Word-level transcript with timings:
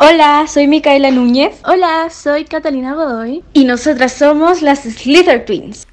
Hola, 0.00 0.46
soy 0.46 0.68
Micaela 0.68 1.10
Núñez. 1.10 1.60
Hola, 1.64 2.08
soy 2.08 2.44
Catalina 2.44 2.94
Godoy. 2.94 3.42
Y 3.52 3.64
nosotras 3.64 4.12
somos 4.12 4.62
las 4.62 4.84
Slither 4.84 5.44
Twins. 5.44 5.88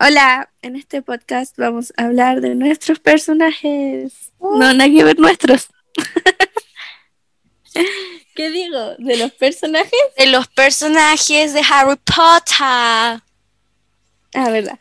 Hola, 0.00 0.48
en 0.62 0.76
este 0.76 1.02
podcast 1.02 1.58
vamos 1.58 1.92
a 1.98 2.04
hablar 2.04 2.40
de 2.40 2.54
nuestros 2.54 2.98
personajes. 2.98 4.32
No, 4.40 4.72
nada 4.72 4.88
que 4.88 5.04
ver 5.04 5.18
nuestros. 5.18 5.68
¿Qué 8.34 8.50
digo? 8.50 8.94
¿De 8.98 9.16
los 9.16 9.32
personajes? 9.32 9.92
De 10.16 10.26
los 10.26 10.48
personajes 10.48 11.52
de 11.52 11.62
Harry 11.68 11.96
Potter. 11.96 13.22
Ah, 14.34 14.50
verdad. 14.50 14.78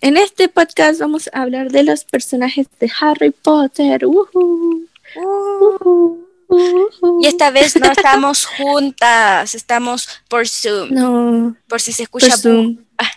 En 0.00 0.16
este 0.16 0.48
podcast 0.48 1.00
vamos 1.00 1.30
a 1.32 1.42
hablar 1.42 1.70
de 1.70 1.82
los 1.82 2.04
personajes 2.04 2.66
de 2.78 2.90
Harry 3.00 3.30
Potter. 3.30 4.04
Uhu. 4.04 4.86
Uhu. 5.16 6.28
Uhu. 6.48 7.20
Y 7.22 7.26
esta 7.26 7.50
vez 7.50 7.74
no 7.80 7.90
estamos 7.90 8.44
juntas, 8.44 9.54
estamos 9.54 10.08
por 10.28 10.46
Zoom. 10.46 10.92
No. 10.92 11.56
Por 11.68 11.80
si 11.80 11.92
se 11.92 12.02
escucha. 12.02 12.28
Por 12.28 12.38
Zoom. 12.38 12.84
Ah. 12.98 13.10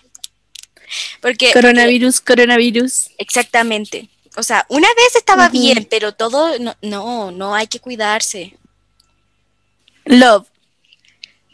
Porque. 1.22 1.52
Coronavirus, 1.52 2.22
coronavirus. 2.22 3.10
Exactamente. 3.18 4.10
O 4.38 4.44
sea, 4.44 4.66
una 4.70 4.88
vez 4.96 5.16
estaba 5.16 5.50
bien, 5.50 5.88
pero 5.90 6.14
todo. 6.14 6.58
No, 6.60 6.76
no, 6.82 7.32
no 7.32 7.54
hay 7.54 7.68
que 7.68 7.80
cuidarse. 7.80 8.58
Love. 10.08 10.48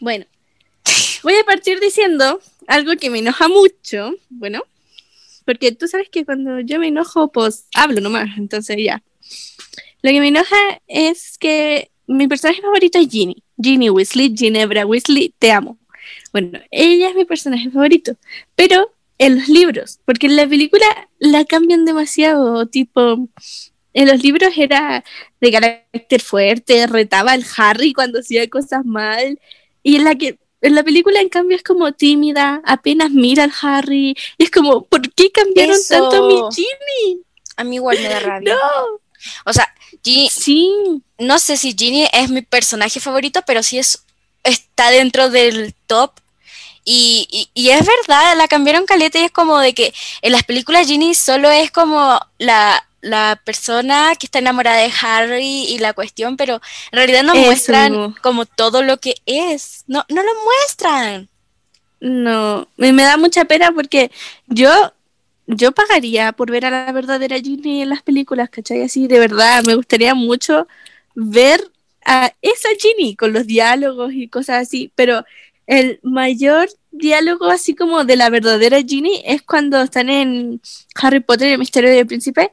Bueno, 0.00 0.26
voy 1.22 1.34
a 1.34 1.44
partir 1.44 1.80
diciendo 1.80 2.40
algo 2.66 2.92
que 2.96 3.10
me 3.10 3.18
enoja 3.18 3.48
mucho. 3.48 4.14
Bueno, 4.30 4.62
porque 5.44 5.72
tú 5.72 5.88
sabes 5.88 6.08
que 6.08 6.24
cuando 6.24 6.60
yo 6.60 6.78
me 6.78 6.88
enojo, 6.88 7.32
pues 7.32 7.66
hablo 7.74 8.00
nomás. 8.00 8.36
Entonces 8.36 8.76
ya. 8.78 9.02
Lo 10.02 10.10
que 10.10 10.20
me 10.20 10.28
enoja 10.28 10.56
es 10.86 11.38
que 11.38 11.90
mi 12.06 12.28
personaje 12.28 12.60
favorito 12.60 12.98
es 12.98 13.08
Ginny. 13.08 13.42
Ginny 13.60 13.90
Weasley, 13.90 14.34
Ginebra 14.36 14.86
Weasley, 14.86 15.34
te 15.38 15.50
amo. 15.50 15.78
Bueno, 16.32 16.60
ella 16.70 17.08
es 17.08 17.14
mi 17.14 17.24
personaje 17.24 17.70
favorito. 17.70 18.16
Pero 18.54 18.92
en 19.18 19.38
los 19.38 19.48
libros, 19.48 20.00
porque 20.04 20.26
en 20.26 20.36
la 20.36 20.46
película 20.46 21.08
la 21.18 21.44
cambian 21.44 21.84
demasiado. 21.84 22.66
Tipo, 22.66 23.28
en 23.94 24.08
los 24.08 24.22
libros 24.22 24.52
era 24.56 25.04
de 25.40 25.52
carácter 25.52 26.20
fuerte, 26.20 26.86
retaba 26.86 27.32
al 27.32 27.44
Harry 27.56 27.92
cuando 27.92 28.20
hacía 28.20 28.48
cosas 28.50 28.84
mal. 28.84 29.40
Y 29.82 29.96
en 29.96 30.04
la 30.04 30.14
que 30.16 30.38
en 30.60 30.74
la 30.74 30.82
película, 30.82 31.20
en 31.20 31.28
cambio, 31.28 31.56
es 31.56 31.62
como 31.62 31.92
tímida, 31.92 32.62
apenas 32.64 33.10
mira 33.10 33.44
al 33.44 33.52
Harry. 33.62 34.16
Y 34.38 34.44
es 34.44 34.50
como, 34.50 34.84
¿por 34.86 35.02
qué 35.14 35.30
cambiaron 35.30 35.76
Eso. 35.76 35.94
tanto 36.10 36.24
a 36.24 36.28
mi 36.28 36.40
Ginny? 36.54 37.20
A 37.56 37.64
mí 37.64 37.76
igual 37.76 37.98
me 37.98 38.08
da 38.08 38.20
rabia. 38.20 38.54
No. 38.54 39.00
O 39.44 39.52
sea, 39.52 39.72
Ginny, 40.02 40.28
Sí, 40.30 40.70
no 41.18 41.38
sé 41.38 41.56
si 41.56 41.74
Ginny 41.78 42.06
es 42.12 42.30
mi 42.30 42.42
personaje 42.42 43.00
favorito, 43.00 43.40
pero 43.46 43.62
sí 43.62 43.78
es 43.78 44.04
está 44.42 44.90
dentro 44.90 45.30
del 45.30 45.74
top. 45.86 46.12
Y, 46.84 47.26
y- 47.30 47.48
y 47.54 47.70
es 47.70 47.80
verdad, 47.86 48.36
la 48.36 48.46
cambiaron 48.48 48.84
caleta 48.86 49.18
y 49.18 49.24
es 49.24 49.30
como 49.32 49.58
de 49.58 49.72
que 49.74 49.94
en 50.22 50.32
las 50.32 50.44
películas 50.44 50.86
Ginny 50.86 51.14
solo 51.14 51.50
es 51.50 51.70
como 51.70 52.20
la, 52.38 52.86
la 53.04 53.40
persona 53.44 54.14
que 54.18 54.26
está 54.26 54.38
enamorada 54.40 54.78
de 54.78 54.92
Harry 55.02 55.66
y 55.68 55.78
la 55.78 55.92
cuestión, 55.92 56.36
pero 56.36 56.60
en 56.90 56.96
realidad 56.98 57.22
no 57.22 57.34
Eso 57.34 57.44
muestran 57.44 58.12
como 58.22 58.46
todo 58.46 58.82
lo 58.82 58.98
que 58.98 59.16
es. 59.26 59.84
No, 59.86 60.04
no 60.08 60.22
lo 60.22 60.30
muestran. 60.44 61.28
no. 62.00 62.68
Me, 62.76 62.92
me 62.92 63.02
da 63.04 63.16
mucha 63.16 63.44
pena 63.44 63.72
porque 63.72 64.10
yo, 64.46 64.70
yo 65.46 65.72
pagaría 65.72 66.32
por 66.32 66.50
ver 66.50 66.66
a 66.66 66.70
la 66.70 66.92
verdadera 66.92 67.38
Ginny 67.38 67.82
en 67.82 67.90
las 67.90 68.02
películas, 68.02 68.50
¿cachai? 68.50 68.82
Así, 68.82 69.06
de 69.08 69.18
verdad, 69.18 69.62
me 69.64 69.74
gustaría 69.74 70.14
mucho 70.14 70.66
ver 71.14 71.60
a 72.04 72.32
esa 72.42 72.68
Ginny 72.78 73.16
con 73.16 73.32
los 73.32 73.46
diálogos 73.46 74.12
y 74.14 74.28
cosas 74.28 74.62
así, 74.66 74.92
pero 74.94 75.24
el 75.66 76.00
mayor 76.02 76.68
diálogo 76.90 77.46
así 77.46 77.74
como 77.74 78.04
de 78.04 78.16
la 78.16 78.30
verdadera 78.30 78.80
Ginny 78.82 79.22
es 79.26 79.42
cuando 79.42 79.80
están 79.82 80.10
en 80.10 80.60
Harry 80.96 81.20
Potter 81.20 81.48
y 81.48 81.52
el 81.52 81.58
misterio 81.58 81.90
del 81.90 82.06
príncipe, 82.06 82.50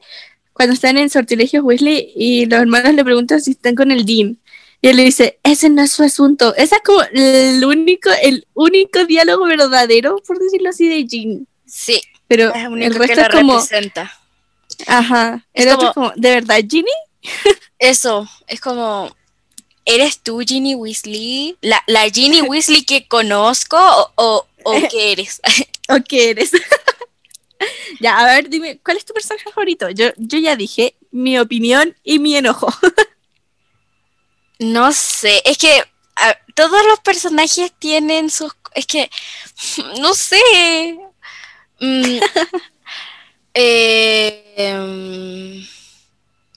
cuando 0.52 0.74
están 0.74 0.98
en 0.98 1.10
Sortilegios 1.10 1.64
Weasley 1.64 2.12
y 2.14 2.46
los 2.46 2.60
hermanos 2.60 2.94
le 2.94 3.04
preguntan 3.04 3.40
si 3.40 3.52
están 3.52 3.74
con 3.74 3.90
el 3.90 4.04
Dean. 4.04 4.38
Y 4.80 4.88
él 4.88 4.96
le 4.96 5.04
dice, 5.04 5.38
ese 5.44 5.68
no 5.70 5.82
es 5.82 5.92
su 5.92 6.02
asunto. 6.02 6.54
Ese 6.56 6.74
es 6.76 6.82
como 6.82 7.02
el 7.12 7.64
único, 7.64 8.10
el 8.22 8.46
único 8.54 9.04
diálogo 9.04 9.44
verdadero, 9.46 10.16
por 10.26 10.38
decirlo 10.40 10.70
así, 10.70 10.88
de 10.88 11.06
Ginny. 11.08 11.46
Sí, 11.66 12.00
Pero 12.26 12.50
es 12.52 12.64
el 12.66 12.82
el 12.82 12.92
único 12.92 13.06
que 13.06 13.14
resto 13.14 13.20
la 13.20 13.26
es 13.26 13.28
como, 13.30 13.52
representa. 13.54 14.12
ajá, 14.86 15.46
el 15.54 15.68
Es 15.68 15.74
otro 15.74 15.88
es 15.88 15.94
como, 15.94 16.12
¿de 16.16 16.30
verdad 16.30 16.58
Ginny? 16.68 16.90
Eso, 17.78 18.28
es 18.48 18.60
como, 18.60 19.14
¿eres 19.84 20.20
tú 20.20 20.40
Ginny 20.46 20.74
Weasley? 20.74 21.56
¿La, 21.60 21.82
la 21.86 22.08
Ginny 22.10 22.42
Weasley 22.42 22.84
que 22.84 23.06
conozco 23.06 23.76
o, 23.78 24.12
o, 24.16 24.46
o 24.64 24.72
qué 24.90 25.12
eres? 25.12 25.40
¿O 25.88 25.96
qué 26.08 26.30
eres? 26.30 26.50
ya, 28.00 28.18
a 28.18 28.24
ver, 28.26 28.48
dime, 28.48 28.78
¿cuál 28.84 28.96
es 28.96 29.04
tu 29.04 29.12
personaje 29.14 29.50
favorito? 29.50 29.88
Yo, 29.90 30.06
yo 30.16 30.38
ya 30.38 30.56
dije 30.56 30.96
mi 31.10 31.38
opinión 31.38 31.96
y 32.02 32.18
mi 32.18 32.36
enojo. 32.36 32.68
No 34.58 34.92
sé, 34.92 35.42
es 35.44 35.58
que 35.58 35.82
a- 36.16 36.36
todos 36.54 36.84
los 36.86 37.00
personajes 37.00 37.72
tienen 37.78 38.30
sus... 38.30 38.52
Es 38.74 38.86
que, 38.86 39.10
no 40.00 40.14
sé. 40.14 40.36
Mm, 41.80 42.20
eh, 43.54 44.54
em, 44.56 45.66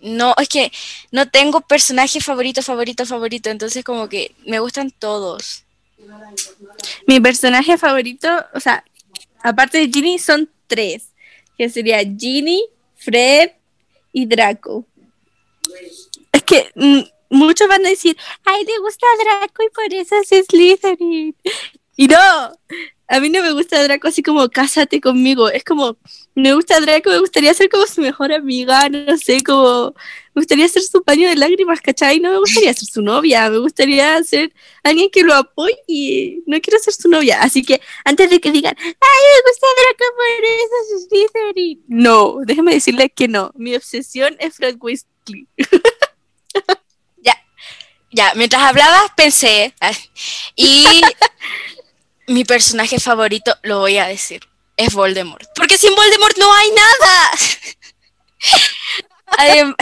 no, 0.01 0.33
es 0.37 0.49
que 0.49 0.71
no 1.11 1.29
tengo 1.29 1.61
personaje 1.61 2.19
favorito, 2.21 2.61
favorito, 2.61 3.05
favorito, 3.05 3.49
entonces 3.49 3.83
como 3.83 4.07
que 4.09 4.35
me 4.45 4.59
gustan 4.59 4.91
todos. 4.91 5.63
mi 7.07 7.19
personaje 7.19 7.77
favorito, 7.77 8.27
o 8.53 8.59
sea, 8.59 8.83
aparte 9.43 9.77
de 9.79 9.89
Ginny, 9.91 10.19
son 10.19 10.49
tres, 10.67 11.09
que 11.57 11.69
sería 11.69 11.99
Ginny, 11.99 12.63
Fred 12.95 13.51
y 14.11 14.25
Draco. 14.25 14.85
Es 16.31 16.43
que 16.43 16.69
mm, 16.75 17.01
muchos 17.29 17.67
van 17.67 17.85
a 17.85 17.89
decir, 17.89 18.15
ay, 18.43 18.65
te 18.65 18.77
gusta 18.79 19.05
Draco 19.23 19.63
y 19.63 19.69
por 19.69 19.93
eso 19.93 20.15
es 20.19 20.45
Slytherin. 20.47 21.35
Y 21.97 22.07
no, 22.07 22.17
a 23.07 23.19
mí 23.19 23.29
no 23.29 23.41
me 23.41 23.51
gusta 23.51 23.81
Draco 23.83 24.07
así 24.07 24.23
como 24.23 24.49
cásate 24.49 24.99
conmigo. 24.99 25.49
Es 25.49 25.63
como, 25.63 25.97
me 26.33 26.53
gusta 26.53 26.79
Draco, 26.79 27.09
me 27.09 27.19
gustaría 27.19 27.53
ser 27.53 27.69
como 27.69 27.85
su 27.87 28.01
mejor 28.01 28.33
amiga, 28.33 28.89
no 28.89 29.17
sé, 29.17 29.43
como, 29.43 29.93
me 30.35 30.41
gustaría 30.41 30.67
ser 30.67 30.81
su 30.83 31.01
paño 31.01 31.29
de 31.29 31.37
lágrimas, 31.37 31.79
¿cachai? 31.79 32.19
No 32.19 32.29
me 32.29 32.39
gustaría 32.39 32.73
ser 32.73 32.87
su 32.89 33.01
novia, 33.01 33.49
me 33.49 33.59
gustaría 33.59 34.21
ser 34.23 34.53
alguien 34.83 35.09
que 35.09 35.23
lo 35.23 35.33
apoye. 35.33 36.39
No 36.45 36.59
quiero 36.59 36.77
ser 36.79 36.93
su 36.93 37.07
novia. 37.07 37.41
Así 37.41 37.63
que 37.63 37.81
antes 38.03 38.29
de 38.29 38.41
que 38.41 38.51
digan, 38.51 38.75
ay, 38.77 38.91
me 38.91 39.49
gusta 39.49 39.67
Draco 39.77 40.15
por 40.15 40.45
eso 40.45 40.95
es 40.95 41.07
Slytherin. 41.07 41.83
No, 41.87 42.39
déjeme 42.45 42.73
decirle 42.73 43.09
que 43.09 43.29
no. 43.29 43.51
Mi 43.55 43.75
obsesión 43.75 44.35
es 44.39 44.55
Fred 44.55 44.75
Weasley. 44.79 45.47
Ya, 48.15 48.31
mientras 48.35 48.63
hablabas 48.63 49.11
pensé, 49.17 49.73
y 50.55 51.01
mi 52.27 52.45
personaje 52.45 52.97
favorito, 52.97 53.53
lo 53.61 53.79
voy 53.79 53.97
a 53.97 54.07
decir, 54.07 54.39
es 54.77 54.93
Voldemort. 54.93 55.45
Porque 55.53 55.77
sin 55.77 55.93
Voldemort 55.93 56.37
no 56.37 56.53
hay 56.53 56.69
nada. 56.69 57.31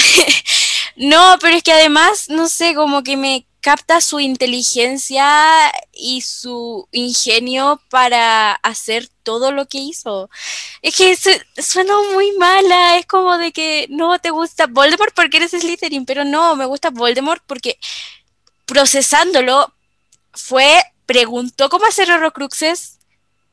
No, 0.96 1.38
pero 1.42 1.56
es 1.58 1.64
que 1.64 1.72
además, 1.72 2.30
no 2.30 2.48
sé, 2.48 2.76
como 2.76 3.04
que 3.04 3.18
me 3.18 3.48
capta 3.62 4.02
su 4.02 4.20
inteligencia 4.20 5.72
y 5.94 6.22
su 6.22 6.88
ingenio 6.92 7.82
para 7.90 8.54
hacer 8.54 9.08
todo 9.24 9.52
lo 9.52 9.66
que 9.68 9.80
hizo. 9.80 10.30
Es 10.82 10.96
que 10.96 11.16
se- 11.16 11.42
suena 11.62 11.94
muy 12.14 12.32
mala, 12.38 12.98
es 12.98 13.06
como 13.08 13.38
de 13.38 13.52
que 13.54 13.88
no 13.90 14.20
te 14.20 14.32
gusta 14.32 14.68
Voldemort 14.68 15.16
porque 15.16 15.38
eres 15.38 15.52
Slytherin, 15.52 16.06
pero 16.06 16.26
no, 16.26 16.56
me 16.56 16.66
gusta 16.66 16.90
Voldemort 16.92 17.42
porque 17.48 17.80
procesándolo 18.66 19.74
fue, 20.34 20.82
preguntó 21.06 21.70
cómo 21.70 21.86
hacer 21.86 22.12
horrocruxes 22.12 23.00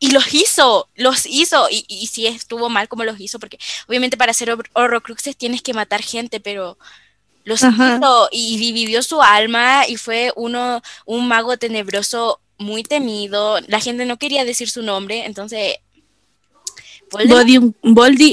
y 0.01 0.11
los 0.13 0.35
hizo, 0.35 0.89
los 0.97 1.27
hizo, 1.27 1.69
y, 1.71 1.85
y 1.89 2.09
sí 2.09 2.27
estuvo 2.27 2.69
mal 2.71 2.89
como 2.89 3.05
los 3.05 3.21
hizo, 3.21 3.39
porque 3.39 3.59
obviamente 3.89 4.17
para 4.19 4.33
hacer 4.33 4.51
hor- 4.51 4.71
horrocruxes 4.75 5.37
tienes 5.37 5.63
que 5.63 5.75
matar 5.75 6.03
gente, 6.03 6.41
pero 6.41 6.79
los 7.45 7.65
Ajá. 7.65 7.97
hizo 7.99 8.29
y 8.33 8.59
dividió 8.59 9.03
su 9.03 9.23
alma 9.23 9.85
y 9.89 9.97
fue 9.97 10.33
uno, 10.37 10.83
un 11.07 11.29
mago 11.29 11.57
tenebroso 11.59 12.41
muy 12.59 12.83
temido, 12.83 13.61
la 13.69 13.81
gente 13.81 14.05
no 14.07 14.19
quería 14.19 14.45
decir 14.45 14.71
su 14.71 14.83
nombre, 14.83 15.27
entonces 15.27 15.77
Body 17.13 17.59
un, 17.59 17.75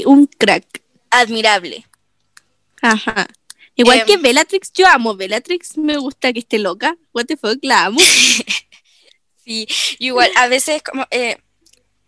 un 0.06 0.26
crack. 0.26 0.82
admirable. 1.10 1.84
Ajá. 2.82 3.26
Igual 3.76 4.00
Em. 4.00 4.06
que 4.06 4.16
Bellatrix, 4.16 4.72
yo 4.72 4.86
amo 4.88 5.14
Bellatrix, 5.14 5.76
me 5.78 5.96
gusta 5.96 6.32
que 6.32 6.40
esté 6.40 6.58
loca. 6.58 6.96
What 7.12 7.26
the 7.26 7.36
fuck, 7.36 7.58
la 7.62 7.86
amo. 7.86 8.00
Sí, 9.44 9.66
igual, 9.98 10.30
a 10.36 10.48
veces 10.48 10.82
como 10.82 11.06
eh, 11.10 11.38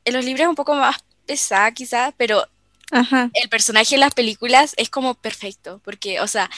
en 0.04 0.14
los 0.14 0.24
libros 0.24 0.42
es 0.42 0.48
un 0.48 0.54
poco 0.56 0.74
más 0.74 0.98
pesada 1.26 1.72
quizás, 1.72 2.14
pero 2.16 2.46
Ajá. 2.92 3.30
el 3.34 3.48
personaje 3.48 3.94
en 3.96 4.00
las 4.00 4.14
películas 4.14 4.74
es 4.76 4.90
como 4.90 5.14
perfecto, 5.14 5.80
porque, 5.84 6.20
o 6.20 6.26
sea, 6.28 6.50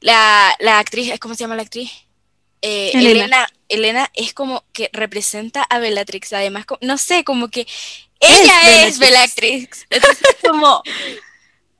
la, 0.00 0.54
la 0.60 0.78
actriz, 0.80 1.12
¿cómo 1.20 1.34
se 1.34 1.40
llama 1.42 1.56
la 1.56 1.62
actriz? 1.62 1.90
Eh, 2.62 2.94
Elena. 2.98 3.24
Elena. 3.24 3.48
Elena 3.68 4.10
es 4.14 4.34
como 4.34 4.64
que 4.72 4.90
representa 4.92 5.62
a 5.64 5.78
Bellatrix, 5.80 6.32
además, 6.34 6.66
co- 6.66 6.78
no 6.82 6.98
sé, 6.98 7.24
como 7.24 7.48
que 7.50 7.66
ella 8.20 8.86
es 8.86 8.98
Bellatrix, 8.98 9.86
entonces 9.90 10.22
es 10.30 10.36
como, 10.50 10.84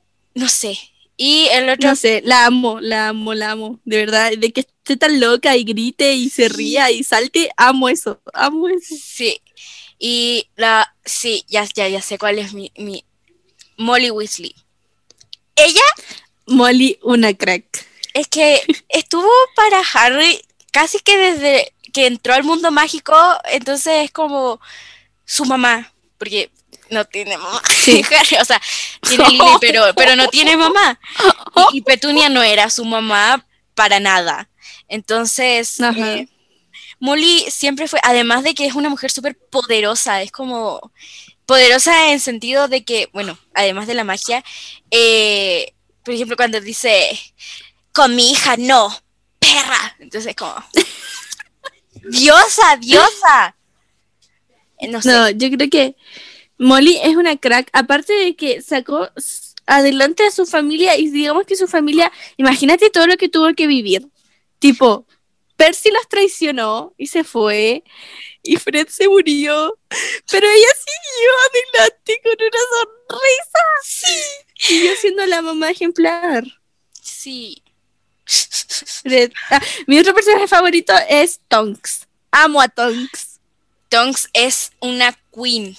no 0.33 0.49
sé, 0.49 0.77
y 1.17 1.47
el 1.51 1.69
otro, 1.69 1.89
No 1.89 1.95
sé, 1.95 2.21
la 2.25 2.45
amo, 2.45 2.79
la 2.81 3.09
amo, 3.09 3.33
la 3.33 3.51
amo. 3.51 3.79
De 3.85 3.97
verdad, 3.97 4.31
de 4.37 4.51
que 4.53 4.61
esté 4.61 4.97
tan 4.97 5.19
loca 5.19 5.55
y 5.57 5.63
grite 5.63 6.13
y 6.13 6.29
se 6.29 6.49
ría 6.49 6.91
y 6.91 7.03
salte, 7.03 7.49
amo 7.57 7.89
eso, 7.89 8.21
amo 8.33 8.67
eso. 8.69 8.95
sí, 9.03 9.41
y 9.99 10.49
la, 10.55 10.93
sí, 11.03 11.45
ya, 11.47 11.65
ya, 11.73 11.87
ya 11.87 12.01
sé 12.01 12.17
cuál 12.17 12.39
es 12.39 12.53
mi, 12.53 12.71
mi 12.77 13.05
Molly 13.77 14.11
Weasley. 14.11 14.55
Ella 15.55 15.81
Molly, 16.47 16.99
una 17.01 17.33
crack. 17.33 17.85
Es 18.13 18.27
que 18.27 18.61
estuvo 18.89 19.29
para 19.55 19.81
Harry 19.93 20.41
casi 20.71 20.99
que 20.99 21.17
desde 21.17 21.73
que 21.93 22.07
entró 22.07 22.33
al 22.33 22.43
mundo 22.43 22.71
mágico, 22.71 23.15
entonces 23.45 24.05
es 24.05 24.11
como 24.11 24.59
su 25.25 25.45
mamá, 25.45 25.93
porque 26.17 26.51
no 26.89 27.05
tiene 27.05 27.37
mamá. 27.37 27.61
Sí. 27.83 28.03
Harry, 28.03 28.35
o 28.41 28.45
sea, 28.45 28.61
tiene 29.01 29.27
Lily, 29.29 29.57
pero, 29.61 29.83
pero 29.95 30.15
no 30.15 30.27
tiene 30.27 30.57
mamá. 30.57 30.99
Y, 31.71 31.77
y 31.77 31.81
Petunia 31.81 32.29
no 32.29 32.43
era 32.43 32.69
su 32.69 32.85
mamá 32.85 33.45
para 33.73 33.99
nada. 33.99 34.49
Entonces, 34.87 35.81
Ajá. 35.81 36.15
eh, 36.15 36.27
Molly 37.05 37.45
siempre 37.49 37.87
fue, 37.87 37.99
además 38.03 38.43
de 38.43 38.55
que 38.55 38.65
es 38.65 38.73
una 38.75 38.89
mujer 38.89 39.11
súper 39.11 39.37
poderosa, 39.37 40.21
es 40.23 40.31
como 40.31 40.91
poderosa 41.45 42.11
en 42.11 42.19
sentido 42.19 42.67
de 42.67 42.83
que, 42.83 43.09
bueno, 43.13 43.37
además 43.53 43.85
de 43.87 43.93
la 43.93 44.03
magia, 44.03 44.43
eh, 44.91 45.73
por 46.03 46.15
ejemplo, 46.15 46.35
cuando 46.35 46.59
dice, 46.61 47.19
con 47.93 48.15
mi 48.15 48.31
hija, 48.31 48.57
no, 48.57 48.91
perra. 49.39 49.95
Entonces, 49.99 50.35
como, 50.35 50.55
diosa, 52.09 52.77
diosa. 52.79 53.55
Eh, 54.79 54.87
No 54.87 55.01
sé, 55.01 55.09
No, 55.11 55.29
yo 55.29 55.49
creo 55.51 55.69
que 55.69 55.95
Molly 56.57 56.97
es 57.03 57.15
una 57.15 57.37
crack, 57.37 57.69
aparte 57.73 58.13
de 58.13 58.35
que 58.35 58.61
sacó 58.61 59.09
adelante 59.67 60.25
a 60.25 60.31
su 60.31 60.45
familia 60.45 60.97
y 60.97 61.09
digamos 61.09 61.45
que 61.45 61.55
su 61.55 61.67
familia, 61.67 62.11
imagínate 62.37 62.89
todo 62.89 63.07
lo 63.07 63.17
que 63.17 63.29
tuvo 63.29 63.53
que 63.55 63.67
vivir. 63.67 64.07
Tipo, 64.59 65.05
Percy 65.55 65.89
los 65.91 66.07
traicionó 66.09 66.93
y 66.97 67.07
se 67.07 67.23
fue 67.23 67.83
y 68.43 68.57
Fred 68.57 68.87
se 68.89 69.07
murió, 69.07 69.77
pero 70.29 70.47
ella 70.47 70.67
siguió 70.77 71.31
adelante 71.49 72.21
con 72.23 72.33
una 72.33 72.59
sonrisa. 73.09 73.59
Sí. 73.83 74.07
Siguió 74.57 74.95
siendo 74.95 75.25
la 75.25 75.41
mamá 75.41 75.71
ejemplar. 75.71 76.43
sí. 77.01 77.61
Fred. 79.03 79.31
Ah, 79.51 79.61
mi 79.85 79.99
otro 79.99 80.13
personaje 80.13 80.47
favorito 80.47 80.93
es 81.07 81.39
Tonks. 81.47 82.07
Amo 82.31 82.59
a 82.59 82.67
Tonks. 82.67 83.39
Tonks 83.89 84.29
es 84.33 84.71
una 84.79 85.13
queen. 85.31 85.77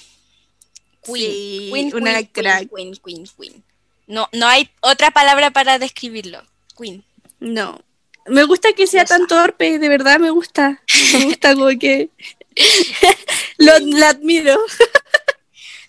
Queen. 1.02 1.30
Sí, 1.32 1.70
queen, 1.72 1.94
una 1.94 2.12
queen, 2.14 2.26
crack. 2.32 2.68
Queen, 2.72 2.92
queen, 2.92 2.96
queen, 3.02 3.26
queen. 3.36 3.64
No, 4.06 4.28
no 4.32 4.46
hay 4.46 4.70
otra 4.80 5.10
palabra 5.10 5.50
para 5.50 5.78
describirlo. 5.78 6.42
Queen. 6.78 7.04
No. 7.40 7.80
Me 8.28 8.44
gusta 8.44 8.72
que 8.72 8.86
sea 8.86 9.04
tan 9.04 9.26
torpe, 9.26 9.78
de 9.78 9.88
verdad 9.88 10.18
me 10.18 10.30
gusta. 10.30 10.82
Me 11.12 11.24
gusta 11.26 11.54
como 11.54 11.68
que 11.78 12.10
lo, 13.58 13.78
la 13.78 14.10
admiro. 14.10 14.58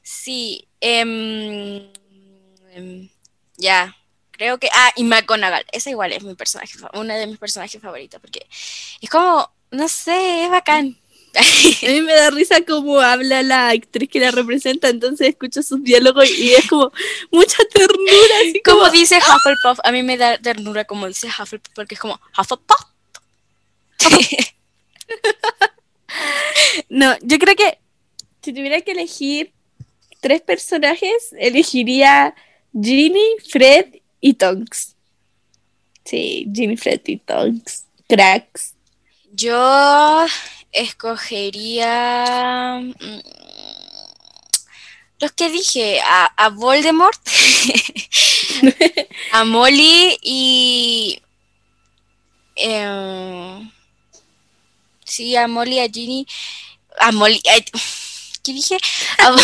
Sí. 0.03 0.67
em, 0.81 1.89
em, 2.71 3.09
ya. 3.57 3.95
Creo 4.31 4.59
que. 4.59 4.69
Ah, 4.73 4.91
y 4.95 5.03
McGonagall. 5.03 5.65
Esa 5.71 5.89
igual 5.89 6.13
es 6.13 6.23
mi 6.23 6.35
personaje, 6.35 6.77
una 6.93 7.15
de 7.15 7.27
mis 7.27 7.39
personajes 7.39 7.81
favoritos. 7.81 8.21
Porque 8.21 8.45
es 9.01 9.09
como. 9.09 9.51
No 9.71 9.89
sé, 9.89 10.43
es 10.43 10.49
bacán. 10.49 10.97
A 11.37 11.91
mí 11.91 12.01
me 12.01 12.13
da 12.13 12.29
risa 12.31 12.61
cómo 12.65 12.99
habla 12.99 13.43
la 13.43 13.69
actriz 13.69 14.09
que 14.09 14.19
la 14.19 14.31
representa, 14.31 14.89
entonces 14.89 15.29
escucho 15.29 15.61
sus 15.61 15.83
diálogos 15.83 16.29
y 16.29 16.53
es 16.53 16.67
como 16.67 16.91
mucha 17.31 17.57
ternura, 17.73 18.35
así 18.41 18.61
como 18.63 18.77
como 18.79 18.91
dice 18.91 19.17
Hufflepuff, 19.17 19.79
a 19.83 19.91
mí 19.91 20.03
me 20.03 20.17
da 20.17 20.37
ternura 20.37 20.85
como 20.85 21.07
dice 21.07 21.27
Hufflepuff, 21.27 21.73
porque 21.73 21.95
es 21.95 22.01
como 22.01 22.19
Hufflepuff. 22.37 22.81
No, 26.89 27.15
yo 27.21 27.37
creo 27.37 27.55
que 27.55 27.79
si 28.41 28.53
tuviera 28.53 28.81
que 28.81 28.91
elegir 28.91 29.53
tres 30.21 30.41
personajes, 30.41 31.33
elegiría 31.37 32.33
Ginny, 32.73 33.35
Fred 33.49 33.95
y 34.21 34.33
Tonks. 34.33 34.95
Sí, 36.05 36.49
Ginny, 36.53 36.77
Fred 36.77 37.01
y 37.05 37.17
Tonks. 37.17 37.85
Cracks. 38.07 38.73
Yo 39.33 40.25
escogería 40.77 42.79
mm, 42.81 43.19
los 45.19 45.31
que 45.31 45.49
dije, 45.49 45.99
a, 46.05 46.25
a 46.37 46.49
Voldemort, 46.49 47.19
a 49.31 49.43
Molly 49.45 50.17
y 50.21 51.19
em, 52.55 53.71
sí, 55.05 55.35
a 55.35 55.47
Molly, 55.47 55.79
a 55.79 55.89
Ginny, 55.89 56.27
a 56.99 57.11
Molly, 57.11 57.41
ay, 57.51 57.65
¿qué 58.43 58.53
dije? 58.53 58.77
A, 59.19 59.35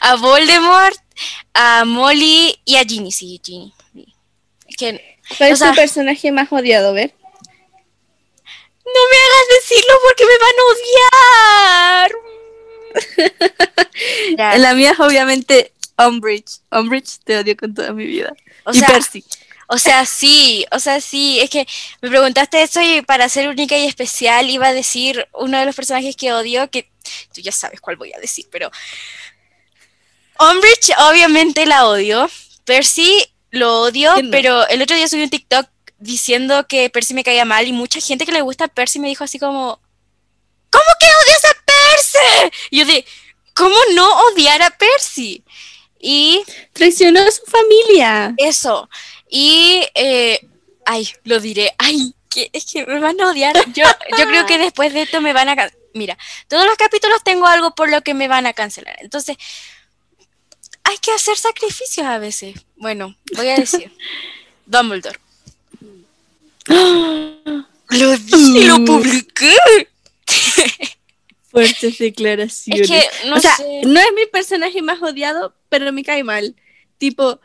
a 0.12 0.16
Voldemort, 0.16 0.96
a 1.52 1.84
Molly 1.84 2.58
y 2.64 2.76
a 2.76 2.84
Ginny, 2.84 3.12
sí, 3.12 3.38
Ginny. 3.44 3.72
Que 4.78 5.18
¿Cuál 5.36 5.50
O 5.50 5.52
es 5.54 5.58
sea- 5.58 5.70
tu 5.70 5.76
personaje 5.76 6.30
más 6.32 6.50
odiado? 6.52 6.90
A 6.90 6.92
ver. 6.92 7.14
No 8.86 9.00
me 9.10 9.16
hagas 9.16 9.46
decirlo 9.60 9.94
porque 10.02 10.24
me 10.24 10.38
van 10.38 10.56
a 10.58 10.64
odiar. 10.72 12.12
Ya, 14.36 14.58
La 14.58 14.74
mía 14.74 14.92
es 14.92 15.00
obviamente 15.00 15.72
Umbridge. 15.98 16.60
Umbridge 16.70 17.18
te 17.24 17.38
odio 17.38 17.56
con 17.56 17.74
toda 17.74 17.92
mi 17.92 18.04
vida. 18.04 18.34
o, 18.64 18.72
y 18.72 18.78
sea, 18.78 18.88
Percy. 18.88 19.24
o 19.68 19.78
sea, 19.78 20.04
sí, 20.04 20.66
o 20.70 20.78
sea, 20.78 21.00
sí, 21.00 21.40
es 21.40 21.48
que 21.50 21.66
me 22.02 22.10
preguntaste 22.10 22.62
eso 22.62 22.80
y 22.80 23.02
para 23.02 23.28
ser 23.28 23.48
única 23.48 23.76
y 23.76 23.86
especial 23.86 24.50
iba 24.50 24.68
a 24.68 24.74
decir 24.74 25.26
uno 25.32 25.58
de 25.58 25.64
los 25.66 25.74
personajes 25.74 26.14
que 26.16 26.32
odio, 26.32 26.70
que 26.70 26.90
tú 27.34 27.40
ya 27.40 27.52
sabes 27.52 27.80
cuál 27.80 27.96
voy 27.96 28.12
a 28.12 28.18
decir, 28.20 28.46
pero 28.50 28.70
Umbridge 30.38 30.92
obviamente 30.98 31.64
la 31.66 31.86
odio, 31.86 32.28
Percy 32.64 33.24
lo 33.50 33.80
odio, 33.80 34.12
pero 34.30 34.66
el 34.68 34.82
otro 34.82 34.96
día 34.96 35.08
subí 35.08 35.22
un 35.22 35.30
TikTok 35.30 35.66
diciendo 36.06 36.66
que 36.66 36.88
Percy 36.90 37.14
me 37.14 37.24
caía 37.24 37.44
mal 37.44 37.66
y 37.66 37.72
mucha 37.72 38.00
gente 38.00 38.24
que 38.24 38.32
le 38.32 38.40
gusta 38.40 38.64
a 38.64 38.68
Percy 38.68 38.98
me 38.98 39.08
dijo 39.08 39.24
así 39.24 39.38
como, 39.38 39.80
¿cómo 40.70 40.84
que 40.98 41.06
odias 41.06 41.44
a 41.44 41.56
Percy? 41.64 42.56
Y 42.70 42.78
yo 42.78 42.86
de, 42.86 43.04
¿cómo 43.54 43.76
no 43.94 44.08
odiar 44.28 44.62
a 44.62 44.70
Percy? 44.70 45.44
Y 45.98 46.44
Traicionó 46.72 47.20
a 47.20 47.30
su 47.30 47.42
familia. 47.46 48.34
eso, 48.36 48.88
y, 49.28 49.82
eh, 49.94 50.40
ay, 50.84 51.08
lo 51.24 51.40
diré, 51.40 51.74
ay, 51.78 52.14
que, 52.30 52.50
es 52.52 52.66
que 52.66 52.86
me 52.86 53.00
van 53.00 53.20
a 53.20 53.30
odiar. 53.30 53.56
Yo, 53.72 53.84
yo 54.18 54.26
creo 54.26 54.46
que 54.46 54.58
después 54.58 54.92
de 54.92 55.02
esto 55.02 55.20
me 55.20 55.32
van 55.32 55.48
a... 55.48 55.70
Mira, 55.94 56.18
todos 56.48 56.66
los 56.66 56.76
capítulos 56.76 57.22
tengo 57.24 57.46
algo 57.46 57.74
por 57.74 57.90
lo 57.90 58.02
que 58.02 58.14
me 58.14 58.28
van 58.28 58.46
a 58.46 58.52
cancelar. 58.52 58.96
Entonces, 59.00 59.36
hay 60.84 60.98
que 60.98 61.10
hacer 61.10 61.36
sacrificios 61.36 62.06
a 62.06 62.18
veces. 62.18 62.54
Bueno, 62.76 63.16
voy 63.34 63.48
a 63.48 63.56
decir, 63.56 63.92
Dumbledore. 64.66 65.18
Lo 67.90 68.16
dije, 68.18 68.64
lo 68.66 68.84
publiqué. 68.84 69.54
Fuertes 71.50 71.98
declaraciones. 71.98 72.90
Es 72.90 72.92
que, 73.22 73.28
no 73.28 73.36
o 73.36 73.40
sea, 73.40 73.56
sé. 73.56 73.82
no 73.86 74.00
es 74.00 74.06
mi 74.14 74.26
personaje 74.26 74.82
más 74.82 75.00
odiado, 75.00 75.54
pero 75.68 75.92
me 75.92 76.02
cae 76.04 76.24
mal. 76.24 76.54
Tipo, 76.98 77.40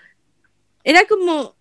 era 0.83 1.05
como, 1.05 1.55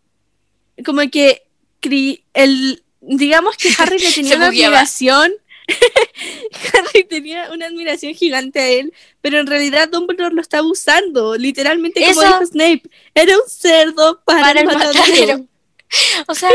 como 0.85 1.02
que 1.11 1.43
cri- 1.83 2.25
el, 2.33 2.83
digamos 3.00 3.57
que 3.57 3.71
Harry 3.79 3.99
le 3.99 4.12
tenía 4.12 4.37
una. 4.37 4.49
Harry 6.75 7.05
tenía 7.05 7.50
una 7.52 7.67
admiración 7.67 8.14
gigante 8.14 8.59
a 8.61 8.69
él, 8.69 8.93
pero 9.21 9.38
en 9.38 9.47
realidad 9.47 9.88
Dumbledore 9.88 10.35
lo 10.35 10.40
estaba 10.40 10.67
usando, 10.67 11.37
literalmente 11.37 12.00
como 12.00 12.12
Eso. 12.12 12.23
dijo 12.23 12.47
Snape, 12.47 12.83
era 13.14 13.37
un 13.37 13.49
cerdo 13.49 14.21
para, 14.25 14.40
Para 14.40 14.61
el 14.62 14.69
el 14.69 14.75
matadero. 14.75 14.99
matadero. 15.00 15.47
O 16.26 16.35
sea, 16.35 16.50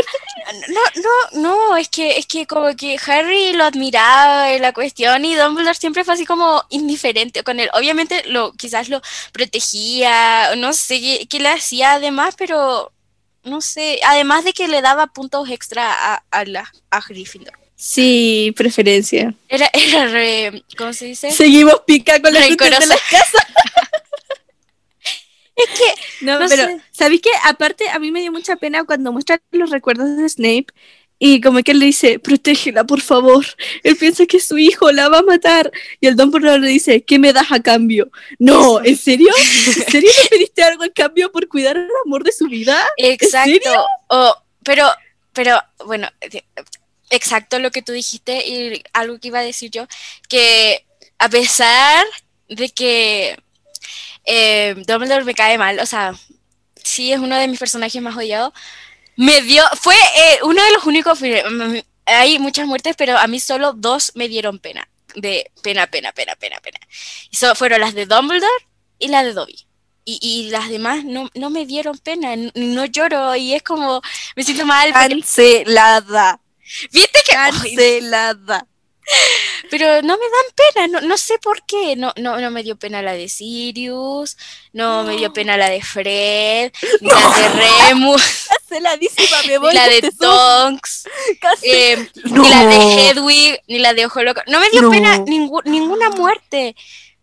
no, 0.68 0.80
no, 1.02 1.40
no, 1.40 1.76
es 1.76 1.88
que, 1.88 2.18
es 2.18 2.26
que 2.26 2.46
como 2.46 2.74
que 2.76 2.98
Harry 3.06 3.52
lo 3.52 3.64
admiraba 3.64 4.52
en 4.52 4.62
la 4.62 4.72
cuestión 4.72 5.24
y 5.24 5.34
Dumbledore 5.34 5.74
siempre 5.74 6.04
fue 6.04 6.14
así 6.14 6.24
como 6.24 6.62
indiferente 6.70 7.42
con 7.42 7.60
él. 7.60 7.68
Obviamente 7.74 8.22
lo, 8.26 8.52
quizás 8.52 8.88
lo 8.88 9.02
protegía, 9.32 10.54
no 10.56 10.72
sé 10.72 11.26
qué, 11.28 11.38
le 11.40 11.48
hacía 11.48 11.92
además, 11.94 12.34
pero 12.36 12.92
no 13.44 13.60
sé, 13.60 14.00
además 14.04 14.44
de 14.44 14.52
que 14.52 14.68
le 14.68 14.82
daba 14.82 15.06
puntos 15.08 15.48
extra 15.50 16.14
a, 16.14 16.24
a 16.30 16.44
la, 16.44 16.72
a 16.90 17.00
Gryffindor. 17.00 17.58
Sí, 17.76 18.54
preferencia. 18.56 19.34
Era, 19.48 19.70
era 19.72 20.06
re, 20.08 20.64
¿cómo 20.78 20.94
se 20.94 21.04
dice? 21.06 21.30
Seguimos 21.30 21.82
pica 21.86 22.20
con 22.20 22.32
la 22.32 22.40
de 22.40 22.48
las 22.50 23.00
casas. 23.10 23.46
es 25.56 25.78
que, 25.78 26.24
no, 26.24 26.38
no 26.38 26.46
pero, 26.48 26.64
sé. 26.64 26.80
¿sabéis 26.92 27.22
qué? 27.22 27.30
Aparte, 27.44 27.88
a 27.88 27.98
mí 27.98 28.10
me 28.12 28.20
dio 28.20 28.30
mucha 28.32 28.56
pena 28.56 28.84
cuando 28.84 29.12
muestran 29.12 29.40
los 29.52 29.70
recuerdos 29.70 30.16
de 30.16 30.28
Snape 30.28 30.66
y 31.18 31.40
como 31.40 31.62
que 31.62 31.72
él 31.72 31.78
le 31.78 31.86
dice, 31.86 32.18
protégela, 32.18 32.84
por 32.84 33.00
favor. 33.00 33.44
Él 33.82 33.96
piensa 33.96 34.26
que 34.26 34.38
su 34.38 34.58
hijo 34.58 34.92
la 34.92 35.08
va 35.08 35.20
a 35.20 35.22
matar. 35.22 35.72
Y 36.00 36.08
el 36.08 36.16
Dumbledore 36.16 36.60
le 36.60 36.68
dice, 36.68 37.04
¿qué 37.04 37.18
me 37.18 37.32
das 37.32 37.50
a 37.52 37.62
cambio? 37.62 38.10
No, 38.38 38.84
¿en 38.84 38.96
serio? 38.98 39.28
¿En 39.36 39.72
serio 39.90 40.10
le 40.22 40.28
pediste 40.28 40.62
algo 40.62 40.84
a 40.84 40.90
cambio 40.90 41.32
por 41.32 41.48
cuidar 41.48 41.78
el 41.78 41.88
amor 42.04 42.22
de 42.22 42.32
su 42.32 42.46
vida? 42.46 42.86
Exacto. 42.98 43.50
serio? 43.50 43.84
O- 44.08 44.36
pero, 44.62 44.86
pero, 45.32 45.58
bueno, 45.86 46.08
de- 46.20 46.44
exacto 47.10 47.58
lo 47.60 47.70
que 47.70 47.82
tú 47.82 47.92
dijiste 47.92 48.46
y 48.46 48.82
algo 48.92 49.18
que 49.18 49.28
iba 49.28 49.38
a 49.38 49.42
decir 49.42 49.70
yo, 49.70 49.86
que 50.28 50.84
a 51.18 51.28
pesar 51.30 52.04
de 52.48 52.68
que 52.68 53.38
eh, 54.26 54.74
Dumbledore 54.86 55.24
me 55.24 55.34
cae 55.34 55.56
mal, 55.58 55.78
o 55.80 55.86
sea, 55.86 56.14
sí 56.82 57.12
es 57.12 57.18
uno 57.18 57.36
de 57.36 57.48
mis 57.48 57.58
personajes 57.58 58.00
más 58.02 58.16
odiados, 58.16 58.52
me 59.16 59.40
dio, 59.42 59.62
fue 59.80 59.94
eh, 59.94 60.38
uno 60.42 60.62
de 60.62 60.72
los 60.72 60.84
únicos, 60.84 61.20
mm, 61.20 61.76
hay 62.06 62.38
muchas 62.38 62.66
muertes, 62.66 62.94
pero 62.96 63.16
a 63.16 63.26
mí 63.26 63.40
solo 63.40 63.72
dos 63.72 64.12
me 64.14 64.28
dieron 64.28 64.58
pena, 64.58 64.88
de 65.14 65.50
pena, 65.62 65.86
pena, 65.86 66.12
pena, 66.12 66.34
pena, 66.36 66.60
pena. 66.60 66.78
So- 67.32 67.54
fueron 67.54 67.80
las 67.80 67.94
de 67.94 68.06
Dumbledore 68.06 68.52
y 68.98 69.08
la 69.08 69.24
de 69.24 69.32
Dobby. 69.32 69.66
Y, 70.08 70.20
y 70.22 70.50
las 70.50 70.68
demás 70.68 71.02
no, 71.04 71.28
no 71.34 71.50
me 71.50 71.66
dieron 71.66 71.98
pena, 71.98 72.32
n- 72.34 72.52
no 72.54 72.84
lloro 72.84 73.34
y 73.34 73.54
es 73.54 73.62
como, 73.64 74.00
me 74.36 74.44
siento 74.44 74.64
mal. 74.64 74.92
Cancelada. 74.92 76.38
Viste 76.92 77.20
que... 77.26 77.32
Cancelada. 77.32 78.66
Pero 79.70 80.02
no 80.02 80.16
me 80.16 80.24
dan 80.24 80.72
pena, 80.74 80.86
no, 80.88 81.00
no 81.06 81.16
sé 81.18 81.38
por 81.38 81.62
qué. 81.64 81.96
No, 81.96 82.12
no, 82.16 82.38
no 82.40 82.50
me 82.50 82.62
dio 82.62 82.76
pena 82.76 83.02
la 83.02 83.12
de 83.14 83.28
Sirius, 83.28 84.36
no 84.72 85.04
me 85.04 85.16
dio 85.16 85.32
pena 85.34 85.56
la 85.56 85.68
de 85.70 85.82
Fred, 85.82 86.72
ni 87.00 87.08
la 87.08 87.30
de 87.30 87.48
Remus, 87.88 88.22
Canceladísima, 88.68 89.36
me 89.46 89.58
ni 89.68 89.74
la 89.74 89.88
de 89.88 89.98
este 89.98 90.12
Tonks, 90.12 91.04
Casi- 91.40 91.66
eh, 91.70 92.10
No. 92.24 92.42
ni 92.42 92.48
la 92.48 92.66
de 92.66 92.76
Hedwig, 93.10 93.60
ni 93.68 93.78
la 93.78 93.94
de 93.94 94.06
Ojo 94.06 94.22
Loco. 94.22 94.42
No 94.46 94.60
me 94.60 94.70
dio 94.70 94.82
No. 94.82 94.90
pena 94.90 95.18
ninguna 95.18 96.10
muerte. 96.10 96.74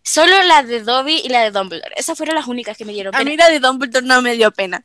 Solo 0.06 0.44
la 0.44 0.64
de 0.64 0.82
Dobby 0.84 1.22
y 1.24 1.30
la 1.30 1.44
de 1.44 1.52
Dumbledore. 1.52 1.94
Esas 1.96 2.18
fueron 2.18 2.36
las 2.36 2.48
únicas 2.48 2.76
que 2.78 2.84
me 2.84 2.92
dieron 2.92 3.16
A 3.16 3.20
pena. 3.20 3.30
mí 3.32 3.38
la 3.38 3.48
de 3.50 3.60
Dumbledore 3.62 4.06
no 4.06 4.22
me 4.22 4.34
dio 4.36 4.52
pena. 4.52 4.84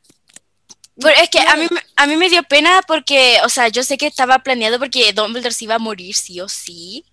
Pero 1.01 1.15
es 1.23 1.31
que 1.31 1.41
a 1.41 1.57
mí, 1.57 1.67
a 1.97 2.07
mí 2.07 2.17
me 2.17 2.29
dio 2.29 2.43
pena 2.43 2.83
porque, 2.87 3.39
o 3.45 3.49
sea, 3.49 3.69
yo 3.69 3.83
sé 3.83 3.97
que 3.97 4.07
estaba 4.07 4.41
planeado 4.41 4.79
porque 4.79 5.13
Dumbledore 5.13 5.55
se 5.55 5.65
iba 5.65 5.77
a 5.77 5.79
morir 5.79 6.15
sí 6.15 6.41
o 6.41 6.49
sí, 6.49 7.05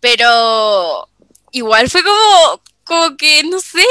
pero 0.00 1.08
igual 1.52 1.90
fue 1.90 2.02
como, 2.02 2.62
como 2.84 3.16
que, 3.16 3.42
no 3.44 3.60
sé. 3.60 3.84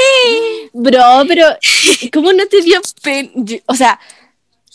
Bro, 0.72 1.24
pero 1.28 1.46
¿cómo 2.12 2.32
no 2.32 2.46
te 2.46 2.60
dio 2.62 2.80
pena? 3.02 3.30
O 3.66 3.74
sea, 3.76 4.00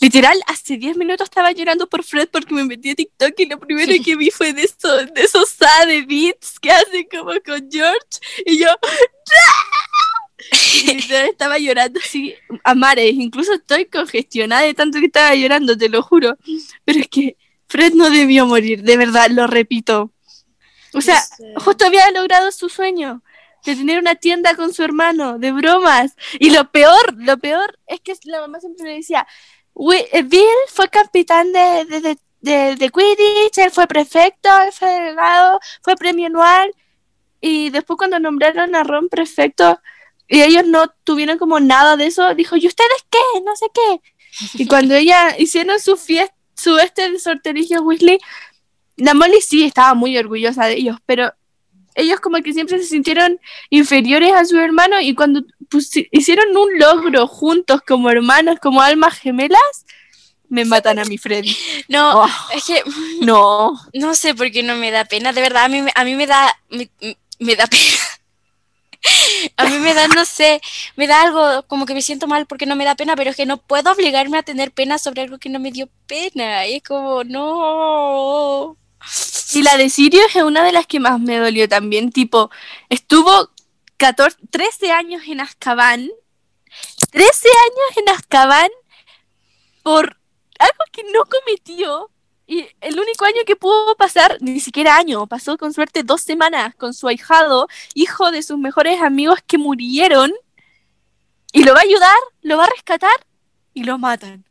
literal, 0.00 0.38
hace 0.46 0.76
10 0.78 0.96
minutos 0.96 1.26
estaba 1.26 1.52
llorando 1.52 1.86
por 1.86 2.02
Fred 2.02 2.28
porque 2.30 2.54
me 2.54 2.64
metí 2.64 2.90
a 2.90 2.94
TikTok 2.94 3.34
y 3.38 3.46
lo 3.46 3.58
primero 3.58 3.92
que 4.02 4.16
vi 4.16 4.30
fue 4.30 4.52
de 4.52 4.62
esos, 4.62 5.12
de 5.12 5.22
esos 5.22 5.50
sad 5.50 5.88
beats 6.06 6.58
que 6.58 6.70
hacen 6.70 7.06
como 7.10 7.32
con 7.44 7.68
George 7.70 8.20
y 8.44 8.58
yo 8.58 8.68
y 8.68 9.85
literal 10.86 11.26
estaba 11.26 11.58
llorando 11.58 12.00
así 12.02 12.34
a 12.64 12.74
mares, 12.74 13.12
incluso 13.14 13.54
estoy 13.54 13.86
congestionada 13.86 14.62
de 14.62 14.74
tanto 14.74 14.98
que 15.00 15.06
estaba 15.06 15.34
llorando, 15.34 15.76
te 15.76 15.88
lo 15.88 16.02
juro. 16.02 16.36
Pero 16.84 17.00
es 17.00 17.08
que 17.08 17.36
Fred 17.68 17.92
no 17.94 18.10
debió 18.10 18.46
morir, 18.46 18.82
de 18.82 18.96
verdad, 18.96 19.28
lo 19.30 19.46
repito. 19.46 20.12
O 20.92 21.00
sea, 21.00 21.20
sé. 21.20 21.54
justo 21.56 21.86
había 21.86 22.10
logrado 22.10 22.50
su 22.52 22.68
sueño 22.68 23.22
de 23.64 23.74
tener 23.76 23.98
una 23.98 24.14
tienda 24.14 24.54
con 24.54 24.72
su 24.72 24.82
hermano, 24.84 25.38
de 25.38 25.50
bromas. 25.52 26.14
Y 26.38 26.50
lo 26.50 26.70
peor, 26.70 27.14
lo 27.16 27.36
peor 27.38 27.78
es 27.86 28.00
que 28.00 28.14
la 28.24 28.40
mamá 28.40 28.60
siempre 28.60 28.84
le 28.86 28.94
decía, 28.96 29.26
"Wi- 29.74 30.06
eh, 30.12 30.22
Bill 30.22 30.44
fue 30.68 30.88
capitán 30.88 31.52
de, 31.52 31.84
de, 31.86 32.00
de, 32.00 32.18
de- 32.40 32.76
de 32.76 32.90
Quidditch, 32.90 33.58
él 33.58 33.70
fue 33.72 33.86
prefecto, 33.88 34.48
él 34.62 34.72
fue 34.72 34.88
delegado, 34.90 35.58
fue 35.82 35.96
premio 35.96 36.26
anual. 36.28 36.72
Y 37.40 37.70
después 37.70 37.96
cuando 37.98 38.18
nombraron 38.20 38.74
a 38.76 38.84
Ron 38.84 39.08
prefecto 39.08 39.80
y 40.28 40.42
ellos 40.42 40.66
no 40.66 40.88
tuvieron 41.04 41.38
como 41.38 41.60
nada 41.60 41.96
de 41.96 42.06
eso, 42.06 42.34
dijo, 42.34 42.56
¿y 42.56 42.66
ustedes 42.66 43.06
qué? 43.10 43.40
No 43.44 43.54
sé 43.56 43.66
qué. 43.72 44.62
Y 44.62 44.66
cuando 44.68 44.94
ella 44.94 45.36
hicieron 45.38 45.78
su 45.80 45.96
fiesta, 45.96 46.34
su 46.54 46.78
este 46.78 47.10
de 47.10 47.18
sorteligio 47.18 47.82
Weasley, 47.82 48.18
la 48.96 49.14
Molly 49.14 49.40
sí 49.40 49.64
estaba 49.64 49.94
muy 49.94 50.16
orgullosa 50.16 50.64
de 50.66 50.74
ellos, 50.74 50.96
pero 51.04 51.32
ellos 51.94 52.20
como 52.20 52.38
que 52.42 52.52
siempre 52.52 52.78
se 52.78 52.84
sintieron 52.84 53.40
inferiores 53.70 54.32
a 54.32 54.44
su 54.44 54.58
hermano 54.58 55.00
y 55.00 55.14
cuando 55.14 55.42
hicieron 56.10 56.56
un 56.56 56.78
logro 56.78 57.26
juntos 57.26 57.80
como 57.86 58.10
hermanos, 58.10 58.58
como 58.60 58.82
almas 58.82 59.18
gemelas, 59.18 59.86
me 60.48 60.64
matan 60.64 60.98
a 60.98 61.04
mi 61.04 61.18
Freddy. 61.18 61.56
No, 61.88 62.22
Oh, 62.22 62.28
es 62.54 62.64
que 62.64 62.82
no. 63.20 63.78
no 63.94 64.14
sé 64.14 64.34
por 64.34 64.50
qué 64.50 64.62
no 64.62 64.76
me 64.76 64.90
da 64.90 65.04
pena, 65.04 65.32
de 65.32 65.40
verdad, 65.40 65.64
a 65.64 65.68
mí, 65.68 65.82
a 65.94 66.04
mí 66.04 66.14
me 66.14 66.26
da, 66.26 66.54
me, 66.68 66.90
me 67.38 67.56
da 67.56 67.66
pena. 67.66 67.82
A 69.56 69.64
mí 69.64 69.78
me 69.78 69.94
da, 69.94 70.08
no 70.08 70.24
sé, 70.24 70.60
me 70.96 71.06
da 71.06 71.22
algo 71.22 71.66
como 71.66 71.86
que 71.86 71.94
me 71.94 72.02
siento 72.02 72.26
mal 72.26 72.46
porque 72.46 72.66
no 72.66 72.76
me 72.76 72.84
da 72.84 72.94
pena, 72.94 73.16
pero 73.16 73.30
es 73.30 73.36
que 73.36 73.46
no 73.46 73.58
puedo 73.58 73.92
obligarme 73.92 74.38
a 74.38 74.42
tener 74.42 74.72
pena 74.72 74.98
sobre 74.98 75.22
algo 75.22 75.38
que 75.38 75.48
no 75.48 75.58
me 75.60 75.72
dio 75.72 75.88
pena. 76.06 76.66
Y 76.66 76.76
es 76.76 76.82
como, 76.82 77.24
no. 77.24 78.76
Y 79.54 79.62
la 79.62 79.76
de 79.76 79.88
Sirius 79.90 80.34
es 80.34 80.42
una 80.42 80.64
de 80.64 80.72
las 80.72 80.86
que 80.86 81.00
más 81.00 81.20
me 81.20 81.38
dolió 81.38 81.68
también, 81.68 82.10
tipo, 82.10 82.50
estuvo 82.88 83.50
14, 83.96 84.36
13 84.50 84.92
años 84.92 85.22
en 85.26 85.40
Azkaban, 85.40 86.10
13 87.10 87.26
años 87.28 87.96
en 87.96 88.08
Azkaban 88.10 88.70
por 89.82 90.18
algo 90.58 90.84
que 90.92 91.04
no 91.04 91.24
cometió. 91.24 92.10
Y 92.46 92.68
el 92.80 92.98
único 92.98 93.24
año 93.24 93.40
que 93.44 93.56
pudo 93.56 93.96
pasar, 93.96 94.38
ni 94.40 94.60
siquiera 94.60 94.96
año, 94.96 95.26
pasó 95.26 95.58
con 95.58 95.72
suerte 95.72 96.04
dos 96.04 96.22
semanas 96.22 96.74
con 96.76 96.94
su 96.94 97.08
ahijado, 97.08 97.68
hijo 97.94 98.30
de 98.30 98.42
sus 98.42 98.56
mejores 98.56 99.00
amigos 99.02 99.40
que 99.46 99.58
murieron, 99.58 100.32
y 101.52 101.64
lo 101.64 101.74
va 101.74 101.80
a 101.80 101.84
ayudar, 101.84 102.16
lo 102.42 102.56
va 102.56 102.64
a 102.64 102.70
rescatar, 102.70 103.26
y 103.74 103.84
lo 103.84 103.98
matan. 103.98 104.44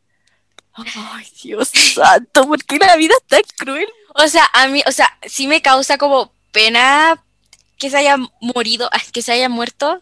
Ay, 0.73 1.25
Dios 1.41 1.69
santo, 1.95 2.45
¿por 2.47 2.63
qué 2.65 2.77
la 2.77 2.97
vida 2.97 3.13
es 3.17 3.27
tan 3.27 3.41
cruel? 3.57 3.87
O 4.15 4.27
sea, 4.27 4.45
a 4.53 4.67
mí, 4.67 4.83
o 4.85 4.91
sea, 4.91 5.17
sí 5.25 5.47
me 5.47 5.61
causa 5.61 5.97
como 5.97 6.33
pena 6.51 7.23
que 7.77 7.89
se 7.89 7.97
haya 7.97 8.17
morido, 8.41 8.89
que 9.13 9.21
se 9.21 9.31
haya 9.31 9.47
muerto, 9.49 10.01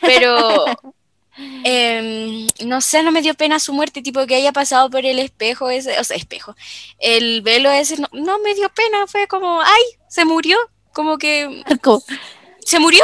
pero 0.00 0.64
em, 1.36 2.46
no 2.64 2.80
sé, 2.80 3.02
no 3.02 3.10
me 3.10 3.22
dio 3.22 3.34
pena 3.34 3.58
su 3.58 3.72
muerte, 3.72 4.02
tipo 4.02 4.26
que 4.26 4.36
haya 4.36 4.52
pasado 4.52 4.90
por 4.90 5.04
el 5.04 5.18
espejo 5.18 5.70
ese, 5.70 5.98
o 5.98 6.04
sea, 6.04 6.16
espejo, 6.16 6.54
el 6.98 7.42
velo 7.42 7.70
ese, 7.70 7.96
no, 7.98 8.08
no 8.12 8.38
me 8.40 8.54
dio 8.54 8.68
pena, 8.70 9.06
fue 9.06 9.26
como, 9.26 9.60
ay, 9.60 9.82
se 10.08 10.24
murió, 10.24 10.58
como 10.92 11.18
que 11.18 11.62
Marco, 11.68 12.02
se 12.60 12.78
murió. 12.78 13.02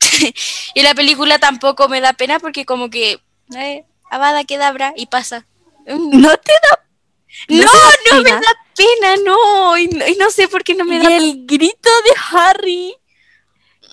y 0.74 0.82
la 0.82 0.94
película 0.94 1.38
tampoco 1.38 1.88
me 1.88 2.00
da 2.00 2.12
pena 2.12 2.38
porque 2.40 2.64
como 2.64 2.90
que, 2.90 3.20
eh, 3.56 3.84
Avada 4.10 4.44
Kedavra 4.44 4.92
y 4.96 5.06
pasa. 5.06 5.46
Mm, 5.86 6.20
no 6.20 6.36
te 6.36 6.52
da 6.52 6.86
No, 7.48 7.64
no 7.64 8.22
me 8.22 8.30
da 8.30 8.40
pena, 8.76 9.16
no, 9.24 9.78
y 9.78 9.88
no, 9.88 10.06
y 10.06 10.16
no 10.16 10.30
sé 10.30 10.48
por 10.48 10.64
qué 10.64 10.74
no 10.74 10.84
me 10.84 10.96
Y 10.96 10.98
da 10.98 11.16
el 11.16 11.46
grito 11.46 11.88
de 12.04 12.12
Harry. 12.30 12.94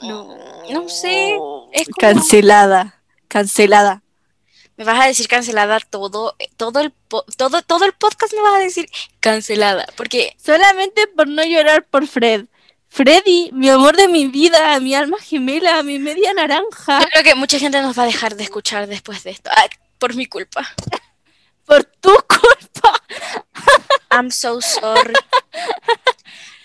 No, 0.01 0.63
no 0.69 0.89
sé. 0.89 1.35
Es 1.71 1.87
como- 1.87 1.97
Cancelada, 1.99 2.98
cancelada. 3.29 4.03
Me 4.75 4.83
vas 4.85 4.99
a 5.01 5.07
decir 5.07 5.27
cancelada 5.27 5.79
todo, 5.81 6.35
todo 6.57 6.79
el 6.81 6.91
todo, 7.37 7.61
todo 7.61 7.85
el 7.85 7.93
podcast 7.93 8.33
me 8.33 8.41
vas 8.41 8.55
a 8.55 8.59
decir 8.59 8.89
cancelada, 9.21 9.85
porque 9.95 10.35
Solamente 10.43 11.07
por 11.07 11.27
no 11.27 11.43
llorar 11.43 11.85
por 11.85 12.05
Fred. 12.07 12.45
Freddy, 12.91 13.51
mi 13.53 13.69
amor 13.69 13.95
de 13.95 14.07
mi 14.07 14.27
vida, 14.27 14.79
mi 14.79 14.95
alma 14.95 15.17
gemela, 15.19 15.83
mi 15.83 15.99
media 15.99 16.33
naranja. 16.33 16.99
yo 17.01 17.07
creo 17.09 17.23
que 17.23 17.35
mucha 17.35 17.59
gente 17.59 17.81
nos 17.81 17.97
va 17.97 18.03
a 18.03 18.07
dejar 18.07 18.35
de 18.35 18.43
escuchar 18.43 18.87
después 18.87 19.23
de 19.23 19.29
esto, 19.31 19.49
Ah, 19.55 19.67
por 19.99 20.15
mi 20.15 20.25
culpa. 20.25 20.67
Por 21.65 21.83
tu 21.83 22.09
culpa. 22.27 22.99
I'm 24.09 24.31
so 24.31 24.59
sorry. 24.59 25.13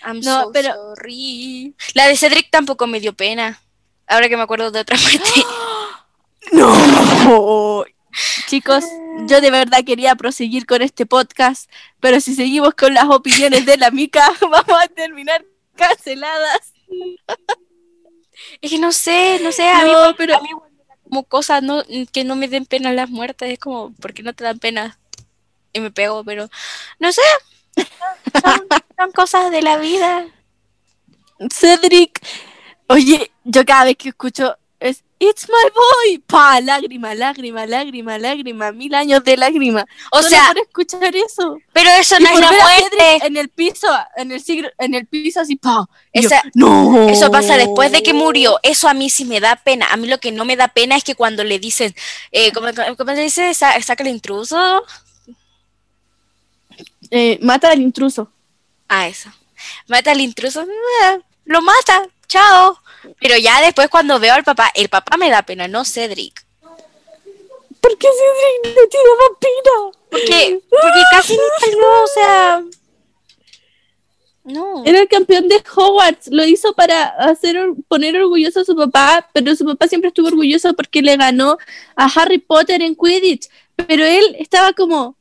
I'm 0.03 0.19
No, 0.21 0.43
so 0.45 0.51
pero- 0.51 0.73
sorry. 0.73 1.75
La 1.93 2.07
de 2.07 2.17
Cedric 2.17 2.49
tampoco 2.49 2.87
me 2.87 2.99
dio 2.99 3.13
pena. 3.13 3.61
Ahora 4.07 4.29
que 4.29 4.35
me 4.37 4.41
acuerdo 4.43 4.71
de 4.71 4.79
otra 4.79 4.97
parte. 5.03 5.45
No. 6.51 7.85
Chicos, 8.47 8.85
yo 9.27 9.41
de 9.41 9.51
verdad 9.51 9.83
quería 9.85 10.15
proseguir 10.15 10.65
con 10.65 10.81
este 10.81 11.05
podcast, 11.05 11.69
pero 11.99 12.19
si 12.21 12.35
seguimos 12.35 12.73
con 12.75 12.93
las 12.93 13.05
opiniones 13.05 13.65
de 13.65 13.77
la 13.77 13.91
Mica, 13.91 14.31
vamos 14.41 14.83
a 14.83 14.87
terminar 14.87 15.45
canceladas. 15.75 16.73
Es 18.61 18.71
que 18.71 18.79
no 18.79 18.91
sé, 18.91 19.39
no 19.41 19.51
sé, 19.51 19.67
a 19.69 19.83
mí, 19.83 19.91
pero 20.17 20.37
a 20.37 20.41
mí 20.41 20.49
como 21.03 21.23
cosas 21.23 21.61
no, 21.61 21.83
que 22.11 22.23
no 22.23 22.35
me 22.35 22.47
den 22.47 22.65
pena 22.65 22.91
las 22.91 23.09
muertes, 23.09 23.51
es 23.51 23.59
como, 23.59 23.93
¿por 23.93 24.13
qué 24.13 24.23
no 24.23 24.33
te 24.33 24.43
dan 24.43 24.59
pena? 24.59 24.97
Y 25.73 25.79
me 25.79 25.91
pego, 25.91 26.23
pero 26.23 26.49
no 26.99 27.11
sé. 27.11 27.21
Son 28.97 29.11
cosas 29.11 29.51
de 29.51 29.61
la 29.61 29.77
vida. 29.77 30.25
Cedric. 31.51 32.25
Oye, 32.87 33.31
yo 33.43 33.65
cada 33.65 33.85
vez 33.85 33.97
que 33.97 34.09
escucho 34.09 34.57
es 34.57 34.64
It's 35.29 35.47
my 35.47 35.69
boy. 35.73 36.19
Pa, 36.27 36.59
lágrima, 36.61 37.15
lágrima, 37.15 37.65
lágrima, 37.65 38.17
lágrima. 38.17 38.71
Mil 38.71 38.93
años 38.93 39.23
de 39.23 39.37
lágrima. 39.37 39.85
O 40.11 40.17
Solo 40.17 40.29
sea, 40.29 40.47
por 40.47 40.57
escuchar 40.59 41.15
eso. 41.15 41.57
pero 41.73 41.89
eso 41.91 42.15
Y 42.19 42.23
no 42.23 42.29
es 42.29 42.31
por 42.33 42.41
la 42.41 42.49
ver 42.51 42.61
a 42.61 42.65
Cedric 42.67 42.91
muerte. 42.99 43.27
en 43.27 43.37
el 43.37 43.49
piso, 43.49 43.87
en 44.17 44.31
el 44.31 44.41
siglo, 44.43 44.69
en 44.77 44.93
el 44.93 45.05
piso 45.07 45.39
así, 45.41 45.55
pa. 45.55 45.87
Yo, 46.13 46.29
no. 46.53 47.07
Eso 47.09 47.31
pasa 47.31 47.57
después 47.57 47.91
de 47.91 48.03
que 48.03 48.13
murió. 48.13 48.59
Eso 48.63 48.87
a 48.89 48.93
mí 48.93 49.09
sí 49.09 49.25
me 49.25 49.39
da 49.39 49.55
pena. 49.55 49.87
A 49.91 49.97
mí 49.97 50.07
lo 50.07 50.19
que 50.19 50.31
no 50.31 50.45
me 50.45 50.55
da 50.55 50.67
pena 50.67 50.95
es 50.95 51.03
que 51.03 51.15
cuando 51.15 51.43
le 51.43 51.59
dicen, 51.59 51.95
eh, 52.31 52.51
¿cómo, 52.51 52.67
cómo 52.97 53.11
le 53.13 53.21
dice? 53.21 53.53
Sa- 53.53 53.81
Saca 53.81 54.03
el 54.03 54.09
intruso. 54.09 54.83
Eh, 57.11 57.37
mata 57.41 57.69
al 57.71 57.81
intruso. 57.81 58.31
Ah, 58.87 59.07
eso. 59.07 59.29
Mata 59.87 60.11
al 60.11 60.21
intruso. 60.21 60.61
eh, 60.63 61.19
Lo 61.45 61.61
mata. 61.61 62.03
Chao. 62.27 62.79
Pero 63.19 63.37
ya 63.37 63.61
después 63.61 63.89
cuando 63.89 64.19
veo 64.19 64.33
al 64.33 64.43
papá, 64.43 64.71
el 64.73 64.89
papá 64.89 65.17
me 65.17 65.29
da 65.29 65.43
pena, 65.43 65.67
no 65.67 65.85
Cedric. 65.85 66.45
¿Por 67.81 67.97
qué 67.97 68.07
Cedric 68.07 68.75
no 68.75 68.87
tiene 68.87 69.09
más 69.19 69.39
pena? 69.39 70.05
Porque, 70.09 70.61
porque 70.69 71.01
casi 71.11 71.33
ni 71.33 71.39
salió, 71.59 72.03
o 72.03 72.07
sea. 72.07 72.63
No. 74.43 74.83
Era 74.85 75.01
el 75.01 75.07
campeón 75.07 75.47
de 75.47 75.63
Hogwarts, 75.75 76.27
lo 76.31 76.45
hizo 76.45 76.73
para 76.73 77.05
hacer 77.05 77.57
poner 77.87 78.15
orgulloso 78.15 78.59
a 78.59 78.65
su 78.65 78.75
papá, 78.75 79.27
pero 79.33 79.55
su 79.55 79.65
papá 79.65 79.87
siempre 79.87 80.09
estuvo 80.09 80.27
orgulloso 80.27 80.75
porque 80.75 81.01
le 81.01 81.17
ganó 81.17 81.57
a 81.95 82.05
Harry 82.05 82.37
Potter 82.37 82.83
en 82.83 82.95
Quidditch, 82.95 83.49
pero 83.75 84.05
él 84.05 84.35
estaba 84.37 84.73
como 84.73 85.17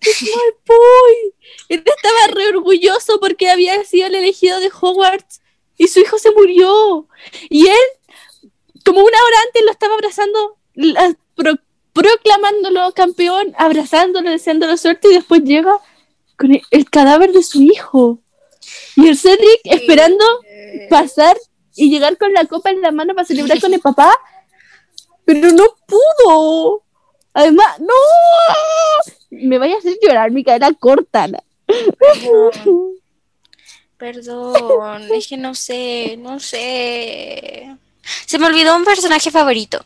"It's 0.00 0.22
my 0.22 0.28
boy". 0.66 1.34
Él 1.68 1.84
estaba 1.84 2.34
re 2.34 2.48
orgulloso 2.48 3.20
porque 3.20 3.50
había 3.50 3.84
sido 3.84 4.06
el 4.06 4.14
elegido 4.14 4.60
de 4.60 4.70
Hogwarts 4.80 5.42
y 5.76 5.88
su 5.88 6.00
hijo 6.00 6.18
se 6.18 6.30
murió. 6.32 7.06
Y 7.50 7.66
él, 7.68 8.50
como 8.84 9.00
una 9.00 9.18
hora 9.18 9.36
antes, 9.46 9.62
lo 9.64 9.70
estaba 9.70 9.94
abrazando, 9.94 10.56
la- 10.74 11.14
pro- 11.34 11.58
proclamándolo 11.92 12.92
campeón, 12.92 13.54
abrazándolo, 13.56 14.30
deseándolo 14.30 14.76
suerte, 14.76 15.08
y 15.08 15.14
después 15.14 15.42
llega 15.42 15.78
con 16.36 16.52
el, 16.52 16.62
el 16.70 16.90
cadáver 16.90 17.32
de 17.32 17.42
su 17.42 17.62
hijo. 17.62 18.18
Y 18.96 19.08
el 19.08 19.16
Cedric 19.16 19.60
esperando 19.64 20.24
pasar 20.90 21.36
y 21.76 21.90
llegar 21.90 22.16
con 22.18 22.32
la 22.32 22.44
copa 22.46 22.70
en 22.70 22.80
la 22.80 22.90
mano 22.92 23.14
para 23.14 23.26
celebrar 23.26 23.60
con 23.60 23.72
el 23.74 23.80
papá, 23.88 24.12
pero 25.24 25.50
no 25.52 25.64
pudo. 25.86 26.82
Además, 27.32 27.80
no. 27.80 27.92
Me 29.30 29.58
vaya 29.58 29.74
a 29.74 29.78
hacer 29.78 29.98
llorar, 30.02 30.30
Micaela, 30.30 30.72
córtala. 30.78 31.42
Perdón, 33.98 35.08
es 35.14 35.28
que 35.28 35.36
no 35.36 35.54
sé, 35.54 36.16
no 36.18 36.40
sé. 36.40 37.76
Se 38.26 38.38
me 38.38 38.46
olvidó 38.46 38.76
un 38.76 38.84
personaje 38.84 39.30
favorito. 39.30 39.84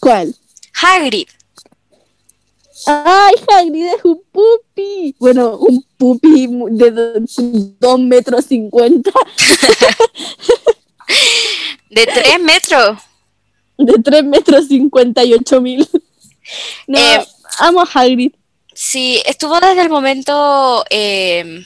¿Cuál? 0.00 0.34
Hagrid. 0.80 1.28
Ay, 2.86 3.34
Hagrid 3.48 3.86
es 3.86 4.04
un 4.04 4.22
pupi. 4.32 5.14
Bueno, 5.18 5.56
un 5.58 5.84
pupi 5.96 6.48
de 6.70 6.90
do- 6.90 7.20
dos 7.78 8.00
metros 8.00 8.46
cincuenta, 8.46 9.12
De 11.90 12.06
tres 12.06 12.40
metros. 12.40 12.98
de 13.76 13.92
tres 14.02 14.24
metros 14.24 14.68
cincuenta 14.68 15.24
y 15.24 15.34
ocho 15.34 15.60
mil. 15.60 15.86
No, 16.86 16.98
Eh, 16.98 17.24
amo 17.58 17.82
a 17.82 17.88
Hagrid. 17.92 18.32
Sí, 18.74 19.20
estuvo 19.26 19.60
desde 19.60 19.82
el 19.82 19.90
momento 19.90 20.84
eh, 20.90 21.64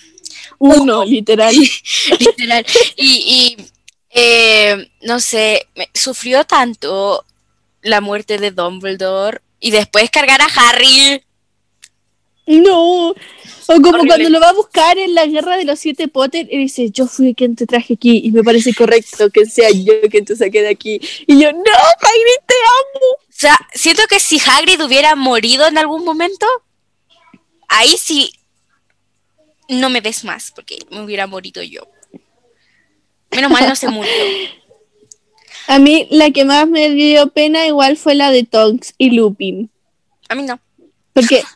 Uno, 0.59 1.05
literal. 1.05 1.55
literal. 2.19 2.65
Y, 2.97 3.57
y, 3.59 3.67
eh, 4.11 4.91
no 5.03 5.21
sé, 5.21 5.67
sufrió 5.93 6.45
tanto 6.45 7.25
la 7.83 8.01
muerte 8.01 8.39
de 8.39 8.51
Dumbledore 8.51 9.41
y 9.61 9.71
después 9.71 10.11
cargar 10.11 10.41
a 10.41 10.47
Harry. 10.57 11.23
No. 12.47 13.11
O 13.11 13.17
como 13.67 13.89
Horrible. 13.89 14.09
cuando 14.09 14.31
lo 14.31 14.41
va 14.41 14.51
a 14.51 14.53
buscar 14.53 14.97
en 14.99 15.15
la 15.15 15.27
guerra 15.27 15.57
de 15.57 15.65
los 15.65 15.81
siete 15.81 16.07
Potter 16.07 16.47
y 16.51 16.57
dice, 16.59 16.91
yo 16.91 17.07
fui 17.07 17.35
quien 17.35 17.57
te 17.57 17.67
traje 17.67 17.95
aquí 17.95 18.23
y 18.25 18.31
me 18.31 18.45
parece 18.45 18.73
correcto 18.73 19.29
que 19.31 19.47
sea 19.47 19.71
yo 19.71 19.95
quien 20.11 20.25
te 20.25 20.37
saque 20.37 20.63
de 20.63 20.69
aquí. 20.69 21.01
Y 21.27 21.41
yo, 21.41 21.53
no, 21.53 21.59
Hagrid, 21.59 22.47
te 22.47 22.55
amo. 22.55 23.07
O 23.29 23.39
sea, 23.39 23.59
siento 23.75 24.03
que 24.09 24.21
si 24.21 24.41
Hagrid 24.41 24.81
hubiera 24.83 25.17
morido 25.17 25.67
en 25.67 25.79
algún 25.79 26.05
momento, 26.05 26.47
ahí 27.69 27.97
sí 27.99 28.33
no 29.69 29.91
me 29.91 30.01
ves 30.01 30.25
más, 30.25 30.53
porque 30.53 30.79
me 30.91 31.01
hubiera 31.01 31.27
morido 31.27 31.63
yo. 31.63 31.87
Menos 33.31 33.51
mal 33.51 33.69
no 33.69 33.77
se 33.77 33.89
murió. 33.89 34.13
A 35.69 35.79
mí 35.81 36.07
la 36.11 36.31
que 36.31 36.45
más 36.45 36.69
me 36.69 36.91
dio 36.91 37.29
pena 37.29 37.67
igual 37.67 37.97
fue 37.97 38.15
la 38.15 38.31
de 38.31 38.45
Tonks 38.45 38.95
y 38.99 39.11
Lupin. 39.11 39.71
A 40.29 40.35
mí 40.35 40.43
no. 40.43 40.61
Porque... 41.13 41.43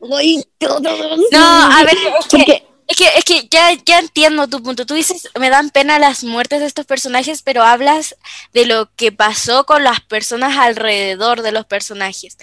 No, 0.00 0.16
a 0.16 1.84
ver, 1.84 1.96
es 2.18 2.26
que, 2.26 2.38
Porque 2.38 2.66
es 2.88 2.96
que, 2.96 3.06
es 3.16 3.24
que 3.24 3.48
ya, 3.48 3.72
ya 3.86 4.00
entiendo 4.00 4.48
tu 4.48 4.62
punto. 4.62 4.84
Tú 4.84 4.94
dices, 4.94 5.28
me 5.38 5.48
dan 5.48 5.70
pena 5.70 5.98
las 5.98 6.24
muertes 6.24 6.60
de 6.60 6.66
estos 6.66 6.84
personajes, 6.86 7.42
pero 7.42 7.62
hablas 7.62 8.16
de 8.52 8.66
lo 8.66 8.90
que 8.96 9.12
pasó 9.12 9.64
con 9.64 9.84
las 9.84 10.00
personas 10.00 10.58
alrededor 10.58 11.42
de 11.42 11.52
los 11.52 11.64
personajes. 11.66 12.36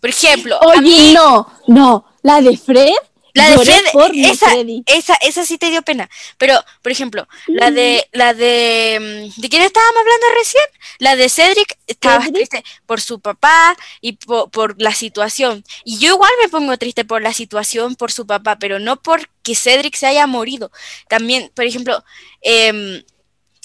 Por 0.00 0.10
ejemplo, 0.10 0.56
a 0.56 0.66
Oye, 0.66 0.80
mí, 0.80 1.12
no, 1.14 1.52
no, 1.68 2.06
la 2.22 2.40
de 2.40 2.56
Fred, 2.56 2.94
la 3.34 3.48
de 3.50 3.56
lloré 3.56 3.72
Fred, 3.72 3.92
por 3.92 4.12
mi 4.12 4.24
esa, 4.24 4.50
Freddy. 4.50 4.82
esa, 4.86 5.14
esa 5.16 5.44
sí 5.46 5.58
te 5.58 5.70
dio 5.70 5.82
pena. 5.82 6.08
Pero, 6.38 6.62
por 6.82 6.92
ejemplo, 6.92 7.26
la 7.46 7.70
de, 7.70 8.08
la 8.12 8.34
de, 8.34 9.30
mm, 9.36 9.40
¿de 9.40 9.48
quién 9.48 9.62
estábamos 9.62 9.96
hablando 10.00 10.26
recién? 10.38 10.64
La 10.98 11.16
de 11.16 11.28
Cedric, 11.28 11.78
estaba 11.86 12.18
Cedric. 12.24 12.34
triste 12.34 12.64
por 12.86 13.00
su 13.00 13.20
papá 13.20 13.76
y 14.00 14.12
po- 14.14 14.48
por, 14.50 14.80
la 14.80 14.94
situación. 14.94 15.64
Y 15.84 15.98
yo 15.98 16.14
igual 16.14 16.32
me 16.42 16.48
pongo 16.48 16.76
triste 16.78 17.04
por 17.04 17.22
la 17.22 17.32
situación, 17.32 17.94
por 17.96 18.12
su 18.12 18.26
papá, 18.26 18.56
pero 18.58 18.78
no 18.78 19.00
porque 19.02 19.54
Cedric 19.54 19.96
se 19.96 20.06
haya 20.06 20.26
morido. 20.26 20.70
También, 21.08 21.50
por 21.54 21.64
ejemplo, 21.64 22.04
em, 22.42 23.02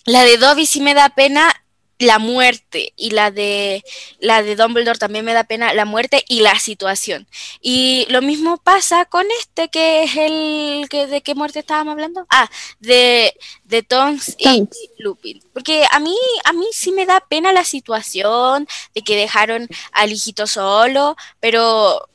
la 0.06 0.23
de 0.23 0.38
Dobby 0.38 0.65
sí 0.65 0.80
me 0.82 0.93
da 0.93 1.10
pena 1.10 1.53
la 2.00 2.20
muerte 2.20 2.94
y 2.96 3.10
la 3.12 3.32
de 3.32 3.84
la 4.20 4.44
de 4.44 4.56
Dumbledore 4.56 5.00
también 5.00 5.26
me 5.26 5.34
da 5.34 5.44
pena 5.46 5.74
la 5.74 5.86
muerte 5.86 6.24
y 6.28 6.42
la 6.42 6.60
situación. 6.60 7.28
Y 7.62 8.06
lo 8.10 8.22
mismo 8.22 8.58
pasa 8.58 9.06
con 9.06 9.26
este 9.40 9.70
que 9.70 10.04
es 10.04 10.16
el 10.16 10.88
que 10.90 11.08
de 11.08 11.22
qué 11.22 11.34
muerte 11.36 11.60
estábamos 11.60 11.94
hablando? 11.94 12.28
Ah, 12.30 12.50
de 12.80 13.34
de 13.64 13.84
Tonks 13.84 14.36
y. 14.38 14.68
Lupin. 15.00 15.42
Porque 15.54 15.86
a 15.92 16.00
mí 16.00 16.16
a 16.46 16.54
mí 16.54 16.68
sí 16.72 16.92
me 16.92 17.06
da 17.06 17.20
pena 17.20 17.52
la 17.52 17.64
situación 17.64 18.68
de 18.94 19.02
que 19.02 19.16
dejaron 19.16 19.68
al 19.92 20.12
hijito 20.12 20.46
solo, 20.48 21.16
pero 21.40 22.08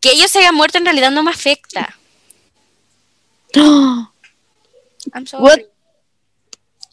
que 0.00 0.12
ellos 0.12 0.30
se 0.30 0.40
hayan 0.40 0.54
muerto 0.54 0.78
en 0.78 0.84
realidad 0.84 1.10
no 1.10 1.22
me 1.22 1.30
afecta. 1.30 1.98
I'm 3.56 5.26
sorry. 5.26 5.42
What? 5.42 5.75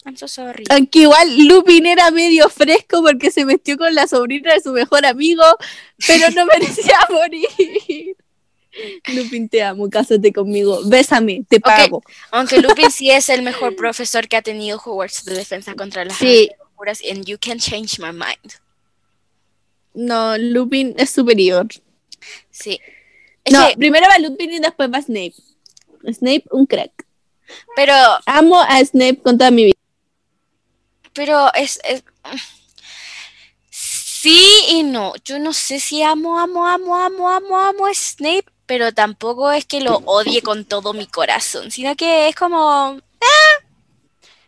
I'm 0.05 0.17
so 0.17 0.27
sorry. 0.27 0.65
Aunque 0.69 0.99
igual 0.99 1.47
Lupin 1.47 1.85
era 1.85 2.11
medio 2.11 2.49
fresco 2.49 3.01
porque 3.01 3.31
se 3.31 3.45
metió 3.45 3.77
con 3.77 3.93
la 3.95 4.05
sobrina 4.07 4.53
de 4.53 4.61
su 4.61 4.71
mejor 4.73 5.05
amigo, 5.05 5.43
pero 6.05 6.29
no 6.31 6.45
merecía 6.53 6.99
morir. 7.09 8.15
Lupin, 9.13 9.47
te 9.49 9.61
amo, 9.61 9.89
cásate 9.89 10.33
conmigo, 10.33 10.81
bésame, 10.85 11.43
te 11.47 11.59
pago. 11.59 12.01
Aunque 12.31 12.59
Lupin 12.59 12.89
sí 12.91 13.11
es 13.11 13.29
el 13.29 13.43
mejor 13.43 13.75
profesor 13.77 14.27
que 14.27 14.35
ha 14.35 14.41
tenido 14.41 14.77
Hogwarts 14.83 15.25
de 15.25 15.35
defensa 15.35 15.75
contra 15.75 16.03
las 16.05 16.17
Sí. 16.17 16.49
locuras 16.59 17.01
and 17.09 17.25
you 17.25 17.37
can 17.39 17.59
change 17.59 17.99
my 17.99 18.11
mind. 18.11 18.53
No, 19.93 20.37
Lupin 20.37 20.95
es 20.97 21.11
superior. 21.11 21.67
Sí. 22.49 22.79
Es 23.45 23.53
No, 23.53 23.67
que- 23.69 23.77
primero 23.77 24.07
va 24.09 24.17
Lupin 24.17 24.51
y 24.53 24.59
después 24.59 24.89
va 24.91 25.01
Snape. 25.01 25.33
Snape, 26.11 26.43
un 26.51 26.65
crack. 26.65 26.91
pero, 27.75 27.93
Amo 28.25 28.59
a 28.59 28.83
Snape 28.83 29.17
con 29.21 29.37
toda 29.37 29.51
mi 29.51 29.65
vida. 29.65 29.77
Pero 31.13 31.51
es, 31.53 31.79
es- 31.83 32.03
sí 33.69 34.65
y 34.69 34.83
no. 34.83 35.13
Yo 35.25 35.39
no 35.39 35.53
sé 35.53 35.79
si 35.79 36.01
amo, 36.03 36.39
amo, 36.39 36.67
amo, 36.67 36.95
amo, 36.97 37.29
amo, 37.29 37.59
amo 37.59 37.85
a 37.87 37.93
Snape, 37.93 38.45
pero 38.65 38.93
tampoco 38.93 39.51
es 39.51 39.65
que 39.65 39.81
lo 39.81 39.97
odie 40.05 40.41
con 40.41 40.65
todo 40.65 40.93
mi 40.93 41.07
corazón, 41.07 41.71
sino 41.71 41.95
que 41.95 42.29
es 42.29 42.35
como, 42.35 42.57
ah, 43.21 43.63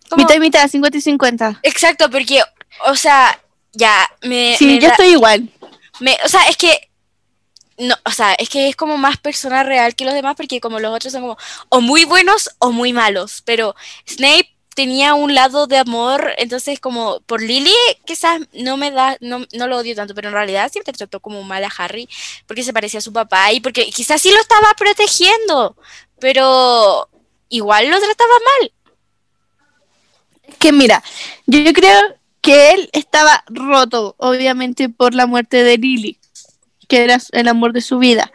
como- 0.09 0.23
Mitad 0.23 0.35
y 0.35 0.39
mitad, 0.39 0.67
50 0.67 0.97
y 0.97 1.01
50. 1.01 1.59
exacto, 1.63 2.09
porque, 2.09 2.41
o 2.87 2.95
sea, 2.95 3.39
ya 3.73 4.09
me, 4.21 4.55
Sí, 4.57 4.65
me 4.65 4.75
yo 4.79 4.87
da- 4.87 4.93
estoy 4.93 5.07
igual. 5.09 5.49
Me, 5.99 6.17
o 6.25 6.29
sea, 6.29 6.43
es 6.47 6.57
que. 6.57 6.89
No, 7.77 7.93
o 8.05 8.11
sea, 8.11 8.33
es 8.35 8.47
que 8.47 8.69
es 8.69 8.75
como 8.77 8.95
más 8.97 9.17
persona 9.17 9.61
real 9.63 9.95
que 9.95 10.05
los 10.05 10.13
demás, 10.13 10.35
porque 10.37 10.61
como 10.61 10.79
los 10.79 10.95
otros 10.95 11.11
son 11.11 11.23
como 11.23 11.37
o 11.67 11.81
muy 11.81 12.05
buenos 12.05 12.49
o 12.59 12.71
muy 12.71 12.93
malos. 12.93 13.41
Pero 13.43 13.75
Snape, 14.07 14.54
tenía 14.75 15.13
un 15.13 15.33
lado 15.33 15.67
de 15.67 15.77
amor, 15.77 16.33
entonces 16.37 16.79
como 16.79 17.21
por 17.21 17.41
Lily 17.41 17.73
quizás 18.05 18.41
no 18.53 18.75
me 18.77 18.91
da, 18.91 19.17
no, 19.21 19.45
no 19.53 19.67
lo 19.67 19.77
odio 19.77 19.95
tanto, 19.95 20.13
pero 20.13 20.27
en 20.27 20.33
realidad 20.33 20.71
siempre 20.71 20.93
trató 20.93 21.21
como 21.21 21.41
mal 21.43 21.63
a 21.63 21.71
Harry 21.77 22.07
porque 22.45 22.61
se 22.61 22.73
parecía 22.73 22.99
a 22.99 23.01
su 23.01 23.13
papá 23.13 23.53
y 23.53 23.61
porque 23.61 23.89
quizás 23.89 24.21
sí 24.21 24.31
lo 24.31 24.39
estaba 24.39 24.73
protegiendo, 24.77 25.77
pero 26.19 27.09
igual 27.49 27.89
lo 27.89 27.99
trataba 27.99 28.33
mal. 28.59 28.71
Que 30.59 30.73
mira, 30.73 31.01
yo 31.45 31.73
creo 31.73 31.99
que 32.41 32.71
él 32.71 32.89
estaba 32.91 33.43
roto, 33.47 34.15
obviamente, 34.17 34.89
por 34.89 35.15
la 35.15 35.25
muerte 35.25 35.63
de 35.63 35.77
Lily, 35.77 36.19
que 36.89 37.03
era 37.03 37.17
el 37.31 37.47
amor 37.47 37.71
de 37.71 37.81
su 37.81 37.97
vida. 37.97 38.31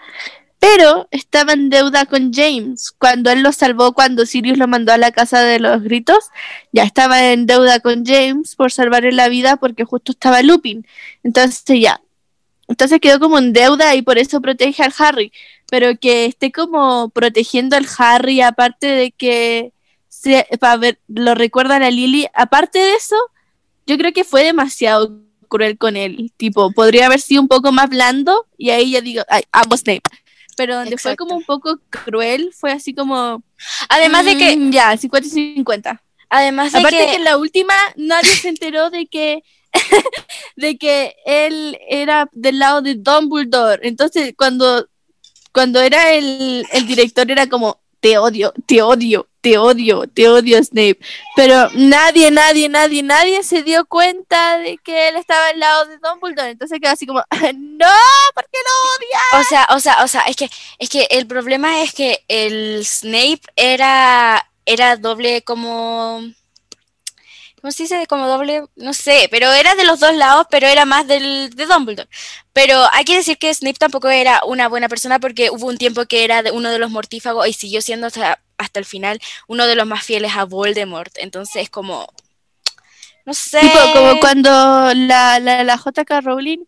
Pero 0.60 1.08
estaba 1.10 1.54
en 1.54 1.70
deuda 1.70 2.04
con 2.04 2.34
James. 2.34 2.92
Cuando 2.92 3.30
él 3.30 3.42
lo 3.42 3.50
salvó, 3.50 3.92
cuando 3.94 4.26
Sirius 4.26 4.58
lo 4.58 4.68
mandó 4.68 4.92
a 4.92 4.98
la 4.98 5.10
casa 5.10 5.42
de 5.42 5.58
los 5.58 5.82
gritos, 5.82 6.28
ya 6.70 6.82
estaba 6.84 7.32
en 7.32 7.46
deuda 7.46 7.80
con 7.80 8.04
James 8.04 8.56
por 8.56 8.70
salvarle 8.70 9.12
la 9.12 9.28
vida 9.28 9.56
porque 9.56 9.84
justo 9.84 10.12
estaba 10.12 10.42
Lupin. 10.42 10.86
Entonces 11.24 11.80
ya. 11.80 12.02
Entonces 12.68 13.00
quedó 13.00 13.18
como 13.18 13.38
en 13.38 13.54
deuda 13.54 13.94
y 13.94 14.02
por 14.02 14.18
eso 14.18 14.42
protege 14.42 14.82
al 14.82 14.92
Harry. 14.98 15.32
Pero 15.70 15.98
que 15.98 16.26
esté 16.26 16.52
como 16.52 17.08
protegiendo 17.08 17.76
al 17.76 17.86
Harry, 17.96 18.42
aparte 18.42 18.86
de 18.86 19.12
que 19.12 19.72
se, 20.10 20.46
para 20.60 20.76
ver, 20.76 21.00
lo 21.08 21.34
recuerda 21.34 21.76
a 21.76 21.90
Lily, 21.90 22.26
aparte 22.34 22.78
de 22.78 22.94
eso, 22.96 23.16
yo 23.86 23.96
creo 23.96 24.12
que 24.12 24.24
fue 24.24 24.44
demasiado 24.44 25.20
cruel 25.48 25.78
con 25.78 25.96
él. 25.96 26.32
Tipo, 26.36 26.70
podría 26.72 27.06
haber 27.06 27.20
sido 27.20 27.40
un 27.40 27.48
poco 27.48 27.72
más 27.72 27.88
blando 27.88 28.46
y 28.58 28.70
ahí 28.70 28.90
ya 28.92 29.00
digo, 29.00 29.22
ay, 29.28 29.42
amo 29.52 29.76
Snape 29.76 30.02
pero 30.60 30.76
donde 30.76 30.98
fue 30.98 31.16
como 31.16 31.36
un 31.36 31.42
poco 31.42 31.80
cruel, 31.88 32.50
fue 32.52 32.70
así 32.70 32.92
como... 32.92 33.42
Además 33.88 34.26
de 34.26 34.36
que... 34.36 34.54
Mm, 34.58 34.70
ya, 34.70 34.94
50 34.94 35.26
y 35.26 35.30
50. 35.30 36.02
Además 36.28 36.72
de 36.72 36.80
Aparte 36.80 36.98
que... 36.98 37.06
que 37.06 37.14
en 37.14 37.24
la 37.24 37.38
última 37.38 37.72
nadie 37.96 38.28
se 38.36 38.50
enteró 38.50 38.90
de 38.90 39.06
que 39.06 39.42
de 40.56 40.76
que 40.76 41.14
él 41.24 41.78
era 41.88 42.28
del 42.32 42.58
lado 42.58 42.82
de 42.82 42.96
Dumbledore. 42.96 43.88
Entonces, 43.88 44.34
cuando, 44.36 44.86
cuando 45.50 45.80
era 45.80 46.12
el, 46.12 46.66
el 46.72 46.86
director, 46.86 47.30
era 47.30 47.46
como, 47.46 47.79
te 48.00 48.18
odio, 48.18 48.52
te 48.66 48.82
odio, 48.82 49.28
te 49.40 49.58
odio, 49.58 50.06
te 50.08 50.28
odio, 50.28 50.62
Snape. 50.62 50.98
Pero 51.36 51.68
nadie, 51.74 52.30
nadie, 52.30 52.68
nadie, 52.68 53.02
nadie 53.02 53.42
se 53.42 53.62
dio 53.62 53.84
cuenta 53.86 54.58
de 54.58 54.78
que 54.78 55.08
él 55.08 55.16
estaba 55.16 55.48
al 55.48 55.60
lado 55.60 55.86
de 55.86 55.98
Dumbledore. 55.98 56.50
Entonces 56.50 56.78
quedó 56.80 56.92
así 56.92 57.06
como, 57.06 57.20
no, 57.30 57.86
¿por 58.34 58.44
qué 58.50 58.58
lo 58.58 58.96
odia? 58.96 59.40
O 59.40 59.44
sea, 59.44 59.66
o 59.70 59.80
sea, 59.80 60.04
o 60.04 60.08
sea, 60.08 60.22
es 60.22 60.36
que, 60.36 60.50
es 60.78 60.88
que 60.88 61.06
el 61.10 61.26
problema 61.26 61.82
es 61.82 61.92
que 61.92 62.24
el 62.28 62.84
Snape 62.84 63.42
era, 63.56 64.46
era 64.64 64.96
doble 64.96 65.42
como 65.42 66.22
¿Cómo 67.60 67.72
se 67.72 67.82
dice? 67.82 68.06
Como 68.06 68.26
doble, 68.26 68.64
no 68.76 68.94
sé, 68.94 69.28
pero 69.30 69.52
era 69.52 69.74
de 69.74 69.84
los 69.84 70.00
dos 70.00 70.14
lados, 70.14 70.46
pero 70.50 70.66
era 70.66 70.84
más 70.86 71.06
del, 71.06 71.50
de 71.50 71.66
Dumbledore. 71.66 72.08
Pero 72.52 72.86
hay 72.92 73.04
que 73.04 73.16
decir 73.16 73.36
que 73.38 73.52
Snape 73.52 73.78
tampoco 73.78 74.08
era 74.08 74.40
una 74.46 74.68
buena 74.68 74.88
persona 74.88 75.18
porque 75.18 75.50
hubo 75.50 75.66
un 75.66 75.76
tiempo 75.76 76.06
que 76.06 76.24
era 76.24 76.42
de 76.42 76.50
uno 76.52 76.70
de 76.70 76.78
los 76.78 76.90
mortífagos 76.90 77.48
y 77.48 77.52
siguió 77.52 77.82
siendo 77.82 78.06
hasta, 78.06 78.40
hasta 78.56 78.80
el 78.80 78.86
final 78.86 79.20
uno 79.46 79.66
de 79.66 79.76
los 79.76 79.86
más 79.86 80.04
fieles 80.04 80.32
a 80.36 80.44
Voldemort. 80.44 81.12
Entonces, 81.18 81.68
como, 81.68 82.08
no 83.26 83.34
sé. 83.34 83.60
Tipo, 83.60 83.78
como 83.94 84.20
cuando 84.20 84.50
la, 84.94 85.38
la, 85.38 85.62
la 85.62 85.76
JK 85.76 86.22
Rowling, 86.22 86.64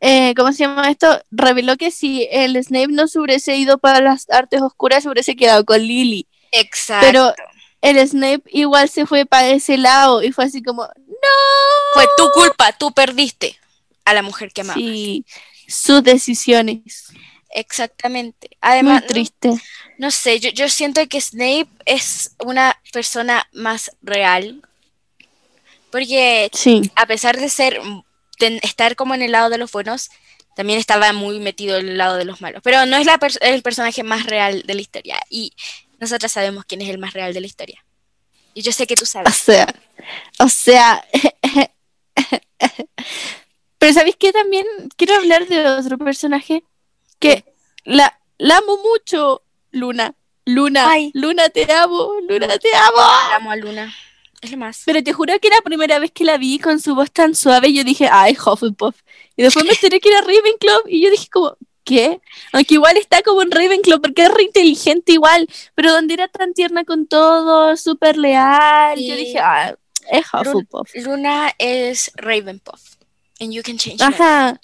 eh, 0.00 0.34
¿cómo 0.36 0.52
se 0.52 0.58
llama 0.58 0.90
esto? 0.90 1.20
Reveló 1.30 1.76
que 1.76 1.90
si 1.90 2.28
el 2.30 2.62
Snape 2.62 2.88
no 2.88 3.08
se 3.08 3.18
hubiese 3.18 3.56
ido 3.56 3.78
para 3.78 4.00
las 4.00 4.28
artes 4.28 4.60
oscuras, 4.60 5.02
se 5.02 5.08
hubiese 5.08 5.36
quedado 5.36 5.64
con 5.64 5.80
Lily. 5.80 6.26
Exacto. 6.52 7.06
Pero 7.06 7.34
el 7.82 8.08
Snape 8.08 8.42
igual 8.46 8.88
se 8.88 9.06
fue 9.06 9.26
para 9.26 9.48
ese 9.48 9.76
lado 9.76 10.22
y 10.22 10.32
fue 10.32 10.44
así 10.44 10.62
como, 10.62 10.82
no. 10.84 11.94
Fue 11.94 12.06
tu 12.16 12.30
culpa, 12.30 12.72
tú 12.72 12.92
perdiste 12.92 13.58
a 14.04 14.14
la 14.14 14.22
mujer 14.22 14.52
que 14.52 14.62
amabas. 14.62 14.82
Sí, 14.82 15.24
sus 15.68 16.02
decisiones. 16.02 17.08
Exactamente. 17.50 18.50
Además, 18.60 19.00
Muy 19.02 19.08
triste. 19.08 19.48
No, 19.48 19.58
no 19.98 20.10
sé, 20.10 20.40
yo, 20.40 20.50
yo 20.50 20.68
siento 20.68 21.06
que 21.08 21.20
Snape 21.20 21.68
es 21.86 22.32
una 22.44 22.80
persona 22.92 23.48
más 23.52 23.90
real. 24.02 24.62
Porque 25.90 26.50
Sí. 26.52 26.90
a 26.94 27.06
pesar 27.06 27.38
de 27.38 27.48
ser 27.48 27.80
de 28.38 28.60
estar 28.62 28.96
como 28.96 29.14
en 29.14 29.22
el 29.22 29.32
lado 29.32 29.48
de 29.48 29.56
los 29.56 29.72
buenos, 29.72 30.10
también 30.54 30.78
estaba 30.78 31.12
muy 31.12 31.38
metido 31.38 31.78
en 31.78 31.88
el 31.88 31.98
lado 31.98 32.16
de 32.16 32.24
los 32.26 32.40
malos. 32.40 32.60
Pero 32.62 32.84
no 32.84 32.96
es 32.96 33.06
la 33.06 33.18
el 33.40 33.62
personaje 33.62 34.02
más 34.02 34.26
real 34.26 34.62
de 34.66 34.74
la 34.74 34.80
historia. 34.80 35.18
Y 35.30 35.52
nosotras 36.00 36.32
sabemos 36.32 36.64
quién 36.66 36.82
es 36.82 36.88
el 36.88 36.98
más 36.98 37.12
real 37.14 37.32
de 37.34 37.40
la 37.40 37.46
historia. 37.46 37.84
Y 38.54 38.62
yo 38.62 38.72
sé 38.72 38.86
que 38.86 38.96
tú 38.96 39.04
O 39.04 39.06
sabes. 39.06 39.34
sea, 39.36 39.66
o 40.38 40.48
sea. 40.48 41.04
Pero 43.78 43.92
¿sabéis 43.92 44.16
qué? 44.16 44.32
También 44.32 44.66
quiero 44.96 45.14
hablar 45.16 45.46
de 45.46 45.66
otro 45.66 45.98
personaje 45.98 46.64
que 47.18 47.44
la, 47.84 48.18
la 48.38 48.58
amo 48.58 48.78
mucho, 48.78 49.42
Luna. 49.70 50.14
Luna, 50.44 50.90
Ay. 50.90 51.10
Luna, 51.12 51.48
te 51.48 51.70
amo, 51.72 52.12
Luna, 52.28 52.46
te 52.58 52.74
amo. 52.74 52.98
Amo 53.34 53.50
a 53.50 53.56
Luna. 53.56 53.94
Es 54.40 54.50
lo 54.52 54.58
más. 54.58 54.82
Pero 54.86 55.02
te 55.02 55.12
juro 55.12 55.38
que 55.40 55.48
la 55.48 55.60
primera 55.64 55.98
vez 55.98 56.12
que 56.12 56.24
la 56.24 56.38
vi 56.38 56.58
con 56.58 56.80
su 56.80 56.94
voz 56.94 57.10
tan 57.10 57.34
suave, 57.34 57.72
yo 57.72 57.82
dije, 57.84 58.08
ay, 58.10 58.34
Hufflepuff. 58.36 58.94
Y 59.36 59.42
después 59.42 59.64
me 59.64 59.72
enteré 59.72 59.98
que 60.00 60.08
era 60.08 60.20
Ravenclaw 60.20 60.82
y 60.86 61.02
yo 61.02 61.10
dije 61.10 61.28
como, 61.30 61.56
¿qué? 61.86 62.20
Aunque 62.52 62.74
igual 62.74 62.98
está 62.98 63.22
como 63.22 63.40
en 63.40 63.50
Ravenclaw 63.50 64.02
porque 64.02 64.24
es 64.24 64.30
re 64.30 64.42
inteligente 64.42 65.12
igual, 65.12 65.48
pero 65.74 65.92
donde 65.92 66.12
era 66.12 66.28
tan 66.28 66.52
tierna 66.52 66.84
con 66.84 67.06
todo, 67.06 67.74
súper 67.78 68.18
leal, 68.18 68.98
yo 68.98 69.16
dije, 69.16 69.38
ah, 69.38 69.74
es 70.10 70.26
Hufflepuff. 70.32 70.94
Luna 70.96 71.54
es 71.58 72.12
Ravenpuff. 72.16 72.96
And 73.40 73.52
you 73.52 73.62
can 73.62 73.78
change. 73.78 74.02
Ajá, 74.02 74.60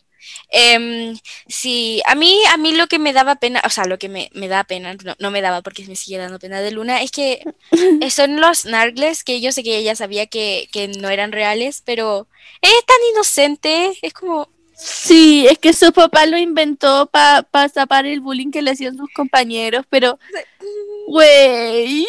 Em, 0.48 1.16
sí, 1.48 2.02
a 2.06 2.14
mí, 2.14 2.38
a 2.52 2.56
mí 2.56 2.74
lo 2.74 2.86
que 2.86 2.98
me 2.98 3.12
daba 3.12 3.36
pena, 3.36 3.62
o 3.64 3.70
sea, 3.70 3.86
lo 3.86 3.98
que 3.98 4.08
me, 4.08 4.30
me 4.34 4.48
da 4.48 4.64
pena, 4.64 4.94
no, 5.02 5.14
no 5.18 5.30
me 5.30 5.40
daba 5.40 5.62
porque 5.62 5.86
me 5.86 5.96
sigue 5.96 6.18
dando 6.18 6.38
pena 6.38 6.60
de 6.60 6.70
Luna, 6.70 7.02
es 7.02 7.10
que 7.10 7.42
son 8.10 8.40
los 8.40 8.66
Nargles, 8.66 9.24
que 9.24 9.40
yo 9.40 9.52
sé 9.52 9.62
que 9.62 9.76
ella 9.78 9.96
sabía 9.96 10.26
que, 10.26 10.68
que 10.72 10.88
no 10.88 11.08
eran 11.08 11.32
reales, 11.32 11.82
pero 11.84 12.28
es 12.60 12.86
tan 12.86 12.98
inocente, 13.12 13.98
es 14.02 14.12
como, 14.12 14.48
sí, 14.84 15.46
es 15.48 15.58
que 15.58 15.72
su 15.72 15.92
papá 15.92 16.26
lo 16.26 16.36
inventó 16.38 17.06
para 17.06 17.42
tapar 17.68 18.06
el 18.06 18.20
bullying 18.20 18.50
que 18.50 18.62
le 18.62 18.72
hacían 18.72 18.96
sus 18.96 19.10
compañeros, 19.14 19.84
pero, 19.88 20.18
güey, 21.08 22.06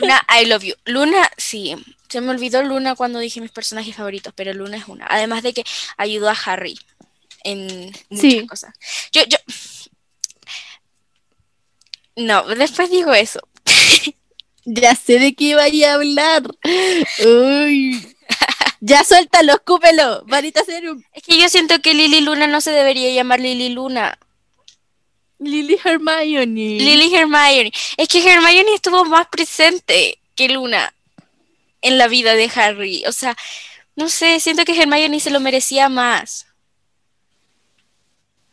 Luna, 0.00 0.22
I 0.28 0.46
love 0.46 0.62
you. 0.62 0.74
Luna, 0.84 1.30
sí, 1.36 1.76
se 2.08 2.20
me 2.20 2.30
olvidó 2.30 2.62
Luna 2.62 2.94
cuando 2.94 3.18
dije 3.18 3.40
mis 3.40 3.50
personajes 3.50 3.96
favoritos, 3.96 4.32
pero 4.36 4.52
Luna 4.52 4.76
es 4.76 4.88
una. 4.88 5.06
Además 5.08 5.42
de 5.42 5.52
que 5.52 5.64
ayudó 5.96 6.28
a 6.30 6.36
Harry 6.44 6.78
en 7.44 7.92
muchas 8.10 8.20
Sí. 8.20 8.46
cosas. 8.46 8.74
Yo, 9.12 9.22
yo. 9.24 9.38
No, 12.16 12.46
después 12.54 12.90
digo 12.90 13.12
eso. 13.14 13.40
ya 14.64 14.94
sé 14.94 15.18
de 15.18 15.34
qué 15.34 15.54
vaya 15.54 15.92
a 15.92 15.94
hablar. 15.94 16.42
Uy. 17.24 18.09
Ya 18.82 19.04
suéltalo, 19.04 19.52
escúpelo, 19.52 20.24
varita 20.26 20.64
serum. 20.64 21.02
Es 21.12 21.22
que 21.22 21.38
yo 21.38 21.48
siento 21.50 21.80
que 21.82 21.92
Lily 21.92 22.22
Luna 22.22 22.46
no 22.46 22.60
se 22.62 22.70
debería 22.70 23.12
llamar 23.12 23.38
Lily 23.40 23.68
Luna. 23.70 24.18
Lily 25.38 25.78
Hermione. 25.84 26.78
Lily 26.80 27.14
Hermione. 27.14 27.72
Es 27.98 28.08
que 28.08 28.22
Hermione 28.26 28.74
estuvo 28.74 29.04
más 29.04 29.26
presente 29.28 30.18
que 30.34 30.48
Luna 30.48 30.94
en 31.82 31.98
la 31.98 32.08
vida 32.08 32.34
de 32.34 32.50
Harry. 32.54 33.04
O 33.06 33.12
sea, 33.12 33.36
no 33.96 34.08
sé, 34.08 34.40
siento 34.40 34.64
que 34.64 34.78
Hermione 34.80 35.20
se 35.20 35.30
lo 35.30 35.40
merecía 35.40 35.88
más. 35.90 36.46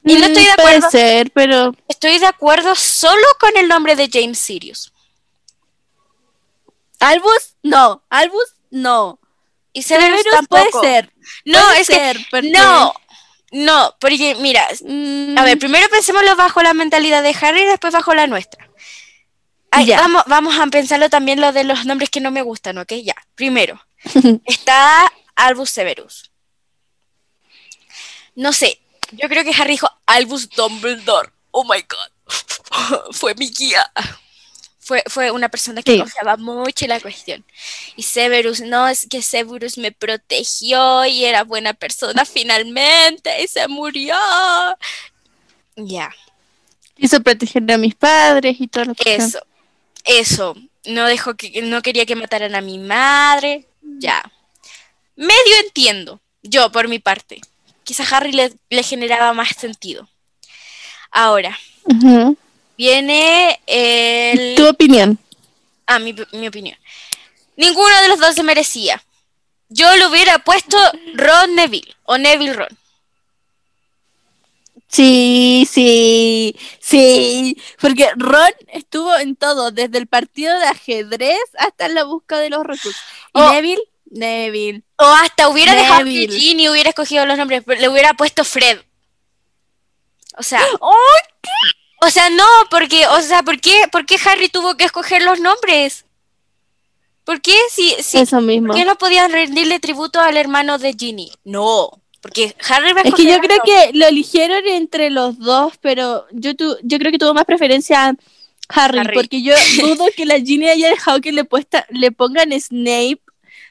Y 0.03 0.13
no 0.15 0.25
estoy 0.25 0.43
de 0.43 0.51
Mm, 0.51 0.55
Puede 0.55 0.75
acuerdo. 0.77 0.89
ser, 0.91 1.31
pero 1.31 1.75
Estoy 1.87 2.17
de 2.19 2.25
acuerdo 2.27 2.75
solo 2.75 3.25
con 3.39 3.55
el 3.57 3.67
nombre 3.69 3.95
de 3.95 4.09
James 4.11 4.39
Sirius. 4.39 4.91
Albus, 6.99 7.55
no. 7.63 8.03
Albus, 8.09 8.55
no. 8.71 9.19
Y 9.73 9.83
Severus, 9.83 10.21
Severus 10.21 10.35
tampoco. 10.35 10.79
puede 10.81 10.87
ser. 10.93 11.13
No, 11.45 11.61
puede 11.61 11.79
es 11.81 11.87
ser, 11.87 12.17
que 12.17 12.25
porque- 12.31 12.49
no, 12.49 12.93
no, 13.51 13.95
porque 13.99 14.35
mira, 14.39 14.67
Mm, 14.83 15.37
a 15.37 15.43
ver, 15.43 15.59
primero 15.59 15.87
pensémoslo 15.89 16.35
bajo 16.35 16.61
la 16.63 16.73
mentalidad 16.73 17.21
de 17.23 17.35
Harry 17.41 17.61
y 17.61 17.65
después 17.65 17.93
bajo 17.93 18.13
la 18.15 18.27
nuestra. 18.27 18.69
Ay, 19.71 19.85
Ya. 19.85 19.97
vamos, 19.99 20.23
vamos 20.27 20.57
a 20.57 20.65
pensarlo 20.67 21.09
también 21.09 21.41
lo 21.41 21.51
de 21.51 21.63
los 21.63 21.85
nombres 21.85 22.09
que 22.09 22.21
no 22.21 22.31
me 22.31 22.41
gustan, 22.41 22.77
¿ok? 22.77 22.93
Ya, 23.03 23.15
primero, 23.35 23.79
está 24.45 25.11
Albus 25.35 25.69
Severus. 25.69 26.31
No 28.35 28.53
sé, 28.53 28.79
yo 29.11 29.27
creo 29.29 29.43
que 29.43 29.53
Harry 29.59 29.71
dijo 29.73 29.89
Albus 30.05 30.49
Dumbledore. 30.49 31.29
Oh 31.51 31.63
my 31.63 31.81
god. 31.81 33.11
Fue 33.11 33.33
mi 33.35 33.49
guía. 33.49 33.91
Fue, 34.87 35.03
fue 35.07 35.31
una 35.31 35.49
persona 35.49 35.83
que 35.83 35.91
Sí. 35.91 35.99
confiaba 35.99 36.37
mucho 36.37 36.85
en 36.85 36.89
la 36.89 37.01
cuestión. 37.01 37.43
Y 37.97 38.03
Severus, 38.03 38.61
no, 38.61 38.87
es 38.87 39.05
que 39.09 39.21
Severus 39.21 39.77
me 39.77 39.91
protegió 39.91 41.05
y 41.05 41.25
era 41.25 41.43
buena 41.43 41.73
persona 41.73 42.23
finalmente 42.25 43.43
y 43.43 43.47
se 43.49 43.67
murió. 43.67 44.15
Ya, 45.75 46.09
Quiso 46.95 47.21
proteger 47.21 47.69
a 47.71 47.77
mis 47.77 47.93
padres 47.95 48.55
y 48.59 48.67
todo 48.67 48.85
lo 48.85 48.95
que 48.95 49.15
eso, 49.15 49.39
eso. 50.05 50.55
no 50.85 51.05
dejó 51.05 51.35
que 51.35 51.61
no 51.61 51.81
quería 51.81 52.05
que 52.05 52.15
mataran 52.15 52.55
a 52.55 52.61
mi 52.61 52.79
madre. 52.79 53.67
Ya. 53.99 54.23
Medio 55.17 55.55
entiendo, 55.65 56.21
yo 56.43 56.71
por 56.71 56.87
mi 56.87 56.99
parte. 56.99 57.41
Quizás 57.83 58.11
Harry 58.13 58.31
le, 58.31 58.53
le 58.69 58.83
generaba 58.83 59.33
más 59.33 59.49
sentido. 59.49 60.07
Ahora, 61.11 61.57
viene 62.77 63.59
el... 63.65 64.55
Tu 64.55 64.67
opinión. 64.67 65.19
Ah, 65.85 65.99
mi, 65.99 66.15
mi 66.33 66.47
opinión. 66.47 66.77
Ninguno 67.55 68.01
de 68.01 68.07
los 68.09 68.19
dos 68.19 68.35
se 68.35 68.43
merecía. 68.43 69.03
Yo 69.69 69.93
le 69.95 70.07
hubiera 70.07 70.39
puesto 70.39 70.77
Ron 71.15 71.55
Neville 71.55 71.95
o 72.03 72.17
Neville 72.17 72.53
Ron. 72.53 72.77
Sí, 74.89 75.67
sí, 75.69 76.55
sí, 76.79 77.57
porque 77.81 78.09
Ron 78.15 78.51
estuvo 78.67 79.13
en 79.17 79.35
todo, 79.35 79.71
desde 79.71 79.97
el 79.97 80.07
partido 80.07 80.57
de 80.57 80.65
ajedrez 80.65 81.37
hasta 81.57 81.87
en 81.87 81.95
la 81.95 82.05
busca 82.05 82.37
de 82.37 82.49
los 82.49 82.63
recursos. 82.63 82.95
Y 83.33 83.39
Oh. 83.39 83.51
Neville, 83.51 83.83
Neville. 84.09 84.83
O 84.95 85.05
hasta 85.05 85.49
hubiera 85.49 85.75
dejado 85.75 85.99
que 85.99 86.05
Neville. 86.05 86.39
Ginny 86.39 86.69
hubiera 86.69 86.89
escogido 86.91 87.25
los 87.25 87.37
nombres, 87.37 87.63
pero 87.65 87.81
le 87.81 87.89
hubiera 87.89 88.13
puesto 88.13 88.45
Fred. 88.45 88.79
O 90.37 90.43
sea, 90.43 90.61
o 92.01 92.09
sea, 92.09 92.29
no, 92.29 92.45
porque, 92.69 93.07
o 93.07 93.21
sea, 93.21 93.43
¿por 93.43 93.59
qué, 93.59 93.83
por 93.91 94.05
qué 94.05 94.17
Harry 94.25 94.49
tuvo 94.49 94.75
que 94.75 94.85
escoger 94.85 95.23
los 95.23 95.39
nombres? 95.39 96.05
¿Por 97.23 97.41
qué 97.41 97.57
si, 97.69 97.95
si 98.01 98.19
Eso 98.19 98.39
mismo. 98.39 98.67
¿por 98.67 98.77
qué 98.77 98.85
no 98.85 98.97
podían 98.97 99.31
rendirle 99.31 99.79
tributo 99.79 100.19
al 100.19 100.37
hermano 100.37 100.77
de 100.77 100.93
Ginny? 100.97 101.31
No, 101.43 101.91
porque 102.21 102.55
Harry 102.69 102.93
va 102.93 103.01
a 103.01 103.03
Es 103.03 103.13
que 103.15 103.25
yo 103.25 103.39
creo 103.39 103.59
que 103.65 103.91
lo 103.93 104.05
eligieron 104.05 104.65
entre 104.67 105.09
los 105.09 105.37
dos, 105.37 105.73
pero 105.81 106.25
yo 106.31 106.55
tu, 106.55 106.77
yo 106.83 106.99
creo 106.99 107.11
que 107.11 107.17
tuvo 107.17 107.33
más 107.33 107.45
preferencia 107.45 108.15
Harry, 108.69 108.99
Harry. 108.99 109.13
porque 109.13 109.41
yo 109.41 109.53
dudo 109.81 110.05
que 110.15 110.25
la 110.25 110.39
Ginny 110.39 110.69
haya 110.69 110.89
dejado 110.89 111.19
que 111.19 111.31
le 111.31 111.43
puesta, 111.43 111.85
le 111.89 112.11
pongan 112.11 112.57
Snape, 112.59 113.21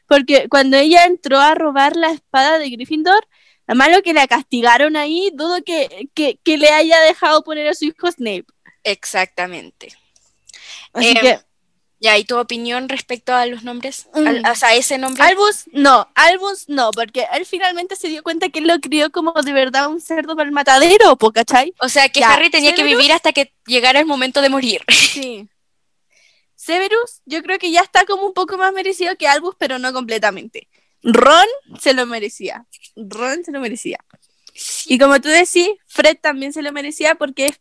porque 0.06 0.48
cuando 0.48 0.76
ella 0.76 1.04
entró 1.04 1.38
a 1.38 1.54
robar 1.54 1.96
la 1.96 2.10
espada 2.10 2.58
de 2.58 2.70
Gryffindor, 2.70 3.26
a 3.66 3.74
malo 3.74 4.02
que 4.02 4.12
la 4.14 4.26
castigaron 4.26 4.96
ahí, 4.96 5.30
dudo 5.34 5.62
que, 5.64 6.08
que, 6.14 6.38
que 6.44 6.56
le 6.56 6.68
haya 6.70 7.00
dejado 7.00 7.42
poner 7.44 7.68
a 7.68 7.74
su 7.74 7.86
hijo 7.86 8.10
Snape. 8.10 8.44
Exactamente. 8.84 9.88
Así 10.92 11.08
Em, 11.08 11.16
que 11.20 11.40
Ya, 11.98 12.16
¿y 12.18 12.24
tu 12.24 12.36
opinión 12.38 12.88
respecto 12.88 13.34
a 13.34 13.46
los 13.46 13.62
nombres? 13.64 14.06
Mm. 14.14 14.26
Al- 14.26 14.42
o 14.50 14.54
sea, 14.54 14.74
ese 14.74 14.98
nombre. 14.98 15.22
Albus 15.24 15.64
no, 15.72 16.06
Albus 16.14 16.68
no, 16.68 16.90
porque 16.92 17.26
él 17.32 17.46
finalmente 17.46 17.96
se 17.96 18.08
dio 18.08 18.22
cuenta 18.22 18.50
que 18.50 18.58
él 18.60 18.66
lo 18.68 18.78
crió 18.80 19.10
como 19.10 19.32
de 19.32 19.52
verdad 19.52 19.88
un 19.88 20.00
cerdo 20.00 20.36
para 20.36 20.46
el 20.46 20.52
matadero, 20.52 21.16
po, 21.16 21.32
¿cachai? 21.32 21.72
O 21.80 21.88
sea, 21.88 22.08
que 22.10 22.20
Ya, 22.20 22.32
Harry 22.34 22.50
tenía 22.50 22.74
que 22.74 22.84
vivir 22.84 23.12
hasta 23.12 23.32
que 23.32 23.52
llegara 23.66 23.98
el 23.98 24.06
momento 24.06 24.40
de 24.42 24.48
morir. 24.50 24.82
Sí. 24.90 25.48
Severus, 26.54 27.20
yo 27.26 27.42
creo 27.42 27.58
que 27.58 27.70
ya 27.70 27.80
está 27.80 28.04
como 28.06 28.26
un 28.26 28.32
poco 28.34 28.56
más 28.56 28.72
merecido 28.72 29.16
que 29.16 29.28
Albus, 29.28 29.54
pero 29.58 29.78
no 29.78 29.92
completamente. 29.92 30.68
Ron 31.06 31.46
se 31.80 31.94
lo 31.94 32.04
merecía. 32.04 32.66
Ron 32.96 33.44
se 33.44 33.52
lo 33.52 33.60
merecía. 33.60 33.98
Y 34.86 34.98
como 34.98 35.20
tú 35.20 35.28
decís, 35.28 35.68
Fred 35.86 36.16
también 36.20 36.52
se 36.52 36.62
lo 36.62 36.72
merecía 36.72 37.14
porque 37.14 37.46
es 37.48 37.60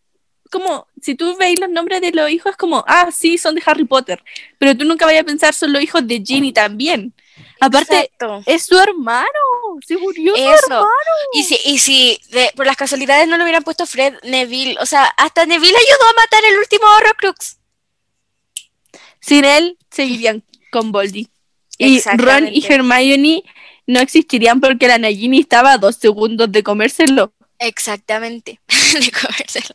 como, 0.51 0.87
si 1.01 1.15
tú 1.15 1.35
veis 1.37 1.59
los 1.59 1.69
nombres 1.69 2.01
de 2.01 2.11
los 2.11 2.29
hijos, 2.29 2.51
es 2.51 2.57
como, 2.57 2.83
ah, 2.87 3.11
sí, 3.11 3.37
son 3.37 3.55
de 3.55 3.63
Harry 3.65 3.85
Potter. 3.85 4.23
Pero 4.57 4.75
tú 4.75 4.85
nunca 4.85 5.05
vayas 5.05 5.21
a 5.21 5.25
pensar, 5.25 5.53
son 5.53 5.73
los 5.73 5.81
hijos 5.83 6.07
de 6.07 6.23
Ginny 6.25 6.53
también. 6.53 7.13
Aparte, 7.59 7.99
Exacto. 8.11 8.41
es 8.45 8.65
su 8.65 8.77
hermano. 8.79 9.27
Se 9.85 9.97
murió 9.97 10.35
su 10.35 10.41
hermano. 10.41 10.87
Y 11.33 11.43
si, 11.43 11.59
y 11.65 11.79
si 11.79 12.19
de- 12.31 12.51
por 12.55 12.65
las 12.65 12.77
casualidades 12.77 13.27
no 13.27 13.37
le 13.37 13.43
hubieran 13.43 13.63
puesto 13.63 13.85
Fred 13.85 14.15
Neville, 14.23 14.77
o 14.79 14.85
sea, 14.85 15.05
hasta 15.17 15.45
Neville 15.45 15.75
ayudó 15.77 16.09
a 16.09 16.21
matar 16.21 16.43
el 16.45 16.57
último 16.57 16.85
Horrocrux. 16.97 17.57
Sin 19.19 19.45
él, 19.45 19.77
seguirían 19.91 20.43
con 20.71 20.91
Voldy. 20.91 21.29
Y 21.77 22.01
Ron 22.17 22.47
y 22.47 22.65
Hermione 22.65 23.43
no 23.87 23.99
existirían 23.99 24.59
porque 24.61 24.87
la 24.87 24.97
Nagini 24.97 25.39
estaba 25.39 25.73
a 25.73 25.77
dos 25.77 25.95
segundos 25.97 26.51
de 26.51 26.63
comérselo. 26.63 27.33
Exactamente. 27.59 28.59
de 28.67 29.11
comérselo. 29.11 29.69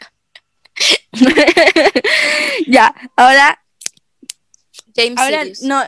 ya, 2.67 2.95
ahora, 3.17 3.63
James 4.95 5.19
ahora 5.19 5.41
Sirius. 5.43 5.63
no, 5.63 5.83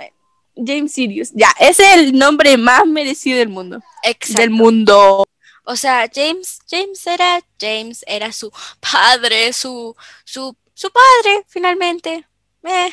James 0.57 0.93
Sirius. 0.93 1.31
Ya, 1.33 1.49
ese 1.59 1.83
es 1.85 1.99
el 1.99 2.19
nombre 2.19 2.57
más 2.57 2.87
merecido 2.87 3.39
del 3.39 3.49
mundo. 3.49 3.81
Exacto. 4.03 4.41
Del 4.41 4.51
mundo. 4.51 5.25
O 5.65 5.77
sea, 5.77 6.11
James, 6.13 6.59
James 6.69 7.07
era, 7.07 7.41
James 7.59 8.05
era 8.07 8.33
su 8.33 8.53
padre, 8.81 9.53
su, 9.53 9.97
su, 10.25 10.57
su 10.75 10.91
padre, 10.91 11.45
finalmente. 11.47 12.27
Eh. 12.65 12.91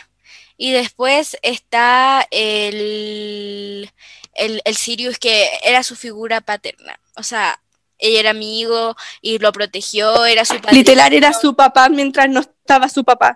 Y 0.61 0.73
después 0.73 1.37
está 1.41 2.27
el, 2.31 3.89
el, 4.33 4.61
el 4.65 4.75
Sirius 4.75 5.17
que 5.17 5.49
era 5.63 5.83
su 5.83 5.95
figura 5.95 6.41
paterna. 6.41 6.99
O 7.15 7.23
sea, 7.23 7.61
ella 7.97 8.19
era 8.19 8.29
amigo 8.31 8.93
y 9.21 9.39
lo 9.39 9.53
protegió, 9.53 10.25
era 10.25 10.43
su 10.43 10.59
padre. 10.59 10.75
Literal 10.75 11.13
era 11.13 11.31
su 11.31 11.55
papá 11.55 11.87
mientras 11.87 12.27
no 12.27 12.41
estaba 12.41 12.89
su 12.89 13.05
papá. 13.05 13.35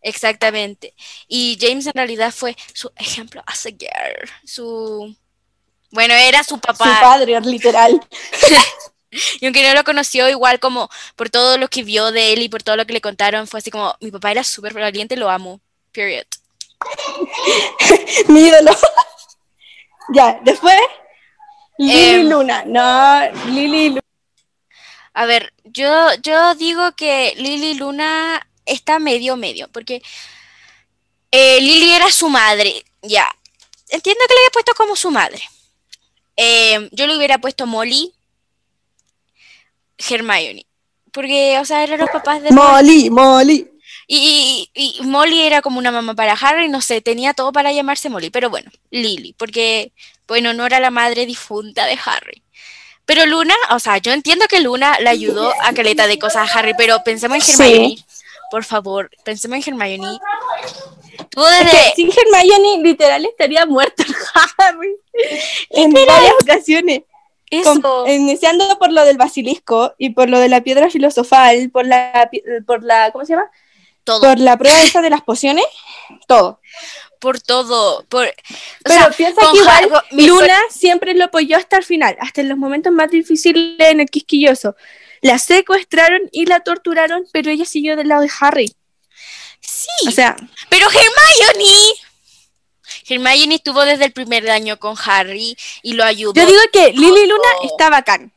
Exactamente. 0.00 0.94
Y 1.28 1.58
James 1.60 1.86
en 1.88 1.92
realidad 1.92 2.32
fue 2.32 2.56
su 2.72 2.90
ejemplo 2.96 3.42
a 3.44 3.54
seguir. 3.54 3.90
Su. 4.42 5.14
Bueno, 5.90 6.14
era 6.14 6.42
su 6.42 6.58
papá. 6.58 6.86
Su 6.86 7.00
padre, 7.02 7.38
literal. 7.42 8.00
Y 9.42 9.44
aunque 9.44 9.62
no 9.62 9.74
lo 9.74 9.84
conoció, 9.84 10.30
igual 10.30 10.58
como 10.58 10.88
por 11.16 11.28
todo 11.28 11.58
lo 11.58 11.68
que 11.68 11.82
vio 11.82 12.12
de 12.12 12.32
él 12.32 12.40
y 12.40 12.48
por 12.48 12.62
todo 12.62 12.76
lo 12.76 12.86
que 12.86 12.94
le 12.94 13.02
contaron, 13.02 13.46
fue 13.46 13.58
así 13.58 13.70
como, 13.70 13.94
mi 14.00 14.10
papá 14.10 14.30
era 14.30 14.42
súper 14.42 14.72
valiente, 14.72 15.16
lo 15.16 15.28
amo. 15.28 15.60
Period. 15.92 16.24
Mi 18.28 18.46
ídolo. 18.46 18.72
ya, 20.14 20.40
después. 20.42 20.76
Lily 21.78 22.20
Em. 22.20 22.28
Luna. 22.28 22.64
No, 22.66 23.20
Lily 23.50 23.88
Luna. 23.88 24.00
A 25.14 25.26
ver, 25.26 25.52
yo, 25.64 26.14
yo 26.22 26.54
digo 26.54 26.92
que 26.92 27.34
Lily 27.36 27.74
Luna 27.74 28.46
está 28.64 28.98
medio 28.98 29.36
medio, 29.36 29.68
porque 29.68 30.02
eh, 31.30 31.60
Lily 31.60 31.92
era 31.92 32.10
su 32.10 32.28
madre, 32.28 32.84
ya. 33.02 33.26
Entiendo 33.88 34.24
que 34.26 34.34
le 34.34 34.40
había 34.40 34.50
puesto 34.52 34.74
como 34.74 34.96
su 34.96 35.10
madre. 35.10 35.42
Eh, 36.36 36.88
yo 36.92 37.06
le 37.06 37.16
hubiera 37.16 37.38
puesto 37.38 37.66
Molly, 37.66 38.14
Hermione. 39.98 40.66
Porque, 41.12 41.58
o 41.58 41.64
sea, 41.64 41.82
eran 41.82 42.00
los 42.00 42.10
papás 42.10 42.42
de 42.42 42.50
Molly, 42.52 43.10
Molly. 43.10 43.70
Y, 44.06 44.70
y- 44.74 44.96
y 45.00 45.02
Molly 45.06 45.42
era 45.42 45.62
como 45.62 45.78
una 45.78 45.90
mamá 45.92 46.14
para 46.14 46.32
Harry, 46.34 46.68
no 46.68 46.80
sé, 46.80 47.00
tenía 47.00 47.34
todo 47.34 47.52
para 47.52 47.72
llamarse 47.72 48.08
Molly, 48.10 48.30
pero 48.30 48.50
bueno, 48.50 48.70
Lily, 48.90 49.34
porque, 49.38 49.92
bueno, 50.26 50.52
no 50.52 50.66
era 50.66 50.80
la 50.80 50.90
madre 50.90 51.24
difunta 51.26 51.86
de 51.86 51.98
Harry. 52.04 52.42
Pero 53.04 53.26
Luna, 53.26 53.54
o 53.70 53.78
sea, 53.78 53.98
yo 53.98 54.12
entiendo 54.12 54.46
que 54.48 54.60
Luna 54.60 54.98
le 55.00 55.08
ayudó 55.10 55.52
a 55.62 55.72
caleta 55.72 56.06
de 56.06 56.18
cosas 56.18 56.48
a 56.50 56.58
Harry, 56.58 56.72
pero 56.76 57.02
pensemos 57.04 57.36
en 57.48 57.56
Sí. 57.56 57.62
Hermione, 57.62 58.04
por 58.50 58.64
favor, 58.64 59.10
pensemos 59.24 59.66
en 59.66 59.74
Hermione. 59.74 60.18
Es 61.14 61.64
desde, 61.64 61.70
que 61.70 61.92
sin 61.96 62.10
Hermione 62.10 62.82
literal 62.82 63.24
estaría 63.24 63.66
muerto 63.66 64.02
Harry 64.58 64.94
en 65.70 65.92
varias 65.92 66.34
ocasiones. 66.42 67.02
eso, 67.50 68.06
iniciando 68.06 68.78
por 68.78 68.92
lo 68.92 69.04
del 69.04 69.18
basilisco 69.18 69.94
y 69.98 70.10
por 70.10 70.30
lo 70.30 70.38
de 70.38 70.48
la 70.48 70.62
piedra 70.62 70.88
filosofal, 70.90 71.70
por 71.70 71.86
la, 71.86 72.30
por 72.66 72.82
la 72.84 73.10
¿cómo 73.12 73.24
se 73.24 73.32
llama? 73.34 73.50
Todo, 74.04 74.20
Por 74.20 74.38
la 74.40 74.56
prueba 74.58 74.82
esa 74.82 75.00
de 75.02 75.10
las 75.10 75.22
pociones, 75.22 75.64
todo. 76.26 76.60
por 77.20 77.40
todo, 77.40 78.04
por, 78.08 78.26
o 78.26 78.30
Pero 78.84 78.94
sea, 79.00 79.10
piensa 79.10 79.40
que 79.52 79.58
igual 79.58 80.02
Luna 80.12 80.58
siempre 80.70 81.14
lo 81.14 81.24
apoyó 81.24 81.56
hasta 81.56 81.76
el 81.78 81.84
final, 81.84 82.16
hasta 82.20 82.40
en 82.40 82.48
los 82.48 82.58
momentos 82.58 82.92
más 82.92 83.10
difíciles 83.10 83.76
en 83.78 84.00
el 84.00 84.08
quisquilloso. 84.10 84.74
La 85.20 85.38
secuestraron 85.38 86.22
y 86.32 86.46
la 86.46 86.60
torturaron, 86.60 87.24
pero 87.32 87.50
ella 87.50 87.64
siguió 87.64 87.96
del 87.96 88.08
lado 88.08 88.22
de 88.22 88.30
Harry. 88.40 88.74
sí, 89.60 90.08
O 90.08 90.10
sea, 90.10 90.34
Pero 90.68 90.86
Hermione. 90.88 91.74
Hermione 93.08 93.54
estuvo 93.56 93.84
desde 93.84 94.04
el 94.06 94.12
primer 94.12 94.50
año 94.50 94.78
con 94.78 94.96
Harry 95.04 95.56
y 95.82 95.92
lo 95.94 96.04
ayudó. 96.04 96.32
yo 96.34 96.46
digo 96.46 96.60
que 96.72 96.92
Lily 96.92 97.26
Luna 97.26 97.42
todo. 97.60 97.70
está 97.70 97.88
bacán. 97.90 98.32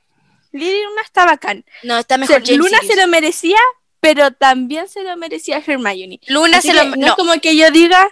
Lily 0.52 0.84
Luna 0.84 1.02
está 1.02 1.26
bacán. 1.26 1.66
no, 1.84 1.98
está 2.00 2.16
O 2.16 2.18
mejor 2.20 2.46
sea, 2.46 2.46
James 2.46 2.58
Luna 2.60 2.80
Sirius. 2.80 2.96
se 2.96 3.02
lo 3.02 3.08
merecía, 3.08 3.58
pero 4.06 4.30
también 4.30 4.88
se 4.88 5.04
lo 5.04 5.18
merecía 5.18 5.64
Hermione. 5.66 6.20
Luna 6.28 6.58
Así 6.58 6.68
se 6.68 6.74
lo 6.76 6.84
no, 6.84 6.96
no, 6.96 7.08
es 7.08 7.14
como 7.14 7.34
que 7.42 7.58
yo 7.58 7.72
diga, 7.72 8.08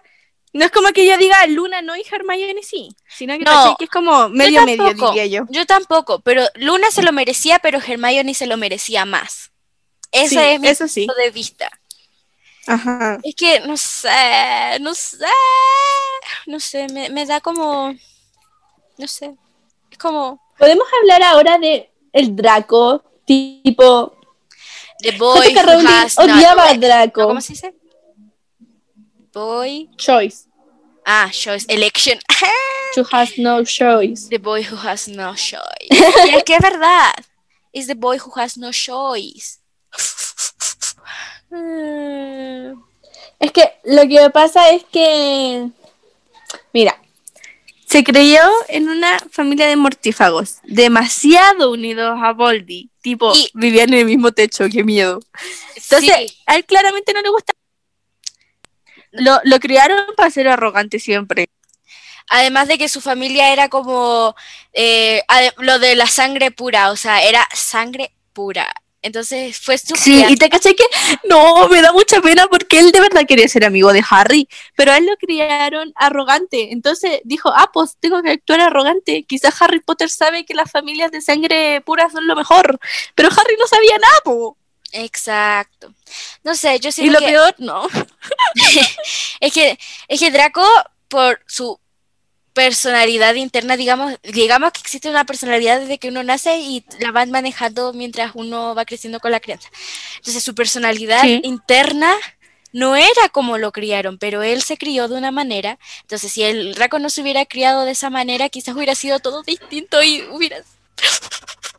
no 0.52 0.66
es 0.66 0.72
como 0.72 0.90
que 0.90 1.06
yo 1.06 1.18
diga 1.20 1.46
Luna 1.46 1.84
no 1.84 1.96
y 1.96 2.04
Hermione 2.10 2.64
sí, 2.64 2.96
sino 3.08 3.38
que, 3.38 3.44
No, 3.44 3.76
que 3.78 3.86
es 3.86 3.92
como 3.92 4.28
medio 4.28 4.66
medio 4.66 4.92
diría 4.92 5.28
yo. 5.28 5.46
Yo 5.52 5.68
tampoco, 5.68 6.20
pero 6.22 6.48
Luna 6.56 6.90
se 6.90 7.04
lo 7.04 7.12
merecía, 7.12 7.60
pero 7.60 7.78
Hermione 7.78 8.34
se 8.34 8.48
lo 8.48 8.58
merecía 8.58 9.06
más. 9.06 9.52
Ese 10.12 10.30
Sí, 10.30 10.38
es 10.40 10.60
mi 10.60 10.68
eso 10.68 10.88
sí. 10.88 11.06
punto 11.06 11.22
de 11.22 11.30
vista. 11.30 11.70
Ajá. 12.66 13.20
Es 13.22 13.36
que 13.36 13.60
no 13.60 13.78
sé, 13.78 14.80
no 14.82 14.96
sé, 14.96 15.18
no 16.48 16.60
sé, 16.60 16.88
me, 16.92 17.12
me 17.12 17.28
da 17.28 17.40
como, 17.40 17.94
no 18.98 19.08
sé, 19.08 19.36
es 19.92 19.98
como 20.00 20.42
Podemos 20.58 20.88
hablar 21.02 21.22
ahora 21.22 21.60
de 21.60 21.92
el 22.14 22.36
Draco, 22.36 23.04
tipo 23.26 24.23
The 25.04 25.12
Boy 25.18 25.36
J.K. 25.36 25.62
who 25.62 25.68
Rowling 25.68 25.88
has 25.88 26.18
odiaba 26.18 26.74
Draco. 26.80 27.28
¿Cómo 27.28 27.42
se 27.42 27.54
dice? 27.54 27.74
Boy 29.34 29.90
Choice. 29.98 30.48
Ah, 31.06 31.30
choice, 31.32 31.66
election. 31.68 32.18
To 32.96 33.04
has 33.12 33.38
no 33.38 33.64
choice. 33.66 34.30
The 34.30 34.38
boy 34.38 34.64
who 34.64 34.78
has 34.78 35.08
no 35.10 35.36
choice. 35.36 35.90
y 35.90 36.36
es 36.36 36.44
que 36.44 36.56
es 36.56 36.62
verdad. 36.62 37.14
Is 37.74 37.88
the 37.88 37.96
boy 37.96 38.18
who 38.18 38.32
has 38.36 38.58
no 38.58 38.72
choice. 38.72 39.60
Es 43.40 43.52
que 43.52 43.74
lo 43.84 44.08
que 44.08 44.30
pasa 44.30 44.70
es 44.70 44.86
que, 44.86 45.70
mira, 46.72 46.98
se 47.94 48.04
creyó 48.04 48.42
en 48.70 48.90
una 48.90 49.20
familia 49.30 49.68
de 49.68 49.76
mortífagos, 49.76 50.56
demasiado 50.64 51.70
unidos 51.72 52.18
a 52.24 52.34
Voldy, 52.34 52.90
tipo, 53.04 53.32
Y- 53.36 53.52
vivían 53.54 53.94
en 53.94 54.00
el 54.00 54.06
mismo 54.06 54.32
techo, 54.32 54.66
qué 54.68 54.84
miedo. 54.84 55.20
Entonces, 55.76 56.12
Sí. 56.28 56.38
a 56.48 56.56
él 56.56 56.66
claramente 56.66 57.14
no 57.14 57.22
le 57.22 57.30
gusta. 57.30 57.54
Lo, 59.12 59.40
lo 59.44 59.60
criaron 59.60 60.08
para 60.18 60.32
ser 60.32 60.48
arrogante 60.48 60.98
siempre. 60.98 61.46
Además 62.30 62.68
de 62.68 62.80
que 62.80 62.90
su 62.90 63.00
familia 63.00 63.54
era 63.54 63.70
como 63.70 64.36
eh, 64.74 65.22
lo 65.58 65.78
de 65.78 65.96
la 65.96 66.08
sangre 66.08 66.50
pura, 66.50 66.90
o 66.90 66.96
sea, 66.96 67.22
era 67.22 67.48
sangre 67.54 68.12
pura. 68.34 68.74
Entonces 69.04 69.60
fue 69.60 69.78
su 69.78 69.96
Sí, 69.96 70.26
y 70.30 70.36
te 70.38 70.50
caché 70.50 70.76
que 70.76 70.86
no, 71.26 71.68
me 71.68 71.82
da 71.82 71.92
mucha 71.92 72.22
pena 72.22 72.48
porque 72.48 72.80
él 72.80 72.92
de 72.92 73.02
verdad 73.02 73.26
quería 73.28 73.48
ser 73.50 73.66
amigo 73.66 73.92
de 73.92 74.04
Harry, 74.10 74.48
pero 74.76 74.94
a 74.94 74.98
él 74.98 75.06
lo 75.06 75.16
criaron 75.18 75.92
arrogante. 75.96 76.72
Entonces 76.72 77.20
dijo, 77.26 77.52
ah, 77.54 77.70
pues 77.74 77.98
tengo 78.00 78.24
que 78.24 78.32
actuar 78.32 78.62
arrogante. 78.62 79.24
Quizás 79.24 79.62
Harry 79.62 79.82
Potter 79.82 80.10
sabe 80.10 80.46
que 80.46 80.54
las 80.54 80.72
familias 80.72 81.12
de 81.12 81.22
sangre 81.22 81.82
pura 81.82 82.10
son 82.10 82.28
lo 82.28 82.36
mejor, 82.36 82.80
pero 83.14 83.28
Harry 83.30 83.56
no 83.60 83.68
sabía 83.68 83.98
nada, 83.98 84.20
po. 84.24 84.58
Exacto. 84.94 85.94
No 86.44 86.56
sé, 86.56 86.80
yo 86.80 86.90
Y 86.90 86.92
siento 86.94 87.14
lo 87.14 87.20
que 87.20 87.32
peor, 87.32 87.56
no. 87.58 87.88
es 89.42 89.54
que 89.54 89.78
es 90.08 90.20
que 90.20 90.32
Draco 90.32 90.66
por 91.10 91.42
su 91.46 91.80
personalidad 92.54 93.36
interna, 93.36 93.78
digamos, 93.78 94.16
digamos 94.24 94.72
que 94.72 94.82
existe 94.82 95.10
una 95.10 95.26
personalidad 95.26 95.80
desde 95.80 95.98
que 95.98 96.10
uno 96.10 96.24
nace 96.24 96.58
y 96.60 96.86
la 97.00 97.12
van 97.12 97.32
manejando 97.32 97.94
mientras 97.94 98.32
uno 98.36 98.76
va 98.76 98.86
creciendo 98.86 99.20
con 99.20 99.32
la 99.32 99.40
crianza. 99.40 99.70
Entonces 100.18 100.44
su 100.44 100.54
personalidad 100.56 101.22
Sí. 101.22 101.42
interna 101.44 102.14
no 102.72 102.96
era 102.96 103.30
como 103.32 103.58
lo 103.58 103.72
criaron, 103.72 104.18
pero 104.18 104.42
él 104.44 104.62
se 104.64 104.78
crió 104.78 105.08
de 105.08 105.16
una 105.16 105.32
manera. 105.32 105.78
Entonces 106.02 106.32
si 106.32 106.44
el 106.44 106.74
Draco 106.76 107.00
no 107.00 107.10
se 107.10 107.22
hubiera 107.22 107.46
criado 107.46 107.86
de 107.86 107.92
esa 107.92 108.10
manera, 108.10 108.50
quizás 108.50 108.76
hubiera 108.76 108.96
sido 108.96 109.20
todo 109.20 109.44
distinto 109.44 110.02
y 110.04 110.22
hubiera... 110.32 110.58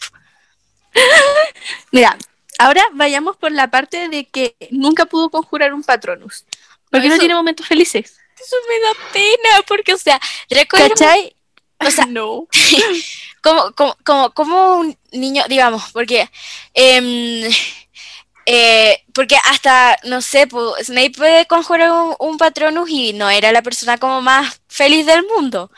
Mira, 1.92 2.16
ahora 2.58 2.82
vayamos 2.92 3.36
por 3.36 3.52
la 3.52 3.70
parte 3.70 4.08
de 4.08 4.26
que 4.26 4.56
nunca 4.70 5.06
pudo 5.06 5.30
conjurar 5.30 5.74
un 5.74 5.82
Patronus. 5.82 6.44
Porque 6.90 7.08
no, 7.08 7.14
eso- 7.14 7.20
tiene 7.20 7.34
momentos 7.34 7.66
felices. 7.66 8.16
Eso 8.44 8.56
me 8.68 8.80
da 8.80 8.92
pena, 9.12 9.62
porque, 9.66 9.94
o 9.94 9.98
sea, 9.98 10.20
un- 10.84 10.88
¿Cachai? 10.88 11.36
o 11.80 11.90
sea, 11.90 12.06
no. 12.08 12.46
como, 13.42 13.72
como, 13.74 13.96
como, 14.04 14.30
como 14.34 14.76
un 14.76 14.98
niño, 15.12 15.44
digamos, 15.48 15.90
porque 15.92 16.28
em, 16.74 17.50
eh, 18.46 19.02
porque 19.14 19.36
hasta, 19.44 19.96
no 20.04 20.20
sé, 20.20 20.46
pues, 20.46 20.86
Snape 20.86 21.12
puede 21.12 21.46
conjurar 21.46 21.90
un, 21.92 22.14
un 22.18 22.38
Patronus 22.38 22.90
y 22.90 23.12
no 23.14 23.30
era 23.30 23.52
la 23.52 23.62
persona 23.62 23.96
como 23.98 24.20
más 24.20 24.60
feliz 24.68 25.06
del 25.06 25.24
mundo, 25.26 25.70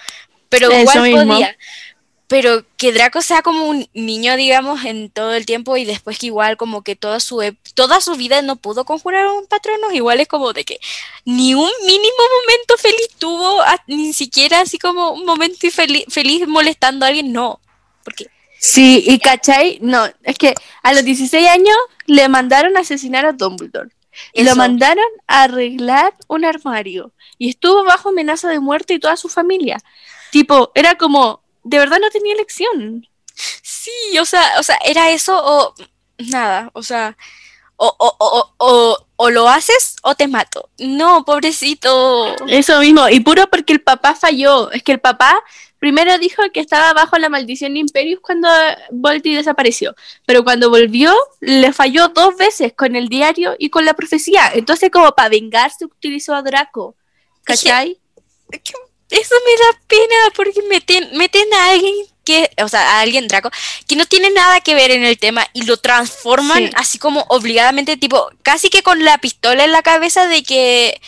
pero 0.49 0.71
Eso 0.71 0.81
igual 0.81 1.03
mismo. 1.03 1.35
podía. 1.35 1.57
Pero 2.29 2.65
que 2.77 2.93
Draco 2.93 3.23
sea 3.23 3.43
como 3.43 3.67
un 3.69 3.89
niño, 3.95 4.37
digamos, 4.37 4.85
en 4.85 5.11
todo 5.11 5.33
el 5.35 5.47
tiempo 5.47 5.77
y 5.77 5.85
después 5.85 6.19
que 6.19 6.27
igual 6.27 6.57
como 6.57 6.83
que 6.83 6.97
toda 6.97 7.21
su, 7.21 7.37
ep- 7.37 7.57
toda 7.75 8.01
su 8.01 8.17
vida 8.17 8.43
no 8.43 8.57
pudo 8.57 8.85
conjurar 8.85 9.29
un 9.29 9.47
Patronus, 9.47 9.95
igual 9.95 10.19
es 10.21 10.27
como 10.27 10.53
de 10.53 10.65
que 10.65 10.81
ni 11.25 11.55
un 11.55 11.71
mínimo 11.87 12.23
momento 12.43 12.77
feliz 12.79 13.09
tuvo, 13.19 13.63
a- 13.63 13.81
ni 13.87 14.13
siquiera 14.13 14.61
así 14.61 14.77
como 14.79 15.13
un 15.13 15.25
momento 15.25 15.67
infeli- 15.69 16.05
feliz 16.11 16.49
molestando 16.49 17.05
a 17.05 17.09
alguien, 17.09 17.33
no. 17.33 17.61
Porque 18.03 18.27
Sí, 18.59 19.05
y 19.07 19.19
cachai, 19.19 19.79
no, 19.83 20.07
es 20.25 20.39
que 20.39 20.55
a 20.83 20.93
los 20.95 21.05
16 21.05 21.47
años 21.49 21.77
le 22.07 22.29
mandaron 22.29 22.77
a 22.77 22.81
asesinar 22.81 23.25
a 23.27 23.33
Dumbledore. 23.33 23.91
Y 24.33 24.45
lo 24.45 24.57
mandaron 24.57 25.05
a 25.27 25.43
arreglar 25.43 26.15
un 26.27 26.45
armario. 26.47 27.13
Y 27.39 27.51
estuvo 27.51 27.85
bajo 27.85 28.09
amenaza 28.09 28.49
de 28.49 28.59
muerte 28.61 28.95
y 28.95 28.99
toda 28.99 29.17
su 29.19 29.29
familia. 29.29 29.77
Tipo, 30.33 30.73
era 30.75 30.95
como, 30.97 31.43
de 31.67 31.79
verdad 31.79 31.99
no 32.01 32.11
tenía 32.11 32.35
elección. 32.35 33.07
Sí, 33.63 34.19
o 34.19 34.25
sea, 34.25 34.55
o 34.59 34.63
sea, 34.63 34.79
era 34.85 35.11
eso 35.11 35.39
o 35.45 35.75
nada, 36.19 36.71
o 36.73 36.83
sea, 36.83 37.17
o, 37.77 37.95
o, 37.99 38.17
o, 38.19 38.55
o, 38.57 39.07
o 39.17 39.31
lo 39.31 39.49
haces 39.49 39.97
o 40.03 40.15
te 40.15 40.29
mato. 40.29 40.71
No, 40.79 41.25
pobrecito. 41.25 42.37
Eso 42.47 42.81
mismo, 42.81 43.09
y 43.09 43.21
puro 43.21 43.47
porque 43.49 43.73
el 43.73 43.83
papá 43.83 44.15
falló. 44.15 44.71
Es 44.71 44.83
que 44.83 44.93
el 44.93 45.01
papá 45.01 45.43
primero 45.79 46.17
dijo 46.19 46.43
que 46.55 46.61
estaba 46.61 46.93
bajo 46.95 47.19
la 47.19 47.29
maldición 47.29 47.75
de 47.75 47.81
Imperius 47.81 48.21
cuando 48.21 48.49
Volty 48.91 49.35
desapareció. 49.35 49.95
Pero 50.25 50.45
cuando 50.45 50.71
volvió, 50.71 51.15
le 51.41 51.73
falló 51.73 52.09
dos 52.09 52.37
veces 52.37 52.73
con 52.75 52.97
el 52.97 53.09
diario 53.09 53.57
y 53.59 53.71
con 53.71 53.85
la 53.85 53.95
profecía. 53.95 54.53
Entonces, 54.55 54.91
como 54.91 55.13
para 55.13 55.29
vengarse, 55.29 55.85
utilizó 55.85 56.35
a 56.35 56.43
Draco. 56.43 56.95
¿Cachai? 57.45 57.99
Que 58.51 58.73
Eso 59.11 59.35
me 59.45 59.53
da 59.53 59.81
pena 59.87 60.17
porque 60.35 60.63
meten, 60.69 61.17
meten 61.17 61.53
a 61.55 61.71
alguien 61.71 61.95
que, 62.25 62.51
o 62.61 62.69
sea, 62.69 62.81
a 62.97 63.01
alguien 63.01 63.29
Draco, 63.29 63.51
que 63.87 63.95
no 63.95 64.05
tiene 64.07 64.31
nada 64.31 64.61
que 64.61 64.75
ver 64.75 64.91
en 64.91 65.05
el 65.05 65.17
tema 65.17 65.47
y 65.53 65.63
lo 65.63 65.77
transforman 65.77 66.67
Sí. 66.67 66.73
así 66.75 66.99
como 66.99 67.25
obligadamente, 67.29 67.97
tipo, 67.97 68.29
casi 68.43 68.69
que 68.69 68.83
con 68.83 69.05
la 69.05 69.19
pistola 69.19 69.65
en 69.65 69.71
la 69.71 69.83
cabeza 69.83 70.27
de 70.27 70.43
que, 70.43 71.01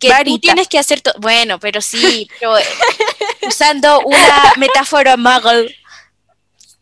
que 0.00 0.12
tú 0.24 0.38
tienes 0.40 0.66
que 0.68 0.78
hacer 0.80 1.00
todo. 1.00 1.14
Bueno, 1.18 1.60
pero 1.60 1.80
sí, 1.80 2.28
pero 2.40 2.58
eh, 2.58 2.64
usando 3.46 4.00
una 4.00 4.52
metáfora 4.56 5.16
muggle. 5.16 5.74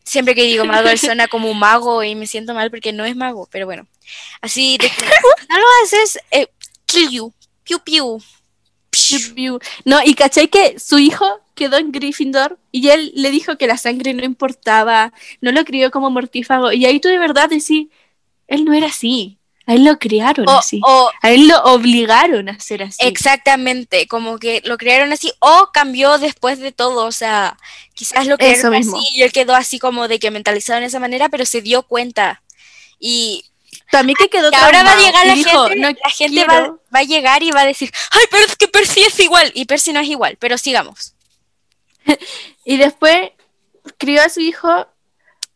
Siempre 0.05 0.35
que 0.35 0.45
digo 0.45 0.65
muggle 0.65 0.97
suena 0.97 1.29
como 1.29 1.51
un 1.51 1.59
mago 1.59 2.03
y 2.03 2.15
me 2.15 2.27
siento 2.27 2.55
mal 2.55 2.71
porque 2.71 2.93
no 2.93 3.05
es 3.05 3.15
mago, 3.15 3.47
pero 3.53 3.67
bueno. 3.67 3.87
Así 4.41 4.79
de 4.79 4.89
que 4.89 5.03
no 5.51 5.59
lo 5.59 5.65
haces, 5.85 6.19
eh, 6.31 6.49
kill 6.87 7.11
you, 7.11 7.35
piu 7.63 7.79
piu. 7.79 8.23
No, 9.85 10.01
y 10.05 10.15
cachai 10.15 10.49
que 10.49 10.79
su 10.79 10.99
hijo 10.99 11.25
quedó 11.55 11.79
en 11.79 11.93
Gryffindor 11.93 12.59
y 12.71 12.89
él 12.89 13.13
le 13.15 13.31
dijo 13.31 13.57
que 13.57 13.67
la 13.67 13.79
sangre 13.79 14.15
no 14.15 14.25
importaba, 14.25 15.13
no 15.41 15.53
lo 15.53 15.65
crió 15.65 15.91
como 15.91 16.11
mortífago. 16.11 16.73
Y 16.73 16.85
ahí 16.87 17.01
tú 17.01 17.09
de 17.09 17.19
verdad 17.19 17.49
decís, 17.49 17.89
él 18.49 18.65
no 18.65 18.73
era 18.75 18.89
así. 18.89 19.39
A 19.65 19.75
él 19.75 19.85
lo 19.85 19.97
criaron 19.99 20.49
O, 20.49 20.59
así. 20.59 20.81
o 20.85 21.11
A 21.23 21.31
él 21.31 21.47
lo 21.47 21.63
obligaron 21.65 22.49
a 22.49 22.59
ser 22.59 22.83
así. 22.83 23.07
Exactamente, 23.07 24.09
como 24.09 24.39
que 24.39 24.61
lo 24.65 24.77
crearon 24.77 25.13
así 25.13 25.33
o 25.39 25.71
cambió 25.73 26.19
después 26.19 26.59
de 26.59 26.73
todo, 26.73 27.07
o 27.07 27.13
sea, 27.13 27.57
quizás 27.95 28.27
lo 28.27 28.37
mismo. 28.37 28.97
así 28.97 29.09
y 29.15 29.23
él 29.23 29.33
quedó 29.33 29.55
así 29.55 29.79
como 29.79 30.09
de 30.09 30.19
que 30.19 30.33
mentalizado 30.33 30.79
en 30.79 30.85
esa 30.85 30.99
manera, 30.99 31.29
pero 31.29 31.47
se 31.47 31.63
dio 31.63 31.85
cuenta. 31.85 32.43
Y 32.99 33.45
También 33.93 34.17
que 34.17 34.31
quedó 34.31 34.51
que 34.51 34.57
ahora 34.57 34.83
va 34.85 34.93
a 34.93 34.97
llegar 34.97 35.27
y 35.27 35.29
la 35.29 35.35
dijo, 35.35 35.67
gente, 35.69 35.81
"No 35.81 35.89
la 35.91 36.11
gente 36.11 36.45
va, 36.47 36.49
quiero". 36.49 36.81
va 36.95 36.99
a 37.01 37.03
llegar 37.03 37.43
y 37.43 37.51
va 37.51 37.61
a 37.61 37.67
decir, 37.67 37.93
ay, 38.11 38.25
pero 38.31 38.47
es 38.47 38.57
que 38.57 38.67
Percy 38.67 39.03
es 39.03 39.21
igual, 39.21 39.53
y 39.55 39.67
Percy 39.67 39.93
no 39.93 40.01
es 40.01 40.09
igual, 40.09 40.37
pero 40.41 40.57
sigamos. 40.57 41.15
Y 42.65 42.79
después 42.79 43.33
crió 43.99 44.23
a 44.23 44.29
su 44.31 44.41
hijo 44.41 44.87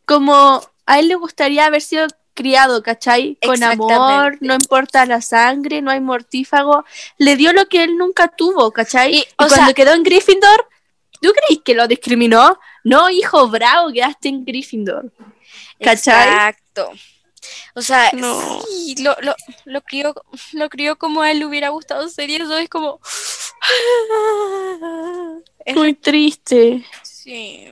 como 0.04 0.60
a 0.84 0.98
él 0.98 1.08
le 1.08 1.14
gustaría 1.14 1.64
haber 1.64 1.80
sido 1.80 2.06
criado, 2.34 2.82
¿cachai? 2.82 3.38
Con 3.42 3.62
amor, 3.62 4.36
no 4.40 4.54
importa 4.54 5.06
la 5.06 5.22
sangre, 5.22 5.80
no 5.80 5.90
hay 5.90 6.00
mortífago. 6.00 6.84
Le 7.16 7.36
dio 7.36 7.54
lo 7.54 7.66
que 7.66 7.84
él 7.84 7.96
nunca 7.96 8.28
tuvo, 8.28 8.70
¿cachai? 8.70 9.14
Y, 9.14 9.18
Y, 9.20 9.26
cuando 9.36 9.56
sea- 9.56 9.72
quedó 9.72 9.94
en 9.94 10.02
Gryffindor, 10.02 10.68
¿tú 11.22 11.32
crees 11.32 11.62
que 11.64 11.74
lo 11.74 11.88
discriminó? 11.88 12.58
No, 12.84 13.08
hijo 13.08 13.48
bravo, 13.48 13.90
quedaste 13.92 14.28
en 14.28 14.44
Gryffindor. 14.44 15.10
¿Cachai? 15.80 16.28
Exacto. 16.28 16.92
O 17.76 17.82
sea, 17.82 18.10
No. 18.14 18.62
sí, 18.62 18.94
lo, 19.02 19.14
lo, 19.20 19.36
lo 19.66 19.82
crió, 19.82 20.14
lo 20.52 20.70
crió 20.70 20.96
como 20.96 21.20
a 21.20 21.30
él 21.30 21.40
le 21.40 21.46
hubiera 21.46 21.68
gustado 21.68 22.08
ser 22.08 22.30
y 22.30 22.36
eso 22.36 22.56
es 22.56 22.70
como... 22.70 23.00
Es 25.66 25.76
Muy 25.76 25.94
triste. 25.94 26.86
Sí. 27.02 27.68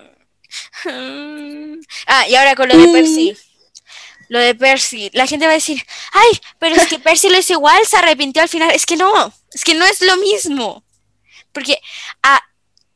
Ah, 2.06 2.28
y 2.28 2.34
ahora 2.34 2.54
con 2.54 2.68
lo 2.68 2.76
de 2.76 2.88
Percy. 2.88 3.36
Lo 4.28 4.38
de 4.38 4.54
Percy. 4.54 5.10
La 5.14 5.26
gente 5.26 5.46
va 5.46 5.52
a 5.52 5.54
decir, 5.54 5.82
ay, 6.12 6.38
pero 6.58 6.76
es 6.76 6.86
que 6.86 6.98
Percy 6.98 7.28
lo 7.30 7.38
hizo 7.38 7.54
igual, 7.54 7.84
se 7.86 7.96
arrepintió 7.96 8.42
al 8.42 8.48
final. 8.48 8.70
Es 8.70 8.86
que 8.86 8.96
no, 8.96 9.32
es 9.52 9.64
que 9.64 9.74
no 9.74 9.84
es 9.84 10.00
lo 10.02 10.16
mismo. 10.18 10.84
Porque 11.52 11.78
a, 12.22 12.40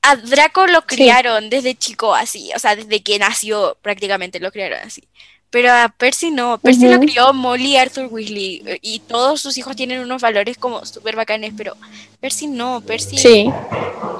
a 0.02 0.16
Draco 0.16 0.66
lo 0.66 0.86
criaron 0.86 1.50
desde 1.50 1.74
chico 1.76 2.14
así, 2.14 2.50
o 2.54 2.58
sea, 2.58 2.76
desde 2.76 3.02
que 3.02 3.18
nació 3.18 3.78
prácticamente 3.82 4.40
lo 4.40 4.52
criaron 4.52 4.80
así. 4.80 5.08
Pero 5.50 5.72
a 5.72 5.88
Percy 5.88 6.30
no, 6.30 6.58
Percy 6.58 6.88
lo 6.88 7.00
crió 7.00 7.32
Molly 7.32 7.76
Arthur 7.76 8.08
Weasley 8.10 8.62
eh, 8.66 8.78
y 8.82 8.98
todos 9.00 9.40
sus 9.40 9.56
hijos 9.56 9.74
tienen 9.76 10.00
unos 10.00 10.20
valores 10.20 10.58
como 10.58 10.84
súper 10.84 11.16
bacanes, 11.16 11.54
pero 11.56 11.74
Percy 12.20 12.48
no, 12.48 12.82
Percy... 12.82 13.16
Sí. 13.16 13.50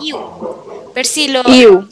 Iu. 0.01 0.19
Percy 0.95 1.29
lo, 1.29 1.43
Iu. 1.43 1.87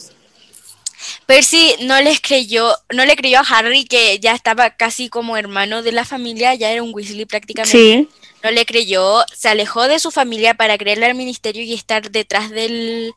Percy 1.27 1.75
no 1.81 2.01
les 2.01 2.21
creyó, 2.21 2.75
no 2.95 3.05
le 3.05 3.15
creyó 3.15 3.41
a 3.41 3.43
Harry 3.43 3.85
que 3.85 4.19
ya 4.21 4.33
estaba 4.33 4.71
casi 4.71 5.11
como 5.11 5.37
hermano 5.37 5.83
de 5.83 5.93
la 5.93 6.05
familia, 6.05 6.55
ya 6.55 6.71
era 6.71 6.83
un 6.83 6.95
Weasley 6.95 7.27
prácticamente. 7.27 7.77
Sí. 7.77 8.09
no 8.43 8.51
le 8.51 8.65
creyó, 8.65 9.23
se 9.35 9.51
alejó 9.51 9.87
de 9.87 9.99
su 9.99 10.11
familia 10.11 10.55
para 10.55 10.79
creerle 10.79 11.07
al 11.07 11.15
ministerio 11.15 11.63
y 11.63 11.75
estar 11.75 12.11
detrás 12.11 12.51
del, 12.51 13.13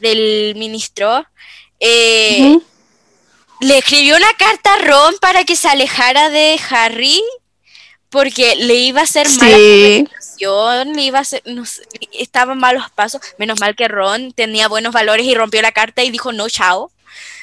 del 0.00 0.54
ministro. 0.56 1.24
Eh. 1.80 2.58
Le 3.62 3.78
escribió 3.78 4.16
una 4.16 4.32
carta 4.34 4.74
a 4.74 4.78
Ron 4.78 5.14
para 5.20 5.44
que 5.44 5.54
se 5.54 5.68
alejara 5.68 6.30
de 6.30 6.60
Harry 6.70 7.22
porque 8.10 8.56
le 8.56 8.74
iba 8.74 9.00
a 9.00 9.04
hacer 9.04 9.28
mala 9.38 9.56
Sí. 9.56 10.04
le 10.94 11.02
iba 11.02 11.18
a 11.18 11.22
hacer, 11.22 11.42
no 11.46 11.64
sé, 11.64 11.82
estaban 12.12 12.58
malos 12.58 12.90
pasos. 12.90 13.22
Menos 13.38 13.60
mal 13.60 13.76
que 13.76 13.86
Ron 13.86 14.32
tenía 14.32 14.66
buenos 14.66 14.92
valores 14.92 15.24
y 15.26 15.34
rompió 15.34 15.62
la 15.62 15.70
carta 15.70 16.02
y 16.02 16.10
dijo 16.10 16.32
no, 16.32 16.48
chao. 16.48 16.90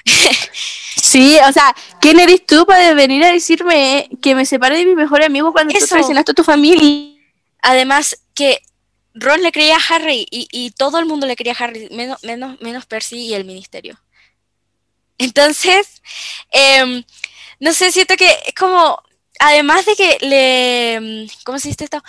Sí, 1.02 1.38
o 1.48 1.54
sea, 1.54 1.74
¿quién 2.02 2.20
eres 2.20 2.46
tú 2.46 2.66
para 2.66 2.94
venir 2.94 3.24
a 3.24 3.32
decirme 3.32 4.10
que 4.22 4.36
me 4.36 4.46
separe 4.46 4.78
de 4.78 4.86
mi 4.86 4.96
mejor 4.96 5.24
amigo 5.24 5.54
cuando 5.54 5.72
tú 5.72 5.78
Eso. 5.78 5.88
traicionaste 5.88 6.32
a 6.32 6.36
tu 6.36 6.44
familia? 6.44 7.16
Además 7.62 8.18
que 8.36 8.62
Ron 9.14 9.42
le 9.42 9.54
creía 9.54 9.78
a 9.78 9.96
Harry 9.96 10.28
y, 10.30 10.50
y 10.52 10.72
todo 10.72 11.00
el 11.00 11.06
mundo 11.06 11.26
le 11.26 11.38
creía 11.38 11.54
a 11.58 11.64
Harry, 11.64 11.88
menos, 11.92 12.22
menos, 12.24 12.60
menos 12.60 12.86
Percy 12.86 13.18
y 13.20 13.34
el 13.34 13.46
ministerio. 13.46 13.98
Entonces, 15.20 16.02
em, 16.52 17.04
no 17.60 17.74
sé, 17.74 17.92
siento 17.92 18.16
que 18.16 18.30
es 18.48 18.56
como, 18.56 19.02
además 19.40 19.86
de 19.86 19.96
que 19.96 20.18
le, 20.22 21.28
¿cómo 21.44 21.60
se 21.60 21.68
dice 21.68 21.84
esto? 21.84 22.02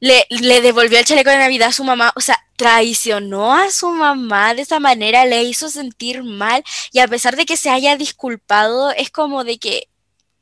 Le, 0.00 0.26
le 0.28 0.60
devolvió 0.60 0.98
el 0.98 1.04
chaleco 1.04 1.30
de 1.30 1.38
Navidad 1.38 1.68
a 1.68 1.72
su 1.72 1.82
mamá, 1.82 2.12
o 2.14 2.20
sea, 2.20 2.38
traicionó 2.56 3.54
a 3.54 3.70
su 3.70 3.90
mamá 3.90 4.54
de 4.54 4.62
esa 4.62 4.80
manera, 4.80 5.24
le 5.24 5.42
hizo 5.44 5.70
sentir 5.70 6.22
mal 6.22 6.62
y 6.92 6.98
a 7.00 7.08
pesar 7.08 7.36
de 7.36 7.46
que 7.46 7.56
se 7.56 7.70
haya 7.70 7.96
disculpado, 7.96 8.90
es 8.90 9.10
como 9.10 9.44
de 9.44 9.58
que, 9.58 9.88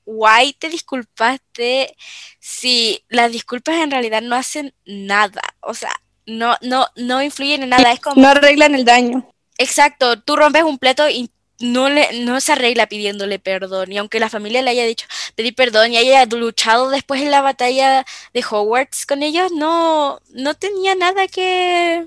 guay, 0.04 0.52
te 0.52 0.68
disculpaste 0.68 1.96
si 2.40 3.04
las 3.08 3.30
disculpas 3.30 3.76
en 3.76 3.92
realidad 3.92 4.22
no 4.22 4.34
hacen 4.34 4.74
nada, 4.84 5.42
o 5.60 5.74
sea, 5.74 5.92
no, 6.26 6.56
no, 6.60 6.88
no 6.96 7.22
influyen 7.22 7.62
en 7.62 7.68
nada, 7.68 7.92
es 7.92 8.00
como... 8.00 8.20
No 8.20 8.28
arreglan 8.28 8.74
el 8.74 8.84
daño. 8.84 9.30
Exacto, 9.58 10.20
tú 10.20 10.34
rompes 10.34 10.64
un 10.64 10.78
plato 10.78 11.08
y 11.08 11.30
no, 11.60 11.88
le, 11.88 12.20
no 12.24 12.40
se 12.40 12.52
arregla 12.52 12.86
pidiéndole 12.88 13.38
perdón. 13.38 13.92
Y 13.92 13.98
aunque 13.98 14.20
la 14.20 14.28
familia 14.30 14.62
le 14.62 14.70
haya 14.70 14.84
dicho 14.86 15.06
pedir 15.34 15.54
perdón 15.54 15.92
y 15.92 15.96
haya 15.98 16.24
luchado 16.26 16.90
después 16.90 17.22
en 17.22 17.30
la 17.30 17.42
batalla 17.42 18.04
de 18.34 18.44
Hogwarts 18.48 19.06
con 19.06 19.22
ellos, 19.22 19.52
no, 19.52 20.20
no 20.30 20.54
tenía 20.54 20.94
nada 20.94 21.28
que, 21.28 22.06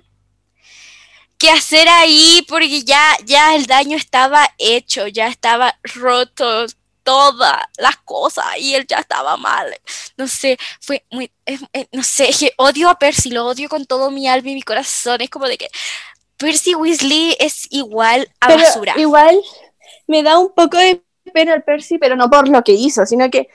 que 1.37 1.49
hacer 1.49 1.87
ahí 1.87 2.45
porque 2.47 2.83
ya, 2.83 3.15
ya 3.25 3.55
el 3.55 3.65
daño 3.65 3.97
estaba 3.97 4.47
hecho, 4.57 5.07
ya 5.07 5.27
estaba 5.27 5.73
roto 5.83 6.65
todas 7.03 7.61
las 7.77 7.95
cosas 7.97 8.45
y 8.59 8.75
él 8.75 8.85
ya 8.87 8.97
estaba 8.99 9.37
mal. 9.37 9.73
No 10.17 10.27
sé, 10.27 10.57
fue 10.81 11.05
muy, 11.11 11.31
es- 11.45 11.61
no 11.93 12.03
sé, 12.03 12.29
odio 12.57 12.89
a 12.89 12.99
Percy, 12.99 13.31
lo 13.31 13.45
odio 13.45 13.69
con 13.69 13.85
todo 13.85 14.11
mi 14.11 14.27
alma 14.27 14.49
y 14.49 14.55
mi 14.55 14.61
corazón. 14.63 15.21
Es 15.21 15.29
como 15.29 15.47
de 15.47 15.57
que 15.57 15.69
Percy 16.39 16.73
Weasley 16.73 17.35
es 17.39 17.67
igual 17.69 18.27
a 18.39 18.47
Pero 18.47 18.63
basura. 18.63 18.93
igual 18.97 19.39
me 20.07 20.23
da 20.23 20.39
un 20.39 20.53
poco 20.53 20.77
de 20.77 21.03
pena 21.33 21.53
al 21.53 21.63
Percy, 21.63 21.97
pero 21.97 22.15
no 22.15 22.29
por 22.29 22.47
lo 22.47 22.63
que 22.63 22.71
hizo, 22.71 23.05
sino 23.05 23.29
que 23.29 23.49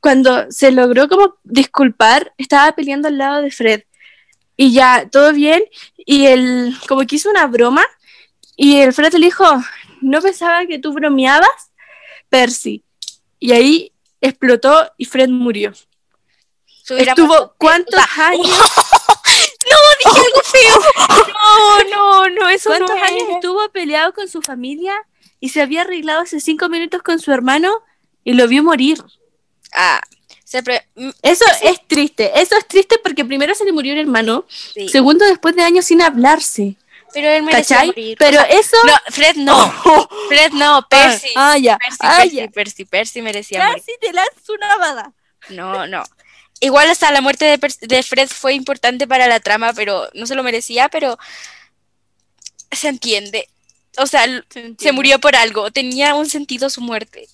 cuando 0.00 0.50
se 0.50 0.72
logró 0.72 1.08
como 1.08 1.36
disculpar, 1.44 2.32
estaba 2.38 2.72
peleando 2.72 3.08
al 3.08 3.18
lado 3.18 3.42
de 3.42 3.50
Fred. 3.50 3.82
Y 4.56 4.72
ya, 4.72 5.08
todo 5.10 5.32
bien, 5.32 5.62
y 5.96 6.26
él 6.26 6.74
como 6.88 7.02
que 7.06 7.16
hizo 7.16 7.30
una 7.30 7.46
broma, 7.46 7.84
y 8.56 8.80
el 8.80 8.92
Fred 8.92 9.12
le 9.14 9.26
dijo, 9.26 9.44
no 10.00 10.20
pensaba 10.20 10.66
que 10.66 10.78
tú 10.78 10.92
bromeabas, 10.92 11.70
Percy. 12.28 12.82
Y 13.38 13.52
ahí 13.52 13.92
explotó 14.20 14.90
y 14.96 15.04
Fred 15.04 15.28
murió. 15.28 15.72
Estuvo 16.88 17.54
cuántos 17.56 18.00
años, 18.18 18.48
No, 19.70 19.76
dije 19.98 20.26
algo. 20.26 20.39
No, 21.40 21.84
no, 21.90 22.28
no, 22.28 22.48
eso 22.48 22.68
cuántos 22.70 22.96
no 22.96 23.02
años 23.02 23.22
es. 23.28 23.34
estuvo 23.36 23.68
peleado 23.70 24.12
con 24.12 24.28
su 24.28 24.42
familia 24.42 24.94
y 25.40 25.48
se 25.50 25.62
había 25.62 25.82
arreglado 25.82 26.20
hace 26.20 26.40
cinco 26.40 26.68
minutos 26.68 27.02
con 27.02 27.18
su 27.18 27.32
hermano 27.32 27.72
y 28.24 28.34
lo 28.34 28.46
vio 28.46 28.62
morir. 28.62 29.02
Ah, 29.72 30.00
mm, 30.96 31.08
Eso 31.22 31.44
es 31.62 31.86
triste, 31.86 32.30
eso 32.40 32.56
es 32.56 32.66
triste 32.68 32.98
porque 33.02 33.24
primero 33.24 33.54
se 33.54 33.64
le 33.64 33.72
murió 33.72 33.92
un 33.94 34.00
hermano, 34.00 34.44
sí, 34.48 34.88
segundo 34.88 35.24
después 35.24 35.56
de 35.56 35.62
años 35.62 35.86
sin 35.86 36.02
hablarse, 36.02 36.76
pero 37.14 37.28
él 37.28 37.42
merecía 37.42 37.84
morir. 37.84 38.16
Pero 38.18 38.40
O 38.40 38.44
sea, 38.44 38.58
eso... 38.58 38.76
no, 38.84 38.92
Fred 39.08 39.36
no, 39.36 40.08
Fred 40.28 40.52
no, 40.52 40.86
Percy. 40.88 41.28
Ah, 41.36 41.56
ya, 41.58 41.78
Percy, 41.78 41.98
ah, 42.02 42.18
Percy, 42.20 42.36
ya. 42.36 42.48
Percy, 42.48 42.84
Percy 42.84 43.22
merecía 43.22 43.66
morir. 43.66 43.82
Casi 43.82 43.98
te 44.00 44.12
lanzo 44.12 44.52
una 44.52 44.76
bada. 44.76 45.12
No, 45.48 45.86
no. 45.86 46.02
Igual 46.60 46.90
hasta 46.90 47.10
la 47.10 47.22
muerte 47.22 47.58
de, 47.80 48.02
Fred 48.02 48.28
fue 48.28 48.52
importante 48.52 49.08
para 49.08 49.26
la 49.26 49.40
trama, 49.40 49.72
pero 49.72 50.10
no 50.12 50.26
se 50.26 50.34
lo 50.34 50.42
merecía, 50.42 50.90
pero 50.90 51.18
se 52.70 52.88
entiende. 52.88 53.48
O 53.96 54.06
sea, 54.06 54.24
se 54.78 54.92
murió 54.92 55.18
por 55.18 55.34
algo, 55.34 55.70
tenía 55.70 56.14
un 56.14 56.28
sentido 56.28 56.68
su 56.70 56.82
muerte. 56.82 57.28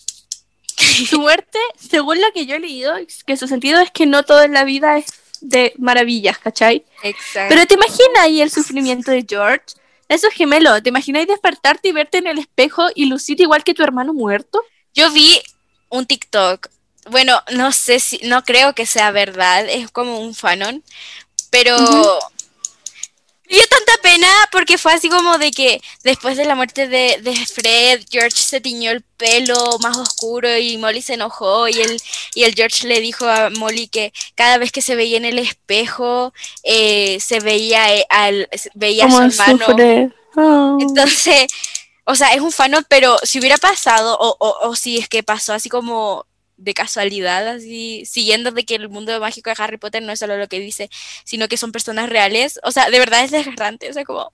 Su 1.08 1.18
muerte, 1.18 1.58
según 1.78 2.20
lo 2.20 2.30
que 2.32 2.44
yo 2.44 2.56
he 2.56 2.60
leído, 2.60 2.96
es 2.96 3.24
que 3.24 3.38
su 3.38 3.48
sentido 3.48 3.80
es 3.80 3.90
que 3.90 4.04
no 4.04 4.24
todo 4.24 4.42
en 4.42 4.52
la 4.52 4.64
vida 4.64 4.98
es 4.98 5.06
de 5.40 5.72
maravillas, 5.78 6.38
¿cachai? 6.38 6.84
Exacto. 7.02 7.54
Pero 7.54 7.66
te 7.66 7.74
imaginas 7.74 8.18
ahí 8.18 8.42
el 8.42 8.50
sufrimiento 8.50 9.10
de 9.10 9.24
George. 9.26 9.64
Eso 10.08 10.28
es 10.28 10.34
gemelo. 10.34 10.82
¿Te 10.82 10.90
imaginas 10.90 11.26
despertarte 11.26 11.88
y 11.88 11.92
verte 11.92 12.18
en 12.18 12.26
el 12.26 12.38
espejo 12.38 12.88
y 12.94 13.06
lucir 13.06 13.40
igual 13.40 13.64
que 13.64 13.74
tu 13.74 13.82
hermano 13.82 14.12
muerto? 14.12 14.62
Yo 14.94 15.10
vi 15.10 15.40
un 15.88 16.06
TikTok. 16.06 16.68
Bueno, 17.10 17.40
no 17.52 17.72
sé 17.72 18.00
si, 18.00 18.18
no 18.24 18.44
creo 18.44 18.74
que 18.74 18.86
sea 18.86 19.10
verdad, 19.10 19.66
es 19.68 19.90
como 19.90 20.20
un 20.20 20.34
fanon, 20.34 20.82
pero 21.50 21.78
me 23.48 23.56
dio 23.56 23.66
tanta 23.68 23.92
pena 24.02 24.28
porque 24.50 24.76
fue 24.76 24.92
así 24.92 25.08
como 25.08 25.38
de 25.38 25.52
que 25.52 25.80
después 26.02 26.36
de 26.36 26.44
la 26.44 26.56
muerte 26.56 26.88
de, 26.88 27.18
de 27.22 27.34
Fred, 27.46 28.04
George 28.10 28.36
se 28.36 28.60
tiñó 28.60 28.90
el 28.90 29.02
pelo 29.02 29.78
más 29.80 29.96
oscuro 29.96 30.56
y 30.58 30.76
Molly 30.78 31.00
se 31.00 31.14
enojó 31.14 31.68
y 31.68 31.80
el, 31.80 32.02
y 32.34 32.42
el 32.42 32.54
George 32.54 32.88
le 32.88 33.00
dijo 33.00 33.26
a 33.26 33.50
Molly 33.50 33.86
que 33.86 34.12
cada 34.34 34.58
vez 34.58 34.72
que 34.72 34.82
se 34.82 34.96
veía 34.96 35.16
en 35.16 35.24
el 35.24 35.38
espejo 35.38 36.32
eh, 36.64 37.18
se 37.20 37.38
veía, 37.38 37.94
eh, 37.94 38.06
al, 38.08 38.48
veía 38.74 39.06
a 39.06 39.10
su 39.10 39.22
hermano. 39.22 40.12
Oh. 40.34 40.76
Entonces, 40.80 41.46
o 42.04 42.14
sea, 42.16 42.34
es 42.34 42.40
un 42.40 42.52
fanon, 42.52 42.84
pero 42.88 43.16
si 43.22 43.38
hubiera 43.38 43.58
pasado, 43.58 44.18
o, 44.18 44.36
o, 44.38 44.68
o 44.68 44.76
si 44.76 44.98
es 44.98 45.08
que 45.08 45.22
pasó 45.22 45.54
así 45.54 45.68
como 45.68 46.25
de 46.56 46.74
casualidad, 46.74 47.46
así, 47.48 48.04
siguiendo 48.06 48.50
de 48.50 48.64
que 48.64 48.74
el 48.76 48.88
mundo 48.88 49.18
mágico 49.20 49.50
de 49.50 49.56
Harry 49.58 49.76
Potter 49.76 50.02
no 50.02 50.12
es 50.12 50.18
solo 50.18 50.36
lo 50.36 50.48
que 50.48 50.58
dice, 50.58 50.90
sino 51.24 51.48
que 51.48 51.56
son 51.56 51.72
personas 51.72 52.08
reales, 52.08 52.60
o 52.62 52.72
sea, 52.72 52.90
de 52.90 52.98
verdad 52.98 53.24
es 53.24 53.30
desgarrante, 53.30 53.90
o 53.90 53.92
sea, 53.92 54.04
como, 54.04 54.32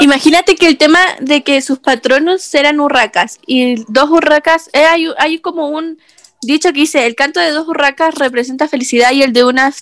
Imagínate 0.00 0.54
que 0.56 0.66
el 0.66 0.76
tema 0.76 1.00
de 1.20 1.42
que 1.42 1.62
sus 1.62 1.78
patronos 1.78 2.54
eran 2.54 2.78
urracas 2.78 3.38
y 3.46 3.82
dos 3.88 4.10
urracas, 4.10 4.68
eh, 4.72 4.84
hay, 4.84 5.06
hay 5.18 5.38
como 5.38 5.68
un 5.68 5.98
dicho 6.42 6.72
que 6.72 6.80
dice, 6.80 7.06
el 7.06 7.14
canto 7.14 7.40
de 7.40 7.50
dos 7.50 7.66
urracas 7.68 8.14
representa 8.16 8.68
felicidad 8.68 9.12
y 9.12 9.22
el 9.22 9.32
de 9.32 9.44
una 9.44 9.72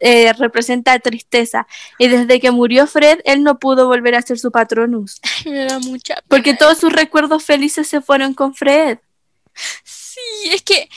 eh, 0.00 0.32
representa 0.34 0.98
tristeza. 0.98 1.66
Y 1.98 2.08
desde 2.08 2.40
que 2.40 2.50
murió 2.50 2.86
Fred, 2.86 3.20
él 3.24 3.42
no 3.42 3.58
pudo 3.58 3.86
volver 3.86 4.14
a 4.14 4.22
ser 4.22 4.38
su 4.38 4.50
patronus, 4.50 5.20
me 5.46 5.64
da 5.64 5.78
mucha 5.78 6.16
pena. 6.16 6.26
porque 6.28 6.54
todos 6.54 6.78
sus 6.78 6.92
recuerdos 6.92 7.44
felices 7.44 7.88
se 7.88 8.00
fueron 8.00 8.34
con 8.34 8.54
Fred. 8.54 8.98
Es 10.50 10.62
que, 10.62 10.88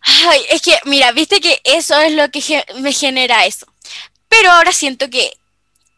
ay, 0.00 0.40
es 0.50 0.62
que, 0.62 0.78
mira, 0.84 1.12
viste 1.12 1.40
que 1.40 1.60
eso 1.64 1.98
es 2.00 2.12
lo 2.12 2.30
que 2.30 2.40
ge- 2.40 2.64
me 2.76 2.92
genera 2.92 3.46
eso, 3.46 3.66
pero 4.28 4.50
ahora 4.50 4.72
siento 4.72 5.08
que, 5.10 5.32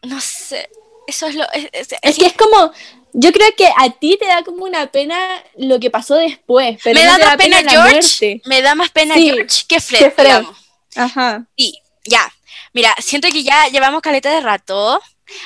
no 0.03 0.19
sé, 0.21 0.69
eso 1.07 1.27
es 1.27 1.35
lo, 1.35 1.43
es- 1.51 1.69
es- 1.73 1.87
Es 2.01 2.17
que 2.17 2.25
es 2.27 2.33
como, 2.33 2.71
yo 3.13 3.31
creo 3.31 3.49
que 3.55 3.67
a 3.67 3.89
ti 3.89 4.17
te 4.19 4.25
da 4.27 4.43
como 4.43 4.65
una 4.65 4.87
pena 4.91 5.17
lo 5.57 5.79
que 5.79 5.89
pasó 5.89 6.15
después, 6.15 6.77
pero 6.83 6.99
me 6.99 7.05
no 7.05 7.17
da 7.17 7.25
más 7.25 7.37
pena, 7.37 7.61
la 7.61 7.71
George, 7.71 7.91
muerte. 7.93 8.41
me 8.45 8.61
da 8.61 8.75
más 8.75 8.89
pena 8.91 9.15
Sí, 9.15 9.25
George 9.31 9.63
que 9.67 9.79
Fred, 9.81 9.99
que 9.99 10.11
Fred. 10.11 10.25
digamos. 10.25 10.57
Ajá. 10.95 11.45
Sí, 11.57 11.79
ya. 12.05 12.31
Mira, 12.73 12.95
siento 12.99 13.27
que 13.29 13.43
ya 13.43 13.67
llevamos 13.69 14.01
caleta 14.01 14.29
de 14.31 14.41
rato. 14.41 15.01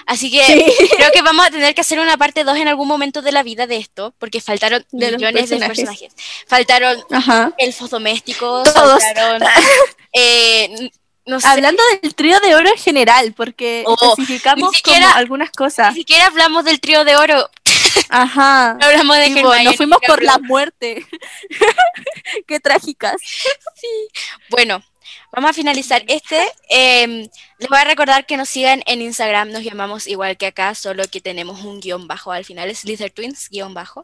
Así 0.05 0.29
que 0.31 0.45
Sí. 0.45 0.87
creo 0.97 1.11
que 1.11 1.21
vamos 1.21 1.45
a 1.47 1.49
tener 1.51 1.73
que 1.75 1.81
hacer 1.81 1.99
una 1.99 2.17
parte 2.17 2.43
2 2.43 2.57
en 2.57 2.67
algún 2.67 2.87
momento 2.87 3.21
de 3.21 3.31
la 3.31 3.43
vida 3.43 3.67
de 3.67 3.77
esto, 3.77 4.13
porque 4.19 4.41
faltaron 4.41 4.85
De 4.91 5.11
millones 5.11 5.49
de 5.49 5.57
personajes. 5.57 6.13
Faltaron 6.47 7.03
Ajá. 7.11 7.51
elfos 7.57 7.89
domésticos, 7.89 8.71
Todos. 8.73 9.01
faltaron. 9.03 9.41
eh, 10.13 10.65
n- 10.65 10.91
no 11.25 11.39
sé, 11.39 11.47
Hablando 11.47 11.83
del 12.01 12.15
trío 12.15 12.39
de 12.39 12.55
oro 12.55 12.67
en 12.69 12.77
general, 12.77 13.33
porque 13.37 13.83
Oh, 13.85 13.95
especificamos 14.17 14.71
ni 14.71 14.75
siquiera- 14.77 15.05
como 15.07 15.17
algunas 15.19 15.51
cosas. 15.51 15.93
ni 15.93 15.99
siquiera 15.99 16.25
hablamos 16.25 16.65
del 16.65 16.79
trío 16.79 17.03
de 17.05 17.15
oro. 17.15 17.49
Ajá. 18.09 18.75
No 18.79 18.85
hablamos 18.87 19.17
de 19.17 19.29
nos 19.63 19.75
fuimos 19.75 19.99
por 20.05 20.23
la 20.23 20.39
muerte. 20.39 21.05
Qué 22.47 22.59
trágicas. 22.59 23.15
Bueno, 24.49 24.83
vamos 25.31 25.51
a 25.51 25.53
finalizar 25.53 26.03
este. 26.07 26.51
Em, 26.69 27.27
les 27.57 27.69
voy 27.69 27.79
a 27.79 27.85
recordar 27.85 28.25
que 28.25 28.37
nos 28.37 28.49
sigan 28.49 28.83
en 28.85 29.01
Instagram, 29.01 29.51
nos 29.51 29.63
llamamos 29.63 30.07
igual 30.07 30.37
que 30.37 30.47
acá, 30.47 30.75
solo 30.75 31.03
que 31.09 31.21
tenemos 31.21 31.63
un 31.63 31.79
guion 31.79 32.07
bajo 32.07 32.31
al 32.31 32.45
final, 32.45 32.73
Slither 32.75 33.11
Twins, 33.11 33.49
guion 33.49 33.73
bajo. 33.73 34.03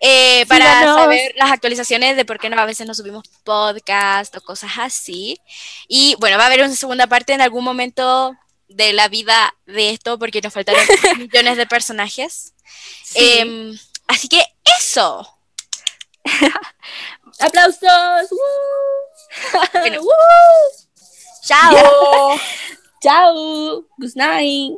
Eh, 0.00 0.44
para 0.46 0.80
Síganos. 0.80 0.96
saber 0.96 1.34
las 1.36 1.52
actualizaciones 1.52 2.16
de 2.16 2.24
por 2.24 2.38
qué 2.38 2.50
no, 2.50 2.60
a 2.60 2.66
veces 2.66 2.86
no 2.86 2.94
subimos 2.94 3.28
podcast 3.44 4.36
o 4.36 4.40
cosas 4.40 4.72
así. 4.78 5.40
Y 5.88 6.16
bueno, 6.18 6.36
va 6.36 6.44
a 6.44 6.46
haber 6.46 6.62
una 6.62 6.74
segunda 6.74 7.06
parte 7.06 7.32
en 7.32 7.40
algún 7.40 7.64
momento 7.64 8.36
de 8.68 8.92
la 8.92 9.08
vida 9.08 9.54
de 9.66 9.90
esto, 9.90 10.18
porque 10.18 10.40
nos 10.40 10.52
faltaron 10.52 10.82
millones 11.18 11.56
de 11.56 11.66
personajes. 11.66 12.54
Sí. 13.04 13.38
Em, 13.38 13.78
así 14.08 14.28
que 14.28 14.42
eso. 14.78 15.28
¡Aplausos! 17.38 18.30
¡Woo! 18.30 19.15
Bueno. 19.72 20.00
¡Chao! 23.02 23.84
¡Good 23.98 24.14
night! 24.16 24.72